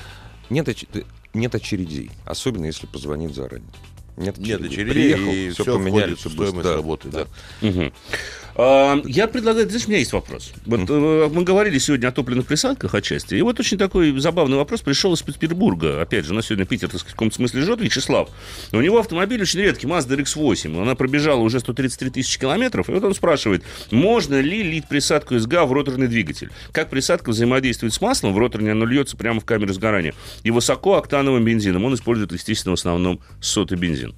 нет, 0.50 0.68
э, 0.68 1.02
нет 1.34 1.54
очередей, 1.54 2.10
особенно 2.24 2.66
если 2.66 2.86
позвонить 2.86 3.34
заранее. 3.34 3.68
Нет, 4.16 4.38
Нет 4.38 4.60
очередей. 4.60 4.66
очередей, 4.84 4.92
Приехал, 5.14 5.32
и 5.32 5.50
все 5.50 5.62
всё 5.64 5.74
поменяли, 5.76 6.14
в 6.14 6.18
все 6.18 6.28
стоимость 6.30 6.54
быстро. 6.54 6.74
работы, 6.76 7.08
да. 7.08 7.26
Мгм. 7.60 7.92
А, 7.92 8.43
Я 8.56 9.28
предлагаю, 9.32 9.68
знаешь, 9.68 9.86
у 9.86 9.88
меня 9.88 9.98
есть 9.98 10.12
вопрос. 10.12 10.52
Вот 10.64 10.88
э, 10.88 11.28
мы 11.32 11.42
говорили 11.42 11.78
сегодня 11.78 12.06
о 12.06 12.12
топливных 12.12 12.46
присадках 12.46 12.94
отчасти, 12.94 13.34
и 13.34 13.42
вот 13.42 13.58
очень 13.58 13.78
такой 13.78 14.16
забавный 14.20 14.56
вопрос 14.56 14.80
пришел 14.80 15.12
из 15.12 15.22
Петербурга. 15.22 16.00
Опять 16.00 16.24
же, 16.24 16.32
у 16.32 16.36
нас 16.36 16.46
сегодня 16.46 16.64
Питер, 16.64 16.88
так 16.88 17.00
сказать, 17.00 17.12
в 17.12 17.16
каком-то 17.16 17.34
смысле 17.34 17.62
жжет, 17.62 17.80
Вячеслав. 17.80 18.28
У 18.70 18.80
него 18.80 19.00
автомобиль 19.00 19.42
очень 19.42 19.58
редкий, 19.60 19.88
Mazda 19.88 20.16
RX-8. 20.16 20.80
Она 20.80 20.94
пробежала 20.94 21.40
уже 21.40 21.58
133 21.58 22.10
тысячи 22.10 22.38
километров, 22.38 22.88
и 22.88 22.92
вот 22.92 23.02
он 23.02 23.14
спрашивает, 23.14 23.64
можно 23.90 24.40
ли 24.40 24.62
лить 24.62 24.86
присадку 24.88 25.36
СГА 25.36 25.66
в 25.66 25.72
роторный 25.72 26.06
двигатель? 26.06 26.50
Как 26.70 26.90
присадка 26.90 27.30
взаимодействует 27.30 27.92
с 27.92 28.00
маслом, 28.00 28.34
в 28.34 28.38
роторе 28.38 28.70
оно 28.70 28.84
льется 28.84 29.16
прямо 29.16 29.40
в 29.40 29.44
камеру 29.44 29.72
сгорания, 29.72 30.14
и 30.44 30.52
высокооктановым 30.52 31.44
бензином. 31.44 31.84
Он 31.84 31.94
использует, 31.94 32.30
естественно, 32.32 32.76
в 32.76 32.78
основном 32.78 33.20
сотый 33.40 33.76
бензин. 33.78 34.14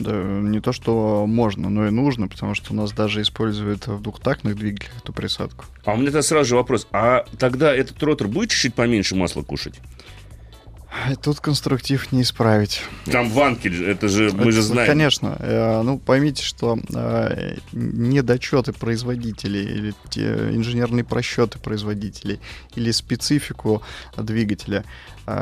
Да, 0.00 0.12
не 0.12 0.60
то, 0.60 0.72
что 0.72 1.26
можно, 1.26 1.68
но 1.68 1.86
и 1.86 1.90
нужно, 1.90 2.26
потому 2.26 2.54
что 2.54 2.72
у 2.72 2.76
нас 2.76 2.92
даже 2.92 3.20
используют 3.22 3.86
в 3.86 4.00
двухтактных 4.00 4.56
двигателях 4.56 4.96
эту 5.02 5.12
присадку. 5.12 5.66
А 5.84 5.92
у 5.92 5.96
меня 5.96 6.06
тогда 6.06 6.22
сразу 6.22 6.48
же 6.48 6.56
вопрос. 6.56 6.86
А 6.90 7.24
тогда 7.38 7.74
этот 7.74 8.02
ротор 8.02 8.28
будет 8.28 8.50
чуть-чуть 8.50 8.74
поменьше 8.74 9.14
масла 9.14 9.42
кушать? 9.42 9.80
Тут 11.22 11.38
конструктив 11.38 12.10
не 12.10 12.22
исправить. 12.22 12.82
Там 13.04 13.30
ванкель, 13.30 13.84
это 13.84 14.08
же, 14.08 14.32
мы 14.32 14.50
же 14.50 14.58
Это, 14.58 14.66
знаем. 14.66 14.88
Конечно. 14.88 15.36
Э, 15.38 15.82
Ну, 15.82 15.98
поймите, 15.98 16.42
что 16.42 16.78
э, 16.92 17.56
недочеты 17.72 18.72
производителей 18.72 19.62
или 19.62 19.94
те 20.08 20.32
инженерные 20.52 21.04
просчеты 21.04 21.60
производителей 21.60 22.40
или 22.74 22.90
специфику 22.90 23.82
двигателя 24.16 24.84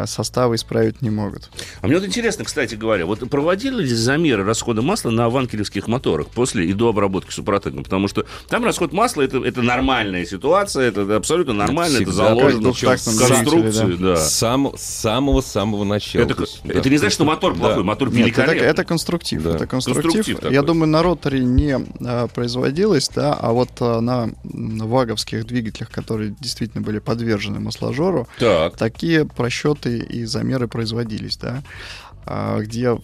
составы 0.06 0.56
исправить 0.56 1.02
не 1.02 1.10
могут. 1.10 1.50
А 1.80 1.86
мне 1.86 1.96
вот 1.96 2.06
интересно, 2.06 2.44
кстати 2.44 2.74
говоря, 2.74 3.06
вот 3.06 3.28
проводили 3.30 3.82
ли 3.82 3.88
замеры 3.94 4.44
расхода 4.44 4.82
масла 4.82 5.10
на 5.10 5.28
ванкелевских 5.28 5.88
моторах 5.88 6.28
после 6.28 6.66
и 6.66 6.72
до 6.72 6.88
обработки 6.88 7.30
супротеком? 7.30 7.84
Потому 7.84 8.08
что 8.08 8.24
там 8.48 8.64
расход 8.64 8.92
масла 8.92 9.22
это, 9.22 9.38
это 9.44 9.62
нормальная 9.62 10.24
ситуация, 10.24 10.88
это 10.88 11.16
абсолютно 11.16 11.52
нормально, 11.54 11.96
это, 11.96 12.10
всегда 12.10 12.28
заложено 12.28 12.72
в 12.72 12.80
конструкции. 12.80 13.44
двигатели, 13.44 13.96
Да. 13.96 14.16
С 14.16 14.34
сам- 14.34 14.76
с 14.76 14.82
самого-самого 14.82 15.84
начала. 15.84 16.22
Это, 16.22 16.34
То 16.34 16.42
есть, 16.42 16.60
это 16.64 16.82
да. 16.82 16.90
не 16.90 16.96
значит, 16.98 17.14
что 17.14 17.24
мотор 17.24 17.54
Да. 17.54 17.58
плохой, 17.60 17.84
мотор 17.84 18.08
Нет, 18.08 18.16
это, 18.18 18.24
великолепный. 18.26 18.66
это 18.68 18.84
конструктив. 18.84 19.42
Да. 19.42 19.54
Это 19.56 19.66
конструктив. 19.66 20.12
Конструктив. 20.14 20.50
Я 20.52 20.62
думаю, 20.62 20.88
на 20.88 21.02
роторе 21.02 21.40
не 21.44 21.76
а, 22.00 22.26
производилось, 22.28 23.08
да, 23.14 23.34
а 23.34 23.52
вот 23.52 23.70
а, 23.80 24.00
на 24.00 24.30
м, 24.44 24.78
ваговских 24.78 25.46
двигателях, 25.46 25.90
которые 25.90 26.34
действительно 26.40 26.82
были 26.82 26.98
подвержены 26.98 27.60
масложору, 27.60 28.28
Так. 28.38 28.76
такие 28.76 29.24
просчеты 29.24 29.58
и 29.86 30.24
замеры 30.24 30.68
производились, 30.68 31.36
да, 31.36 31.62
а, 32.26 32.60
где 32.60 32.98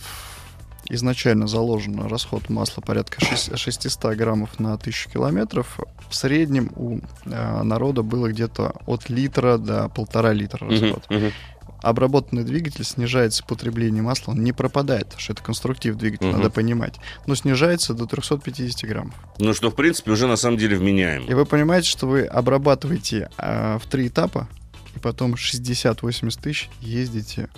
изначально 0.91 1.47
заложен 1.47 1.99
расход 2.07 2.51
масла 2.51 2.83
порядка 2.83 3.25
шесть- 3.25 3.57
600 3.57 4.15
граммов 4.17 4.59
на 4.61 4.75
1000 4.77 5.09
километров. 5.11 5.81
В 6.11 6.15
среднем 6.15 6.71
у 6.77 7.01
а, 7.27 7.63
народа 7.63 8.03
было 8.03 8.29
где-то 8.29 8.75
от 8.87 9.09
литра 9.09 9.57
до 9.59 9.89
полтора 9.89 10.33
литра 10.33 10.69
расход. 10.69 11.07
Обработанный 11.83 12.45
двигатель 12.45 12.83
снижается 12.85 13.45
потребление 13.45 14.03
масла, 14.03 14.33
он 14.33 14.43
не 14.43 14.53
пропадает, 14.55 15.05
потому 15.05 15.21
что 15.21 15.35
это 15.35 15.43
конструктив 15.43 15.97
двигателя, 15.97 16.29
Мгм. 16.29 16.39
надо 16.39 16.49
понимать, 16.51 16.95
но 17.27 17.35
снижается 17.35 17.93
до 17.93 18.07
350 18.07 18.89
граммов. 18.89 19.15
Ну, 19.39 19.53
что, 19.53 19.71
в 19.71 19.75
принципе, 19.75 20.11
уже 20.11 20.27
на 20.27 20.37
самом 20.37 20.57
деле 20.57 20.79
вменяемо. 20.79 21.27
И 21.27 21.35
вы 21.35 21.45
понимаете, 21.45 21.89
что 21.91 22.07
вы 22.07 22.25
обрабатываете 22.25 23.29
а, 23.37 23.79
в 23.79 23.87
три 23.87 24.09
этапа, 24.09 24.49
и 24.95 24.99
потом 24.99 25.35
60-80 25.35 26.41
тысяч 26.41 26.71
ездите 26.81 27.49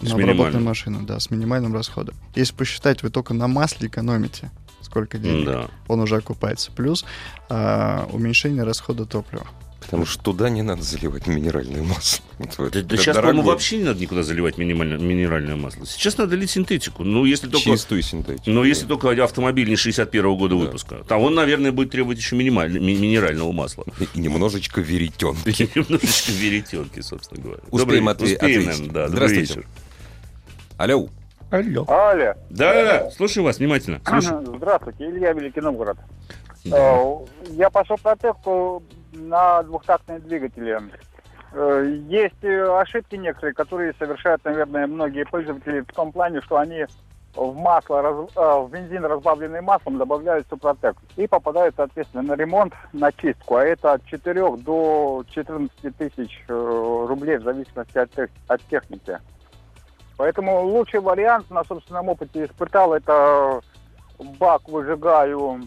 С 0.00 0.08
на 0.08 0.14
обработанную 0.14 0.64
машину, 0.64 1.02
да, 1.02 1.18
с 1.20 1.30
минимальным 1.30 1.74
расходом. 1.74 2.14
Если 2.34 2.54
посчитать, 2.54 3.02
вы 3.02 3.10
только 3.10 3.34
на 3.34 3.48
масле 3.48 3.88
экономите 3.88 4.50
сколько 4.82 5.16
денег, 5.16 5.46
Да. 5.46 5.70
он 5.88 6.00
уже 6.00 6.16
окупается. 6.16 6.70
Плюс 6.72 7.04
а, 7.48 8.06
уменьшение 8.12 8.62
расхода 8.64 9.06
топлива. 9.06 9.46
Потому 9.82 10.06
что 10.06 10.22
туда 10.22 10.48
не 10.48 10.62
надо 10.62 10.82
заливать 10.82 11.26
минеральное 11.26 11.82
масло. 11.82 12.24
Да, 12.58 12.66
это 12.66 12.82
да 12.82 12.96
сейчас, 12.96 13.16
по-моему, 13.16 13.42
вообще 13.42 13.76
не 13.78 13.84
надо 13.84 14.00
никуда 14.00 14.22
заливать 14.22 14.58
минимально- 14.58 14.98
минеральное 14.98 15.54
масло. 15.54 15.86
Сейчас 15.86 16.18
надо 16.18 16.34
лить 16.34 16.50
синтетику. 16.50 17.04
Ну, 17.04 17.24
если 17.24 17.46
только... 17.48 17.64
Чистую 17.70 18.02
синтетику. 18.02 18.50
Но 18.50 18.64
если 18.64 18.86
только 18.86 19.10
автомобиль 19.22 19.68
не 19.68 19.76
61 19.76 20.36
года 20.36 20.54
Да. 20.56 20.60
выпуска, 20.62 21.04
то 21.06 21.16
он, 21.18 21.34
наверное, 21.34 21.70
будет 21.72 21.90
требовать 21.90 22.18
еще 22.18 22.34
минималь- 22.36 22.78
ми- 22.78 22.96
минерального 22.96 23.52
масла. 23.52 23.84
И 24.14 24.18
немножечко 24.18 24.80
веретенки. 24.80 25.50
И 25.62 25.70
немножечко 25.78 26.32
веретенки, 26.32 27.00
собственно 27.00 27.42
говоря. 27.42 27.60
Успеем 27.70 28.08
Добрый- 28.08 28.12
отве- 28.12 28.34
успеем, 28.34 28.60
ответить. 28.60 28.66
наверное, 28.66 28.90
да. 28.92 29.08
Здравствуйте. 29.08 29.54
вечер. 29.54 29.66
Алло. 30.78 31.08
Алло. 31.50 31.84
Аля, 31.88 32.36
Да-да-да, 32.50 33.10
слушаю 33.10 33.44
вас 33.44 33.58
внимательно. 33.58 34.00
Слушаю. 34.08 34.54
здравствуйте, 34.56 35.04
Илья 35.10 35.32
Великий 35.32 35.60
Новгород. 35.60 35.98
Да. 36.64 36.76
Э, 36.76 37.16
Я 37.50 37.68
пошел 37.70 37.96
протекту 37.98 38.82
на 39.12 39.62
двухтактные 39.62 40.18
двигатели. 40.18 40.78
Э, 41.52 41.96
Есть 42.08 42.42
э, 42.42 42.80
ошибки 42.80 43.16
некоторые, 43.16 43.54
которые 43.54 43.94
совершают, 43.98 44.44
наверное, 44.44 44.86
многие 44.86 45.24
пользователи 45.24 45.80
в 45.80 45.92
том 45.92 46.12
плане, 46.12 46.40
что 46.40 46.56
они 46.56 46.86
в 47.34 47.54
масло, 47.54 48.28
э, 48.34 48.60
в 48.60 48.70
бензин, 48.70 49.04
разбавленный 49.04 49.60
маслом, 49.60 49.98
добавляют 49.98 50.46
супротек. 50.48 50.96
И 51.16 51.26
попадают, 51.26 51.74
соответственно, 51.76 52.22
на 52.22 52.34
ремонт, 52.34 52.72
на 52.92 53.12
чистку. 53.12 53.56
А 53.56 53.64
это 53.64 53.92
от 53.92 54.04
4 54.06 54.56
до 54.58 55.24
14 55.30 55.96
тысяч 55.96 56.44
рублей 56.48 57.36
в 57.38 57.42
зависимости 57.42 57.98
от, 57.98 58.10
тех- 58.10 58.30
от 58.48 58.62
техники. 58.68 59.18
Поэтому 60.16 60.62
лучший 60.62 61.00
вариант 61.00 61.50
на 61.50 61.64
собственном 61.64 62.08
опыте 62.08 62.44
испытал 62.44 62.94
это 62.94 63.60
бак 64.38 64.68
выжигаю 64.68 65.62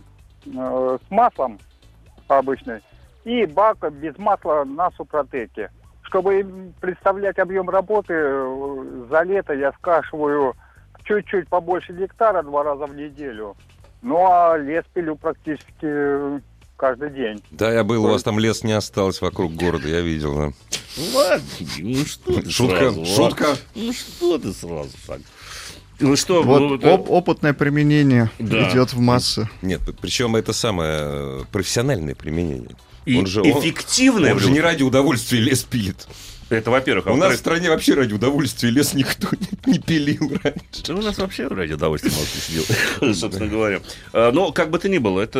с 0.45 1.11
маслом 1.11 1.59
обычный 2.27 2.81
и 3.25 3.45
бак 3.45 3.77
без 3.93 4.17
масла 4.17 4.63
на 4.63 4.91
супротеке. 4.91 5.69
Чтобы 6.03 6.71
представлять 6.79 7.39
объем 7.39 7.69
работы, 7.69 8.13
э, 8.15 9.05
за 9.09 9.23
лето 9.23 9.53
я 9.53 9.73
скашиваю 9.73 10.55
чуть-чуть 11.03 11.47
побольше 11.49 11.93
гектара 11.93 12.43
два 12.43 12.63
раза 12.63 12.85
в 12.85 12.95
неделю. 12.95 13.55
Ну 14.01 14.25
а 14.29 14.55
лес 14.57 14.85
пилю 14.93 15.15
практически 15.15 15.65
э, 15.81 16.39
каждый 16.77 17.09
день. 17.09 17.43
Да, 17.51 17.71
я 17.73 17.83
был, 17.83 18.05
у 18.05 18.09
вас 18.09 18.21
там 18.23 18.37
лес 18.39 18.63
не 18.63 18.73
осталось 18.73 19.19
вокруг 19.21 19.53
города, 19.53 19.87
я 19.87 20.01
видел. 20.01 20.35
да. 20.37 20.51
Ну 20.97 21.03
ладно, 21.17 21.45
ну 21.79 22.05
что 22.05 22.41
ты 22.41 22.49
Шутка, 22.49 22.77
сразу, 22.77 23.05
шутка. 23.05 23.45
Ну 23.75 23.91
что 23.91 24.37
ты 24.37 24.53
сразу 24.53 24.91
так? 25.07 25.19
Ну 25.99 26.15
что, 26.15 26.43
Вот 26.43 26.59
ну, 26.59 26.75
это- 26.75 26.93
оп- 26.93 27.09
опытное 27.09 27.53
применение 27.53 28.29
Да. 28.37 28.69
идет 28.69 28.93
в 28.93 28.99
массы. 28.99 29.49
Нет, 29.61 29.81
причем 30.01 30.35
это 30.35 30.53
самое 30.53 30.99
э, 31.01 31.39
профессиональное 31.51 32.15
применение. 32.15 32.75
И 33.05 33.17
Он 33.17 33.25
же- 33.25 33.41
он- 33.41 33.59
эффективное 33.59 34.33
Он 34.33 34.39
же 34.39 34.49
не 34.51 34.61
ради 34.61 34.83
удовольствия 34.83 35.39
лес 35.39 35.63
пилит. 35.63 36.07
Это, 36.47 36.69
во-первых. 36.69 37.07
А 37.07 37.11
У 37.11 37.15
нас 37.15 37.33
в 37.33 37.37
стране 37.37 37.69
вообще 37.71 37.95
ради 37.95 38.13
удовольствия 38.13 38.69
лес 38.69 38.93
никто 38.93 39.29
не, 39.65 39.73
не 39.73 39.79
пилил 39.79 40.31
раньше. 40.43 40.83
Да 40.85 40.93
у 40.93 41.01
нас 41.01 41.17
вообще 41.17 41.47
ради 41.47 41.73
удовольствия 41.73 42.11
мало 42.11 42.23
кто 42.23 42.39
сидел, 42.39 43.15
собственно 43.15 43.47
говоря. 43.49 43.79
А, 44.13 44.31
Но 44.31 44.51
как 44.51 44.69
бы 44.69 44.77
то 44.77 44.87
ни 44.87 44.99
было, 44.99 45.21
это 45.21 45.39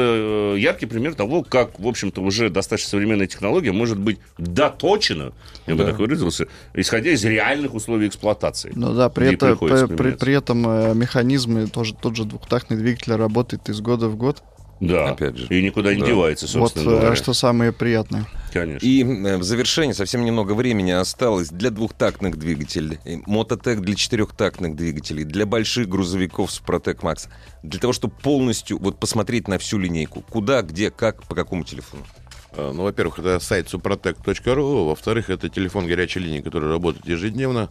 э, 0.55 0.59
яркий 0.59 0.87
пример 0.87 1.13
того, 1.13 1.43
как, 1.43 1.79
в 1.79 1.87
общем-то, 1.87 2.21
уже 2.21 2.49
достаточно 2.49 2.89
современная 2.89 3.27
технология 3.27 3.71
может 3.71 3.99
быть 3.99 4.17
доточена, 4.39 5.33
я 5.67 5.75
бы 5.75 5.83
так 5.85 5.99
выразился, 5.99 6.47
исходя 6.73 7.11
из 7.11 7.23
реальных 7.23 7.75
условий 7.75 8.07
эксплуатации. 8.07 8.71
Ну 8.75 8.95
да, 8.95 9.09
при, 9.09 9.25
Ей 9.25 9.35
это- 9.35 9.45
приходится 9.49 9.85
при- 9.87 9.93
при- 9.93 9.97
применяться. 9.97 10.25
при 10.25 10.33
этом 10.33 10.67
э, 10.67 10.93
механизмы, 10.95 11.67
тоже 11.67 11.93
тот 11.93 12.15
же 12.15 12.25
двухтактный 12.25 12.77
двигатель 12.77 13.13
работает 13.13 13.69
из 13.69 13.79
года 13.79 14.07
в 14.07 14.15
год. 14.15 14.41
Да, 14.81 15.11
Опять 15.11 15.37
же. 15.37 15.47
и 15.47 15.63
никуда 15.63 15.93
не 15.93 16.01
Да. 16.01 16.07
девается, 16.07 16.45
Вот 16.59 16.69
собственно 16.73 16.95
э, 16.95 16.99
говоря. 16.99 17.15
что 17.15 17.33
самое 17.33 17.71
приятное. 17.71 18.25
Конечно. 18.51 18.85
И 18.85 19.03
э, 19.03 19.37
в 19.37 19.43
завершение 19.43 19.93
совсем 19.93 20.25
немного 20.25 20.51
времени 20.53 20.91
осталось 20.91 21.47
для 21.49 21.69
двухтактных 21.69 22.37
двигателей, 22.37 22.99
Мототек 23.25 23.79
для 23.79 23.95
четырехтактных 23.95 24.75
двигателей, 24.75 25.23
для 25.23 25.45
больших 25.45 25.87
грузовиков 25.87 26.51
Супротек 26.51 27.03
Макс, 27.03 27.27
для 27.63 27.79
того, 27.79 27.93
чтобы 27.93 28.13
полностью 28.21 28.77
вот 28.79 28.99
посмотреть 28.99 29.47
на 29.47 29.57
всю 29.59 29.77
линейку. 29.77 30.21
Куда, 30.29 30.61
где, 30.61 30.91
как, 30.91 31.23
по 31.23 31.35
какому 31.35 31.63
телефону. 31.63 32.03
Э, 32.51 32.71
Ну, 32.73 32.83
во-первых, 32.83 33.19
это 33.19 33.39
сайт 33.39 33.67
suprotec.ru, 33.73 34.85
во-вторых, 34.87 35.29
это 35.29 35.49
телефон 35.49 35.87
горячей 35.87 36.19
линии, 36.19 36.41
который 36.41 36.69
работает 36.69 37.05
ежедневно. 37.07 37.69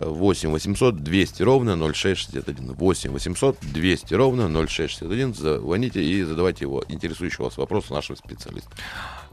Э, 0.00 0.08
8 0.08 0.50
800 0.50 0.96
200 1.02 1.42
ровно 1.42 1.76
0661. 1.76 2.72
8 2.72 3.10
800 3.10 3.58
200 3.72 4.14
ровно 4.14 4.48
0661. 4.66 5.34
Звоните 5.34 6.02
и 6.02 6.22
задавайте 6.22 6.64
его 6.64 6.82
интересующий 6.88 7.44
вас 7.44 7.56
вопрос 7.56 7.90
нашим 7.90 8.16
специалистам. 8.16 8.72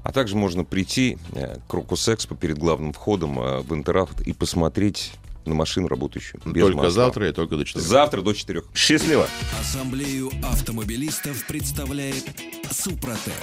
А 0.03 0.11
также 0.11 0.35
можно 0.35 0.63
прийти 0.63 1.17
э, 1.33 1.55
к 1.55 1.67
Крокус 1.67 2.07
Экспо 2.07 2.35
перед 2.35 2.57
главным 2.57 2.93
входом 2.93 3.39
э, 3.39 3.61
в 3.61 3.73
Интеравт 3.73 4.21
и 4.21 4.33
посмотреть 4.33 5.13
на 5.45 5.55
машину, 5.55 5.87
работающую. 5.87 6.39
без 6.45 6.61
только 6.61 6.77
масла. 6.77 6.91
завтра 6.91 7.29
и 7.29 7.31
только 7.31 7.57
до 7.57 7.65
4. 7.65 7.83
Завтра 7.83 8.21
до 8.21 8.33
четырех. 8.33 8.65
Счастливо. 8.75 9.27
Ассамблею 9.59 10.29
автомобилистов 10.43 11.47
представляет 11.47 12.25
Супротек. 12.69 13.33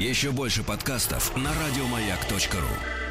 Еще 0.00 0.30
больше 0.30 0.64
подкастов 0.64 1.36
на 1.36 1.50
радиомаяк.ру. 1.50 3.09